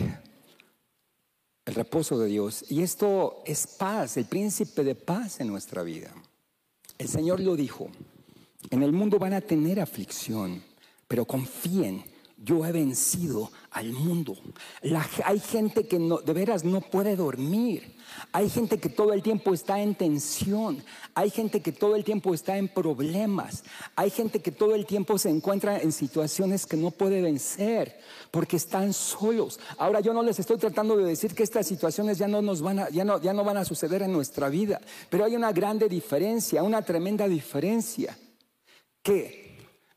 el 1.66 1.76
reposo 1.76 2.20
de 2.20 2.28
Dios. 2.28 2.66
Y 2.70 2.82
esto 2.82 3.42
es 3.46 3.68
paz, 3.68 4.18
el 4.18 4.26
príncipe 4.26 4.84
de 4.84 4.96
paz 4.96 5.40
en 5.40 5.48
nuestra 5.48 5.84
vida. 5.84 6.14
El 6.98 7.08
Señor 7.08 7.40
lo 7.40 7.56
dijo, 7.56 7.90
en 8.70 8.84
el 8.84 8.92
mundo 8.92 9.20
van 9.20 9.34
a 9.34 9.42
tener 9.42 9.80
aflicción, 9.80 10.64
pero 11.08 11.26
confíen 11.26 12.04
yo 12.38 12.66
he 12.66 12.72
vencido 12.72 13.52
al 13.78 13.94
mundo. 13.94 14.36
hay 15.24 15.40
gente 15.40 15.88
que 15.88 16.00
de 16.00 16.34
veras 16.34 16.64
no 16.64 16.82
puede 16.82 17.16
dormir. 17.16 17.96
Hay 18.32 18.50
gente 18.50 18.80
que 18.80 18.90
todo 18.90 19.14
el 19.14 19.22
tiempo 19.22 19.54
está 19.54 19.80
en 19.80 19.94
tensión. 19.94 20.84
Hay 21.14 21.30
gente 21.30 21.62
que 21.62 21.72
todo 21.72 21.96
el 21.96 22.04
tiempo 22.04 22.34
está 22.34 22.58
en 22.58 22.70
problemas. 22.70 23.64
Hay 23.96 24.10
gente 24.10 24.42
que 24.42 24.52
todo 24.52 24.74
el 24.74 24.86
tiempo 24.86 25.20
se 25.20 25.30
encuentra 25.30 25.80
en 25.80 25.92
situaciones 25.92 26.66
que 26.66 26.78
no 26.78 26.90
puede 26.90 27.22
vencer 27.22 28.00
porque 28.32 28.58
están 28.58 28.94
solos. 28.94 29.60
Ahora 29.78 30.00
yo 30.00 30.14
no 30.14 30.24
les 30.24 30.40
estoy 30.40 30.58
tratando 30.58 30.98
de 30.98 31.06
decir 31.06 31.36
que 31.36 31.44
estas 31.44 31.68
situaciones 31.68 32.18
ya 32.18 32.28
no 32.28 32.42
nos 32.42 32.62
van 32.62 32.80
a, 32.80 32.90
ya 32.90 33.06
no, 33.06 33.22
ya 33.22 33.34
no 33.34 33.44
van 33.44 33.58
a 33.58 33.66
suceder 33.66 34.02
en 34.02 34.12
nuestra 34.12 34.50
vida, 34.50 34.82
pero 35.10 35.26
hay 35.26 35.36
una 35.36 35.52
grande 35.52 35.88
diferencia, 35.88 36.64
una 36.64 36.82
tremenda 36.82 37.28
diferencia 37.28 38.18
que 39.04 39.48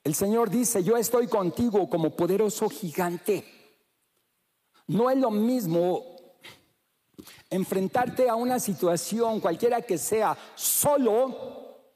el 0.03 0.15
Señor 0.15 0.51
dice, 0.51 0.83
yo 0.83 0.97
estoy 0.97 1.27
contigo 1.27 1.89
como 1.89 2.17
poderoso 2.17 2.69
gigante. 2.69 3.60
No 4.91 5.09
es 5.09 5.19
lo 5.19 5.31
mismo 5.31 6.05
enfrentarte 7.49 8.29
a 8.29 8.35
una 8.35 8.59
situación, 8.59 9.39
cualquiera 9.39 9.83
que 9.83 9.97
sea, 9.97 10.37
solo, 10.57 11.93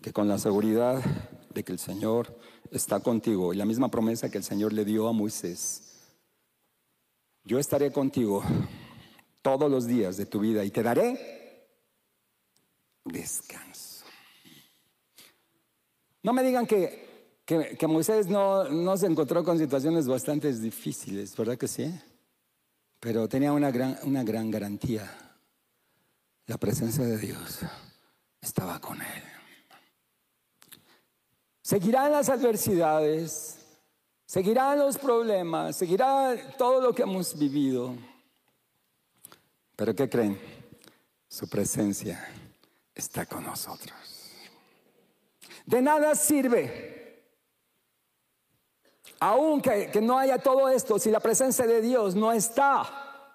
que 0.00 0.10
con 0.10 0.26
la 0.26 0.38
seguridad 0.38 1.04
de 1.52 1.62
que 1.62 1.72
el 1.72 1.78
Señor 1.78 2.34
está 2.70 3.00
contigo. 3.00 3.52
Y 3.52 3.58
la 3.58 3.66
misma 3.66 3.90
promesa 3.90 4.30
que 4.30 4.38
el 4.38 4.44
Señor 4.44 4.72
le 4.72 4.86
dio 4.86 5.06
a 5.06 5.12
Moisés. 5.12 6.16
Yo 7.44 7.58
estaré 7.58 7.92
contigo 7.92 8.42
todos 9.42 9.70
los 9.70 9.86
días 9.86 10.16
de 10.16 10.24
tu 10.24 10.40
vida 10.40 10.64
y 10.64 10.70
te 10.70 10.82
daré 10.82 11.68
descanso. 13.04 14.06
No 16.22 16.32
me 16.32 16.42
digan 16.42 16.66
que 16.66 17.04
que, 17.44 17.86
Moisés 17.86 18.28
no, 18.28 18.64
no, 18.70 18.96
se 18.96 19.06
encontró 19.06 19.44
con 19.44 19.58
situaciones 19.58 20.08
bastante 20.08 20.50
difíciles, 20.50 21.36
¿verdad 21.36 21.58
que 21.58 21.68
sí? 21.68 21.94
Pero 23.04 23.28
tenía 23.28 23.52
una 23.52 23.70
gran, 23.70 23.98
una 24.04 24.24
gran 24.24 24.50
garantía. 24.50 25.06
La 26.46 26.56
presencia 26.56 27.04
de 27.04 27.18
Dios 27.18 27.58
estaba 28.40 28.80
con 28.80 28.98
él. 28.98 29.22
Seguirán 31.60 32.12
las 32.12 32.30
adversidades, 32.30 33.58
seguirán 34.24 34.78
los 34.78 34.96
problemas, 34.96 35.76
seguirá 35.76 36.56
todo 36.56 36.80
lo 36.80 36.94
que 36.94 37.02
hemos 37.02 37.38
vivido. 37.38 37.94
Pero 39.76 39.94
¿qué 39.94 40.08
creen? 40.08 40.40
Su 41.28 41.46
presencia 41.46 42.26
está 42.94 43.26
con 43.26 43.44
nosotros. 43.44 44.32
De 45.66 45.82
nada 45.82 46.14
sirve 46.14 46.93
aunque 49.26 49.90
que 49.90 50.02
no 50.02 50.18
haya 50.18 50.36
todo 50.36 50.68
esto, 50.68 50.98
si 50.98 51.10
la 51.10 51.18
presencia 51.18 51.66
de 51.66 51.80
Dios 51.80 52.14
no 52.14 52.30
está, 52.30 53.32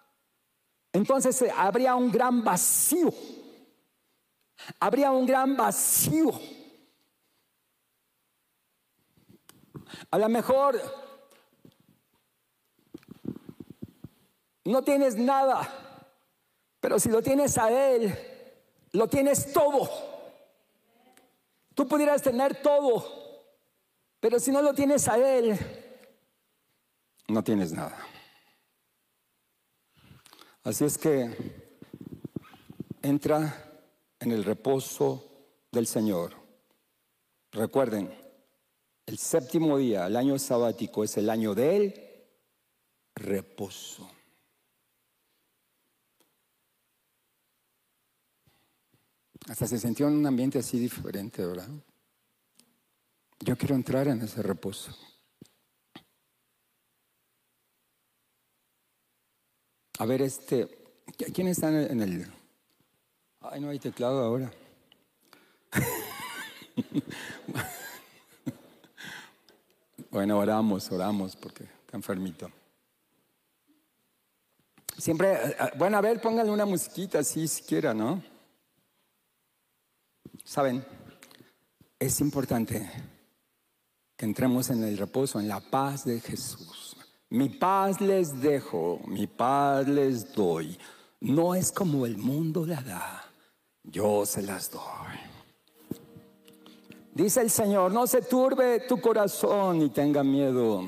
entonces 0.93 1.41
eh, 1.41 1.51
habría 1.55 1.95
un 1.95 2.11
gran 2.11 2.43
vacío. 2.43 3.11
Habría 4.79 5.09
un 5.09 5.25
gran 5.25 5.57
vacío. 5.57 6.31
A 10.11 10.19
lo 10.19 10.29
mejor 10.29 10.79
no 14.65 14.83
tienes 14.83 15.15
nada, 15.15 15.67
pero 16.79 16.99
si 16.99 17.09
lo 17.09 17.23
tienes 17.23 17.57
a 17.57 17.71
Él, 17.71 18.15
lo 18.91 19.07
tienes 19.07 19.51
todo. 19.51 19.89
Tú 21.73 21.87
pudieras 21.87 22.21
tener 22.21 22.61
todo, 22.61 23.18
pero 24.19 24.39
si 24.39 24.51
no 24.51 24.61
lo 24.61 24.73
tienes 24.73 25.07
a 25.07 25.17
Él, 25.17 25.57
no 27.27 27.43
tienes 27.43 27.71
nada. 27.71 27.97
Así 30.63 30.85
es 30.85 30.97
que 30.97 31.69
entra 33.01 33.81
en 34.19 34.31
el 34.31 34.43
reposo 34.43 35.23
del 35.71 35.87
Señor. 35.87 36.33
Recuerden, 37.51 38.13
el 39.05 39.17
séptimo 39.17 39.77
día, 39.77 40.07
el 40.07 40.15
año 40.15 40.37
sabático, 40.37 41.03
es 41.03 41.17
el 41.17 41.29
año 41.29 41.55
del 41.55 41.93
reposo. 43.15 44.09
Hasta 49.47 49.65
se 49.65 49.79
sintió 49.79 50.07
en 50.07 50.17
un 50.17 50.27
ambiente 50.27 50.59
así 50.59 50.77
diferente, 50.77 51.43
¿verdad? 51.43 51.69
Yo 53.39 53.57
quiero 53.57 53.75
entrar 53.75 54.07
en 54.07 54.21
ese 54.21 54.41
reposo. 54.41 54.95
A 59.97 60.05
ver, 60.05 60.21
este, 60.21 60.67
¿quién 61.33 61.47
está 61.47 61.69
en 61.69 62.01
el... 62.01 62.31
Ay, 63.41 63.61
no 63.61 63.69
hay 63.69 63.79
teclado 63.79 64.21
ahora. 64.21 64.51
bueno, 70.11 70.37
oramos, 70.37 70.91
oramos 70.91 71.35
porque 71.35 71.63
está 71.63 71.97
enfermito. 71.97 72.51
Siempre, 74.97 75.33
eh, 75.33 75.55
eh, 75.59 75.71
bueno, 75.77 75.97
a 75.97 76.01
ver, 76.01 76.19
pónganle 76.19 76.51
una 76.51 76.65
musiquita 76.65 77.19
así 77.19 77.47
siquiera, 77.47 77.93
¿no? 77.93 78.21
Saben, 80.43 80.85
es 81.97 82.19
importante 82.19 82.89
que 84.19 84.25
entremos 84.25 84.69
en 84.69 84.83
el 84.83 84.97
reposo, 84.97 85.39
en 85.39 85.47
la 85.47 85.61
paz 85.61 86.03
de 86.03 86.19
Jesús. 86.19 86.97
Mi 87.29 87.47
paz 87.47 88.01
les 88.01 88.41
dejo, 88.41 88.99
mi 89.07 89.27
paz 89.27 89.87
les 89.87 90.33
doy. 90.33 90.77
No 91.21 91.55
es 91.55 91.71
como 91.71 92.05
el 92.05 92.17
mundo 92.17 92.65
la 92.65 92.81
da, 92.81 93.31
yo 93.81 94.25
se 94.25 94.41
las 94.41 94.71
doy. 94.71 94.81
Dice 97.13 97.39
el 97.39 97.49
Señor, 97.49 97.93
no 97.93 98.07
se 98.07 98.21
turbe 98.21 98.81
tu 98.89 98.99
corazón 98.99 99.83
y 99.83 99.89
tenga 99.89 100.21
miedo. 100.21 100.83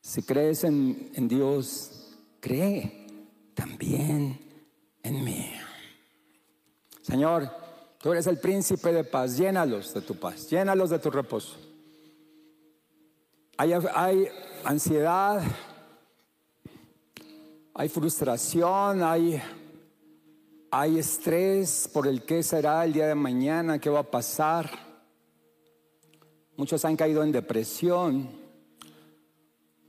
Si 0.00 0.22
crees 0.22 0.64
en, 0.64 1.28
Dios, 1.28 2.16
cree 2.40 3.06
también 3.54 4.40
en 5.04 5.22
mí. 5.22 5.52
Señor, 7.00 7.48
Tú 8.04 8.12
eres 8.12 8.26
el 8.26 8.36
príncipe 8.36 8.92
de 8.92 9.02
paz, 9.02 9.38
llénalos 9.38 9.94
de 9.94 10.02
tu 10.02 10.14
paz, 10.14 10.50
llénalos 10.50 10.90
de 10.90 10.98
tu 10.98 11.10
reposo. 11.10 11.56
Hay, 13.56 13.72
ansiedad, 14.64 15.40
hay 17.72 17.88
frustración, 17.88 19.02
hay 20.70 20.98
estrés 20.98 21.88
por 21.92 22.08
el 22.08 22.24
qué 22.24 22.42
será 22.42 22.84
el 22.84 22.92
día 22.92 23.06
de 23.06 23.14
mañana, 23.14 23.78
qué 23.78 23.90
va 23.90 24.00
a 24.00 24.10
pasar. 24.10 24.68
Muchos 26.56 26.84
han 26.84 26.96
caído 26.96 27.22
en 27.22 27.30
depresión, 27.30 28.28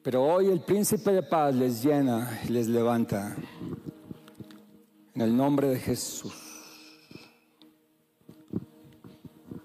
pero 0.04 0.24
hoy 0.24 0.50
el 0.50 0.62
príncipe 0.62 1.12
de 1.12 1.24
paz 1.24 1.56
les 1.56 1.84
llena 1.84 2.42
y 2.48 2.50
les 2.50 2.68
levanta. 2.68 3.36
En 5.16 5.22
el 5.22 5.36
nombre 5.36 5.70
de 5.70 5.80
Jesús. 5.80 6.34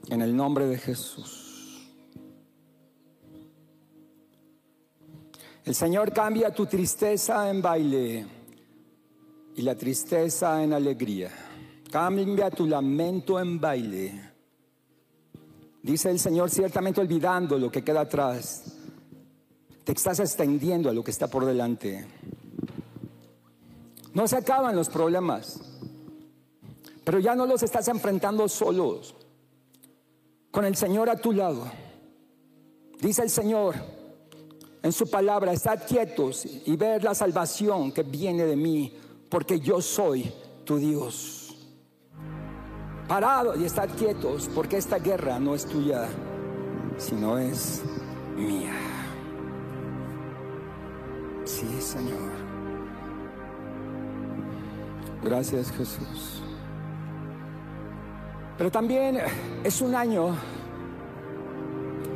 En 0.08 0.22
el 0.22 0.34
nombre 0.34 0.66
de 0.66 0.78
Jesús. 0.78 1.39
El 5.70 5.76
Señor 5.76 6.12
cambia 6.12 6.52
tu 6.52 6.66
tristeza 6.66 7.48
en 7.48 7.62
baile 7.62 8.26
y 9.54 9.62
la 9.62 9.76
tristeza 9.76 10.64
en 10.64 10.72
alegría. 10.72 11.30
Cambia 11.92 12.50
tu 12.50 12.66
lamento 12.66 13.38
en 13.38 13.60
baile. 13.60 14.32
Dice 15.80 16.10
el 16.10 16.18
Señor, 16.18 16.50
ciertamente 16.50 17.00
olvidando 17.00 17.56
lo 17.56 17.70
que 17.70 17.84
queda 17.84 18.00
atrás, 18.00 18.64
te 19.84 19.92
estás 19.92 20.18
extendiendo 20.18 20.90
a 20.90 20.92
lo 20.92 21.04
que 21.04 21.12
está 21.12 21.28
por 21.28 21.44
delante. 21.44 22.04
No 24.12 24.26
se 24.26 24.38
acaban 24.38 24.74
los 24.74 24.88
problemas, 24.88 25.60
pero 27.04 27.20
ya 27.20 27.36
no 27.36 27.46
los 27.46 27.62
estás 27.62 27.86
enfrentando 27.86 28.48
solos 28.48 29.14
con 30.50 30.64
el 30.64 30.74
Señor 30.74 31.08
a 31.08 31.14
tu 31.14 31.30
lado. 31.30 31.70
Dice 33.00 33.22
el 33.22 33.30
Señor 33.30 33.99
en 34.82 34.92
su 34.92 35.10
palabra, 35.10 35.52
estad 35.52 35.86
quietos 35.86 36.46
y 36.46 36.76
ver 36.76 37.04
la 37.04 37.14
salvación 37.14 37.92
que 37.92 38.02
viene 38.02 38.44
de 38.44 38.56
mí, 38.56 38.96
porque 39.28 39.60
yo 39.60 39.80
soy 39.80 40.32
tu 40.64 40.78
Dios. 40.78 41.56
Parado 43.06 43.56
y 43.56 43.64
estad 43.64 43.88
quietos, 43.98 44.48
porque 44.54 44.78
esta 44.78 44.98
guerra 44.98 45.38
no 45.38 45.54
es 45.54 45.66
tuya, 45.66 46.08
sino 46.96 47.38
es 47.38 47.82
mía. 48.36 48.72
Sí, 51.44 51.66
Señor. 51.80 52.30
Gracias, 55.22 55.70
Jesús. 55.72 56.42
Pero 58.56 58.70
también 58.70 59.18
es 59.64 59.80
un 59.80 59.94
año 59.94 60.34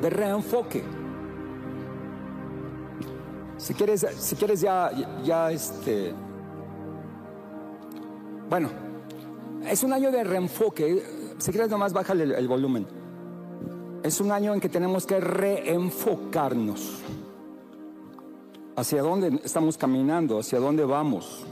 de 0.01 0.11
reenfoque. 0.11 1.04
Si 3.65 3.73
quieres, 3.73 4.07
si 4.19 4.37
quieres 4.37 4.61
ya, 4.61 4.93
ya 5.25 5.51
este, 5.51 6.13
bueno, 8.51 8.69
es 9.67 9.83
un 9.83 9.95
año 9.95 10.11
de 10.11 10.23
reenfoque. 10.23 11.03
Si 11.39 11.51
quieres 11.51 11.71
nomás 11.71 11.95
bájale 11.95 12.25
el, 12.25 12.33
el 12.33 12.47
volumen. 12.47 12.87
Es 14.03 14.21
un 14.21 14.33
año 14.33 14.53
en 14.53 14.61
que 14.61 14.69
tenemos 14.69 15.07
que 15.07 15.19
reenfocarnos. 15.19 16.99
Hacia 18.77 19.01
dónde 19.01 19.41
estamos 19.43 19.79
caminando, 19.79 20.41
hacia 20.41 20.61
dónde 20.61 20.85
vamos. 20.85 21.47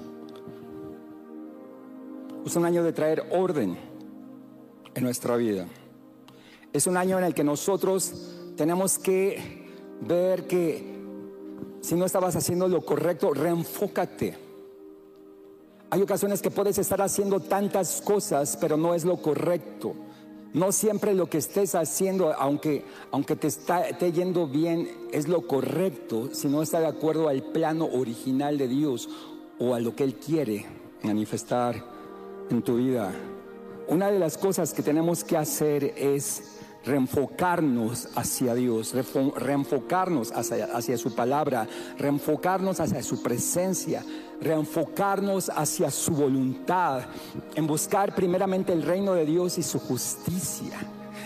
Es 2.44 2.54
un 2.56 2.66
año 2.66 2.84
de 2.84 2.92
traer 2.92 3.22
orden 3.30 3.78
en 4.94 5.02
nuestra 5.02 5.36
vida. 5.36 5.66
Es 6.74 6.86
un 6.86 6.98
año 6.98 7.16
en 7.16 7.24
el 7.24 7.32
que 7.32 7.42
nosotros 7.42 8.52
tenemos 8.54 8.98
que 8.98 9.64
ver 10.02 10.46
que 10.46 10.91
si 11.82 11.96
no 11.96 12.06
estabas 12.06 12.36
haciendo 12.36 12.68
lo 12.68 12.80
correcto, 12.82 13.34
reenfócate. 13.34 14.38
Hay 15.90 16.00
ocasiones 16.00 16.40
que 16.40 16.50
puedes 16.50 16.78
estar 16.78 17.02
haciendo 17.02 17.40
tantas 17.40 18.00
cosas, 18.00 18.56
pero 18.58 18.76
no 18.76 18.94
es 18.94 19.04
lo 19.04 19.20
correcto. 19.20 19.94
No 20.54 20.70
siempre 20.70 21.12
lo 21.12 21.28
que 21.28 21.38
estés 21.38 21.74
haciendo, 21.74 22.32
aunque, 22.34 22.84
aunque 23.10 23.36
te 23.36 23.48
esté 23.48 24.12
yendo 24.12 24.46
bien, 24.46 24.88
es 25.12 25.26
lo 25.26 25.46
correcto, 25.46 26.30
si 26.32 26.46
no 26.46 26.62
está 26.62 26.78
de 26.78 26.86
acuerdo 26.86 27.28
al 27.28 27.42
plano 27.42 27.86
original 27.86 28.58
de 28.58 28.68
Dios 28.68 29.08
o 29.58 29.74
a 29.74 29.80
lo 29.80 29.96
que 29.96 30.04
Él 30.04 30.14
quiere 30.14 30.64
manifestar 31.02 31.84
en 32.48 32.62
tu 32.62 32.76
vida. 32.76 33.12
Una 33.88 34.10
de 34.10 34.20
las 34.20 34.38
cosas 34.38 34.72
que 34.72 34.82
tenemos 34.82 35.24
que 35.24 35.36
hacer 35.36 35.94
es 35.96 36.60
reenfocarnos 36.84 38.08
hacia 38.14 38.54
Dios, 38.54 38.94
reenfocarnos 39.36 40.32
hacia, 40.32 40.98
su 40.98 41.14
palabra, 41.14 41.66
reenfocarnos 41.98 42.80
hacia 42.80 43.02
su 43.02 43.22
presencia, 43.22 44.04
reenfocarnos 44.40 45.50
hacia 45.50 45.90
su 45.90 46.12
voluntad, 46.12 47.02
en 47.54 47.66
buscar 47.66 48.14
primeramente 48.14 48.72
el 48.72 48.82
reino 48.82 49.14
de 49.14 49.24
Dios 49.24 49.58
y 49.58 49.62
su 49.62 49.78
justicia. 49.78 50.78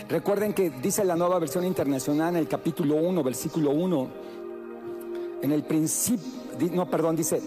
Recuerden 0.09 0.53
que 0.53 0.71
dice 0.71 1.05
la 1.05 1.17
nueva 1.17 1.39
versión 1.39 1.65
internacional 1.65 2.35
en 2.35 2.41
el 2.41 2.49
capítulo 2.49 2.97
1, 2.97 3.23
versículo 3.23 3.71
1, 3.71 4.09
en 5.43 5.53
el 5.53 5.65
principio, 5.65 6.27
no, 6.73 6.89
perdón, 6.89 7.17
dice, 7.17 7.41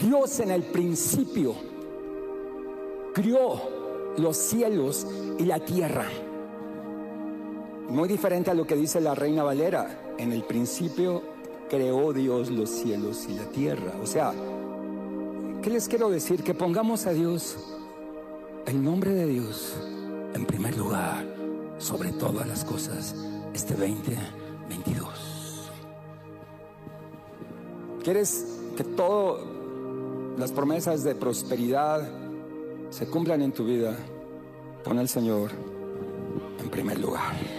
Dios 0.00 0.40
en 0.40 0.50
el 0.50 0.62
principio 0.64 1.54
crió 3.14 3.60
los 4.16 4.36
cielos 4.36 5.06
y 5.38 5.44
la 5.44 5.60
tierra. 5.60 6.06
Muy 7.88 8.08
diferente 8.08 8.50
a 8.50 8.54
lo 8.54 8.66
que 8.66 8.76
dice 8.76 9.00
la 9.00 9.14
reina 9.14 9.42
Valera. 9.42 10.14
En 10.18 10.32
el 10.32 10.42
principio 10.44 11.22
creó 11.70 12.12
Dios 12.12 12.50
los 12.50 12.68
cielos 12.68 13.26
y 13.28 13.34
la 13.34 13.44
tierra. 13.44 13.94
O 14.02 14.06
sea, 14.06 14.32
¿qué 15.62 15.70
les 15.70 15.88
quiero 15.88 16.10
decir? 16.10 16.42
Que 16.42 16.54
pongamos 16.54 17.06
a 17.06 17.12
Dios, 17.12 17.56
el 18.66 18.82
nombre 18.82 19.12
de 19.12 19.26
Dios, 19.26 19.74
en 20.34 20.44
primer 20.44 20.76
lugar, 20.76 21.24
sobre 21.78 22.12
todas 22.12 22.46
las 22.46 22.64
cosas, 22.64 23.14
este 23.54 23.74
2022. 23.74 25.70
¿Quieres 28.04 28.60
que 28.76 28.84
todas 28.84 29.42
las 30.38 30.52
promesas 30.52 31.02
de 31.02 31.14
prosperidad, 31.14 32.08
se 32.90 33.06
cumplan 33.06 33.42
en 33.42 33.52
tu 33.52 33.64
vida, 33.64 33.96
Pon 34.84 34.98
al 34.98 35.08
Señor 35.08 35.50
en 36.60 36.70
primer 36.70 36.98
lugar. 36.98 37.57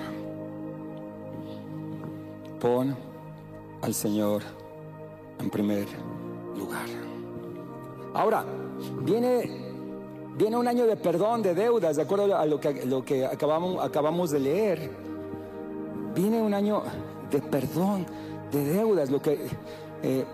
Pon 2.60 2.96
al 3.82 3.94
Señor 3.94 4.42
en 5.40 5.50
primer 5.50 5.88
lugar. 6.58 6.88
Ahora, 8.14 8.44
viene, 9.02 9.50
viene 10.38 10.58
un 10.58 10.68
año 10.68 10.86
de 10.86 10.98
perdón 10.98 11.42
de 11.42 11.54
deudas, 11.56 11.96
de 11.96 12.02
acuerdo 12.02 12.36
a 12.36 12.46
lo 12.46 12.60
que, 12.60 12.86
lo 12.86 13.06
que 13.06 13.26
acabamos, 13.26 13.84
acabamos 13.84 14.32
de 14.32 14.40
leer. 14.40 14.92
Viene 16.14 16.42
un 16.42 16.54
año 16.54 16.84
de 17.32 17.42
perdón 17.42 18.06
de 18.52 18.66
deudas, 18.66 19.10
lo 19.10 19.22
que 19.22 19.40
eh, 20.04 20.26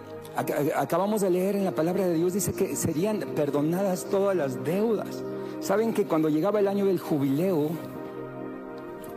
acabamos 0.76 1.22
de 1.22 1.30
leer 1.30 1.56
en 1.56 1.66
la 1.66 1.72
palabra 1.72 2.08
de 2.08 2.14
Dios 2.16 2.34
dice 2.34 2.54
que 2.54 2.76
serían 2.76 3.20
perdonadas 3.36 4.06
todas 4.06 4.36
las 4.36 4.64
deudas. 4.64 5.24
Saben 5.60 5.94
que 5.94 6.06
cuando 6.06 6.30
llegaba 6.30 6.60
el 6.60 6.68
año 6.68 6.86
del 6.86 7.00
jubileo, 7.00 7.70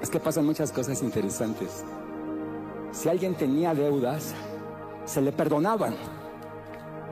es 0.02 0.10
que 0.10 0.20
pasan 0.20 0.46
muchas 0.46 0.72
cosas 0.72 1.02
interesantes. 1.02 1.84
Si 2.92 3.08
alguien 3.08 3.34
tenía 3.34 3.74
deudas, 3.74 4.34
se 5.04 5.20
le 5.20 5.32
perdonaban. 5.32 5.94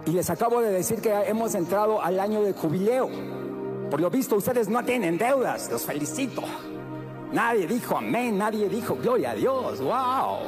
Y 0.07 0.11
les 0.13 0.31
acabo 0.31 0.61
de 0.61 0.71
decir 0.71 1.01
que 1.01 1.13
hemos 1.13 1.55
entrado 1.55 2.01
al 2.03 2.21
año 2.21 2.43
del 2.43 2.55
jubileo. 2.55 3.09
Por 3.91 4.01
lo 4.01 4.11
visto, 4.11 4.37
ustedes 4.37 4.69
no 4.69 4.85
tienen 4.85 5.19
deudas. 5.19 5.71
Los 5.71 5.83
felicito. 5.83 6.43
Nadie 7.33 7.67
dijo 7.67 7.97
amén, 7.97 8.39
nadie 8.39 8.69
dijo 8.69 8.97
gloria 8.97 9.33
a 9.33 9.35
Dios. 9.35 9.81
¡Wow! 9.81 10.39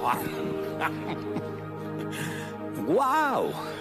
¡Wow! 2.86 3.52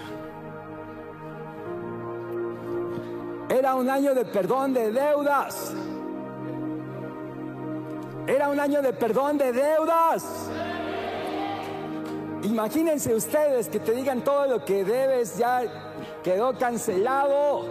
Era 3.48 3.74
un 3.76 3.88
año 3.88 4.14
de 4.14 4.24
perdón 4.26 4.74
de 4.74 4.92
deudas. 4.92 5.72
Era 8.26 8.50
un 8.50 8.60
año 8.60 8.82
de 8.82 8.92
perdón 8.92 9.38
de 9.38 9.52
deudas. 9.52 10.50
Imagínense 12.42 13.14
ustedes 13.14 13.68
que 13.68 13.80
te 13.80 13.92
digan 13.92 14.22
todo 14.22 14.46
lo 14.46 14.64
que 14.64 14.84
debes 14.84 15.36
ya 15.38 15.62
quedó 16.22 16.56
cancelado. 16.56 17.64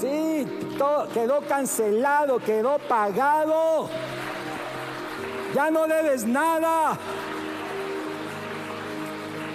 Sí, 0.00 0.46
todo 0.78 1.08
quedó 1.08 1.40
cancelado, 1.42 2.38
quedó 2.38 2.78
pagado. 2.88 3.88
Ya 5.54 5.70
no 5.70 5.86
debes 5.86 6.24
nada. 6.24 6.96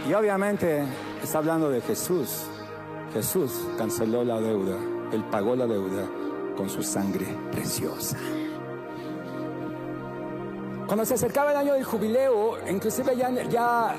Y 0.08 0.14
obviamente 0.14 0.84
está 1.22 1.40
hablando 1.40 1.70
de 1.70 1.82
Jesús. 1.82 2.44
Jesús 3.14 3.52
canceló 3.78 4.24
la 4.24 4.40
deuda. 4.40 4.78
Él 5.12 5.24
pagó 5.32 5.56
la 5.56 5.66
deuda 5.66 6.06
con 6.56 6.70
su 6.70 6.84
sangre 6.84 7.26
preciosa. 7.52 8.18
Cuando 10.88 11.04
se 11.04 11.16
acercaba 11.16 11.52
el 11.52 11.58
año 11.58 11.74
del 11.74 11.84
jubileo, 11.84 12.58
inclusive 12.70 13.16
ya, 13.18 13.32
ya 13.50 13.96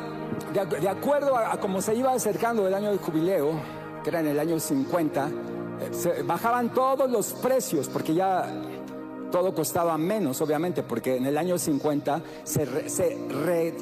de, 0.53 0.89
acuerdo 0.89 1.37
a, 1.37 1.59
cómo 1.59 1.82
se 1.82 1.97
iba 1.97 2.12
acercando 2.12 2.66
el 2.68 2.74
año 2.74 2.91
del 2.91 2.99
jubileo, 2.99 3.61
que 4.05 4.11
era 4.11 4.20
en 4.20 4.28
el 4.28 4.39
año 4.39 4.61
50, 4.61 5.26
eh, 5.26 5.89
se 5.91 6.22
bajaban 6.22 6.72
todos 6.72 7.11
los 7.11 7.32
precios 7.34 7.89
porque 7.89 8.14
ya 8.14 8.49
todo 9.32 9.53
costaba 9.53 9.99
menos, 9.99 10.41
obviamente, 10.41 10.84
porque 10.84 11.16
en 11.16 11.26
el 11.26 11.37
año 11.37 11.59
50 11.59 12.22
se, 12.45 12.89
se 12.89 13.18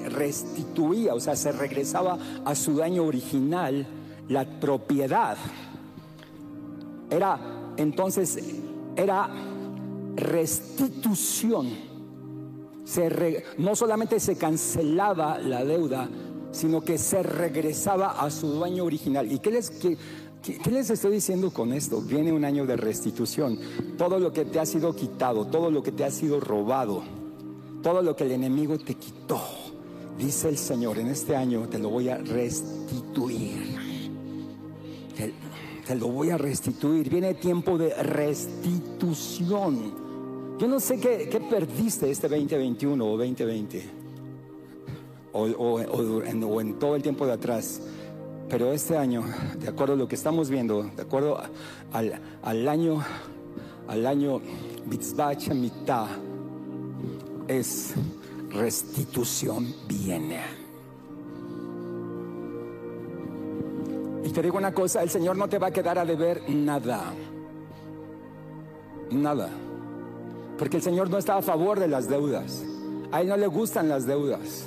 restituía, 0.08 1.14
o 1.14 1.20
sea, 1.20 1.36
se 1.36 1.52
regresaba 1.52 2.16
a 2.42 2.54
su 2.54 2.76
daño 2.76 3.04
original 3.04 3.86
la 4.28 4.46
propiedad. 4.46 5.36
Era 7.10 7.38
entonces, 7.76 8.38
era 8.96 9.28
restitución 10.16 11.93
no 13.58 13.74
solamente 13.74 14.20
se 14.20 14.36
cancelaba 14.36 15.38
la 15.38 15.64
deuda, 15.64 16.08
sino 16.52 16.82
que 16.82 16.98
se 16.98 17.22
regresaba 17.22 18.20
a 18.20 18.30
su 18.30 18.48
dueño 18.48 18.84
original. 18.84 19.30
¿Y 19.32 19.38
qué 19.38 19.50
les, 19.50 19.70
qué, 19.70 19.96
les 20.70 20.90
estoy 20.90 21.12
diciendo 21.12 21.50
con 21.50 21.72
esto? 21.72 22.00
Viene 22.00 22.32
un 22.32 22.44
año 22.44 22.66
de 22.66 22.76
restitución. 22.76 23.58
Todo 23.96 24.18
lo 24.18 24.32
que 24.32 24.44
te 24.44 24.60
ha 24.60 24.66
sido 24.66 24.94
quitado, 24.94 25.46
todo 25.46 25.70
lo 25.70 25.82
que 25.82 25.92
te 25.92 26.04
ha 26.04 26.10
sido 26.10 26.40
robado, 26.40 27.02
todo 27.82 28.02
lo 28.02 28.14
que 28.14 28.24
el 28.24 28.32
enemigo 28.32 28.78
te 28.78 28.94
quitó, 28.94 29.40
dice 30.18 30.48
el 30.48 30.58
Señor, 30.58 30.98
en 30.98 31.08
este 31.08 31.34
año 31.34 31.66
te 31.68 31.78
lo 31.78 31.88
voy 31.88 32.08
a 32.08 32.18
restituir. 32.18 33.76
te 35.86 35.94
lo 35.96 36.08
voy 36.08 36.30
a 36.30 36.38
restituir. 36.38 37.10
Viene 37.10 37.34
tiempo 37.34 37.78
de 37.78 37.94
restitución. 38.02 40.03
Yo 40.58 40.68
no 40.68 40.78
sé 40.78 41.00
qué, 41.00 41.40
perdiste 41.50 42.08
este 42.08 42.28
2021 42.28 43.04
o 43.04 43.16
2020, 43.16 43.84
o, 45.32 46.20
en, 46.60 46.78
todo 46.78 46.94
el 46.94 47.02
tiempo 47.02 47.26
de 47.26 47.32
atrás, 47.32 47.80
pero 48.48 48.72
este 48.72 48.96
año, 48.96 49.24
de 49.58 49.68
acuerdo 49.68 49.94
a 49.94 49.96
lo 49.96 50.06
que 50.06 50.14
estamos 50.14 50.48
viendo, 50.50 50.84
de 50.84 51.02
acuerdo 51.02 51.40
al, 51.92 52.68
año, 52.68 53.02
al 53.88 54.06
año 54.06 54.40
mitad, 55.54 56.06
es 57.48 57.94
restitución 58.50 59.74
viene. 59.88 60.40
Y 64.24 64.30
te 64.30 64.40
digo 64.40 64.56
una 64.56 64.72
cosa, 64.72 65.02
el 65.02 65.10
Señor 65.10 65.36
no 65.36 65.48
te 65.48 65.58
va 65.58 65.66
a 65.66 65.72
quedar 65.72 65.98
a 65.98 66.04
deber 66.04 66.48
nada. 66.48 67.12
Nada. 69.10 69.63
Porque 70.58 70.76
el 70.76 70.82
Señor 70.82 71.10
no 71.10 71.18
está 71.18 71.36
a 71.36 71.42
favor 71.42 71.80
de 71.80 71.88
las 71.88 72.08
deudas. 72.08 72.64
A 73.10 73.20
Él 73.20 73.28
no 73.28 73.36
le 73.36 73.46
gustan 73.46 73.88
las 73.88 74.06
deudas. 74.06 74.66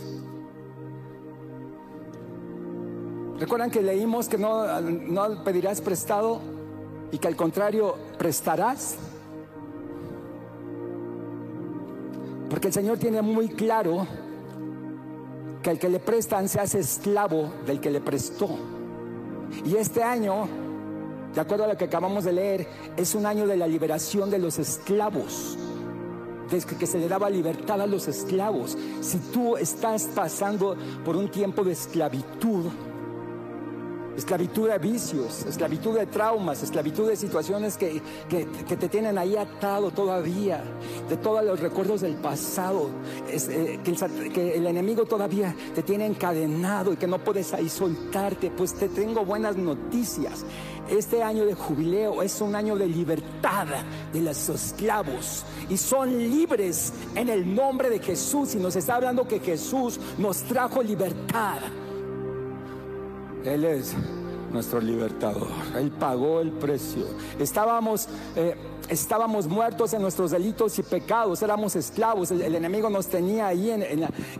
¿Recuerdan 3.39 3.69
que 3.69 3.81
leímos 3.81 4.27
que 4.27 4.37
no, 4.37 4.81
no 4.81 5.43
pedirás 5.43 5.79
prestado 5.79 6.41
y 7.11 7.19
que 7.19 7.27
al 7.27 7.35
contrario 7.35 7.95
prestarás? 8.17 8.95
Porque 12.49 12.67
el 12.67 12.73
Señor 12.73 12.97
tiene 12.97 13.21
muy 13.21 13.49
claro 13.49 14.07
que 15.61 15.71
el 15.71 15.79
que 15.79 15.89
le 15.89 15.99
prestan 15.99 16.49
se 16.49 16.59
hace 16.59 16.79
esclavo 16.79 17.51
del 17.65 17.79
que 17.79 17.91
le 17.91 18.01
prestó. 18.01 18.49
Y 19.65 19.75
este 19.75 20.03
año, 20.03 20.47
de 21.33 21.41
acuerdo 21.41 21.65
a 21.65 21.67
lo 21.67 21.77
que 21.77 21.85
acabamos 21.85 22.23
de 22.23 22.33
leer, 22.33 22.67
es 22.95 23.13
un 23.13 23.25
año 23.25 23.45
de 23.45 23.57
la 23.57 23.67
liberación 23.67 24.29
de 24.29 24.39
los 24.39 24.57
esclavos 24.59 25.57
que 26.47 26.87
se 26.87 26.99
le 26.99 27.07
daba 27.07 27.29
libertad 27.29 27.81
a 27.81 27.87
los 27.87 28.07
esclavos. 28.07 28.77
Si 29.01 29.17
tú 29.31 29.57
estás 29.57 30.09
pasando 30.15 30.75
por 31.03 31.15
un 31.15 31.29
tiempo 31.29 31.63
de 31.63 31.73
esclavitud, 31.73 32.65
esclavitud 34.17 34.67
de 34.67 34.79
vicios, 34.79 35.45
esclavitud 35.45 35.95
de 35.95 36.07
traumas, 36.07 36.63
esclavitud 36.63 37.07
de 37.07 37.15
situaciones 37.15 37.77
que, 37.77 38.01
te 38.27 38.89
tienen 38.89 39.17
ahí 39.17 39.37
atado 39.37 39.91
todavía, 39.91 40.63
de 41.07 41.17
todos 41.17 41.45
los 41.45 41.59
recuerdos 41.59 42.01
del 42.01 42.15
pasado, 42.15 42.89
eh, 43.29 43.79
que, 43.83 43.91
el, 43.91 44.33
que, 44.33 44.55
el, 44.55 44.65
enemigo 44.65 45.05
todavía 45.05 45.55
te 45.75 45.83
tiene 45.83 46.07
encadenado 46.07 46.93
y 46.93 46.97
que 46.97 47.07
no 47.07 47.19
puedes 47.19 47.53
ahí 47.53 47.69
soltarte, 47.69 48.49
pues 48.49 48.73
te 48.73 48.89
tengo 48.89 49.23
buenas 49.23 49.55
noticias. 49.55 50.43
Este 50.89 51.21
año 51.21 51.45
de 51.45 51.53
jubileo 51.53 52.23
es 52.23 52.41
un 52.41 52.55
año 52.55 52.75
de 52.75 52.87
libertad 52.87 53.67
de 54.13 54.21
los 54.21 54.49
esclavos 54.49 55.43
y 55.69 55.77
son 55.77 56.17
libres 56.17 56.93
en 57.13 57.29
el 57.29 57.53
nombre 57.53 57.89
de 57.89 57.99
Jesús 57.99 58.55
y 58.55 58.57
nos 58.57 58.75
está 58.75 58.95
hablando 58.95 59.27
que 59.27 59.39
Jesús 59.39 59.99
nos 60.17 60.43
trajo 60.43 60.81
libertad. 60.81 61.59
Él 63.47 63.65
es 63.65 63.93
nuestro 64.51 64.79
libertador. 64.79 65.47
Él 65.75 65.91
pagó 65.91 66.41
el 66.41 66.51
precio. 66.51 67.05
Estábamos, 67.39 68.07
eh, 68.35 68.55
estábamos 68.89 69.47
muertos 69.47 69.93
en 69.93 70.01
nuestros 70.01 70.31
delitos 70.31 70.77
y 70.79 70.83
pecados, 70.83 71.41
éramos 71.41 71.75
esclavos. 71.75 72.31
El, 72.31 72.55
enemigo 72.55 72.89
nos 72.89 73.07
tenía 73.07 73.47
ahí 73.47 73.71
en, 73.71 73.83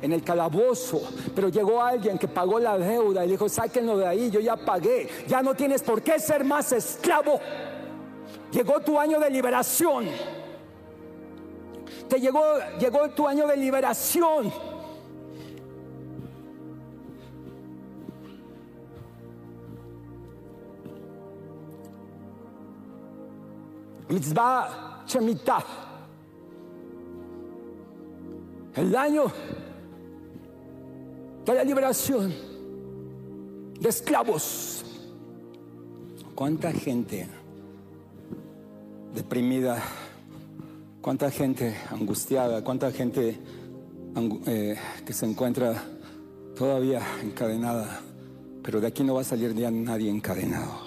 en, 0.02 0.14
el 0.14 0.24
calabozo. 0.24 1.02
Pero 1.36 1.50
llegó 1.50 1.82
alguien 1.82 2.18
que 2.18 2.28
pagó 2.28 2.60
la 2.60 2.78
deuda 2.78 3.26
y 3.26 3.30
dijo: 3.30 3.48
Sáquenlo 3.50 3.98
de 3.98 4.08
ahí, 4.08 4.30
yo 4.30 4.40
ya 4.40 4.58
pagué. 4.58 5.10
Ya 5.28 5.42
no 5.42 5.56
tienes 5.56 5.82
por 5.84 6.02
qué 6.02 6.20
ser 6.20 6.44
más 6.44 6.72
esclavo. 6.72 7.40
Llegó 8.52 8.80
tu 8.82 9.00
año 9.00 9.20
de 9.20 9.30
liberación. 9.30 10.08
Te 12.08 12.20
llegó, 12.20 12.42
llegó 12.80 13.10
tu 13.10 13.28
año 13.28 13.48
de 13.48 13.58
liberación. 13.58 14.52
Mitzvah 24.10 25.04
Shemitah. 25.06 25.66
El 28.76 28.96
año 28.96 29.26
de 31.46 31.54
la 31.54 31.64
liberación 31.64 32.34
de 33.80 33.90
esclavos. 33.90 34.84
¿Cuánta 36.36 36.72
gente 36.72 37.28
deprimida 39.16 39.82
cuánta 41.08 41.32
gente 41.32 41.74
angustiada, 41.90 42.62
cuánta 42.66 42.92
gente 42.92 43.40
eh, 44.46 44.76
que 45.06 45.14
se 45.14 45.26
encuentra 45.26 45.82
todavía 46.54 47.02
encadenada, 47.24 48.02
pero 48.62 48.82
de 48.82 48.88
aquí 48.88 49.06
no 49.06 49.16
va 49.16 49.22
a 49.22 49.24
salir 49.24 49.56
ya 49.56 49.72
nadie 49.72 50.10
encadenado. 50.10 50.87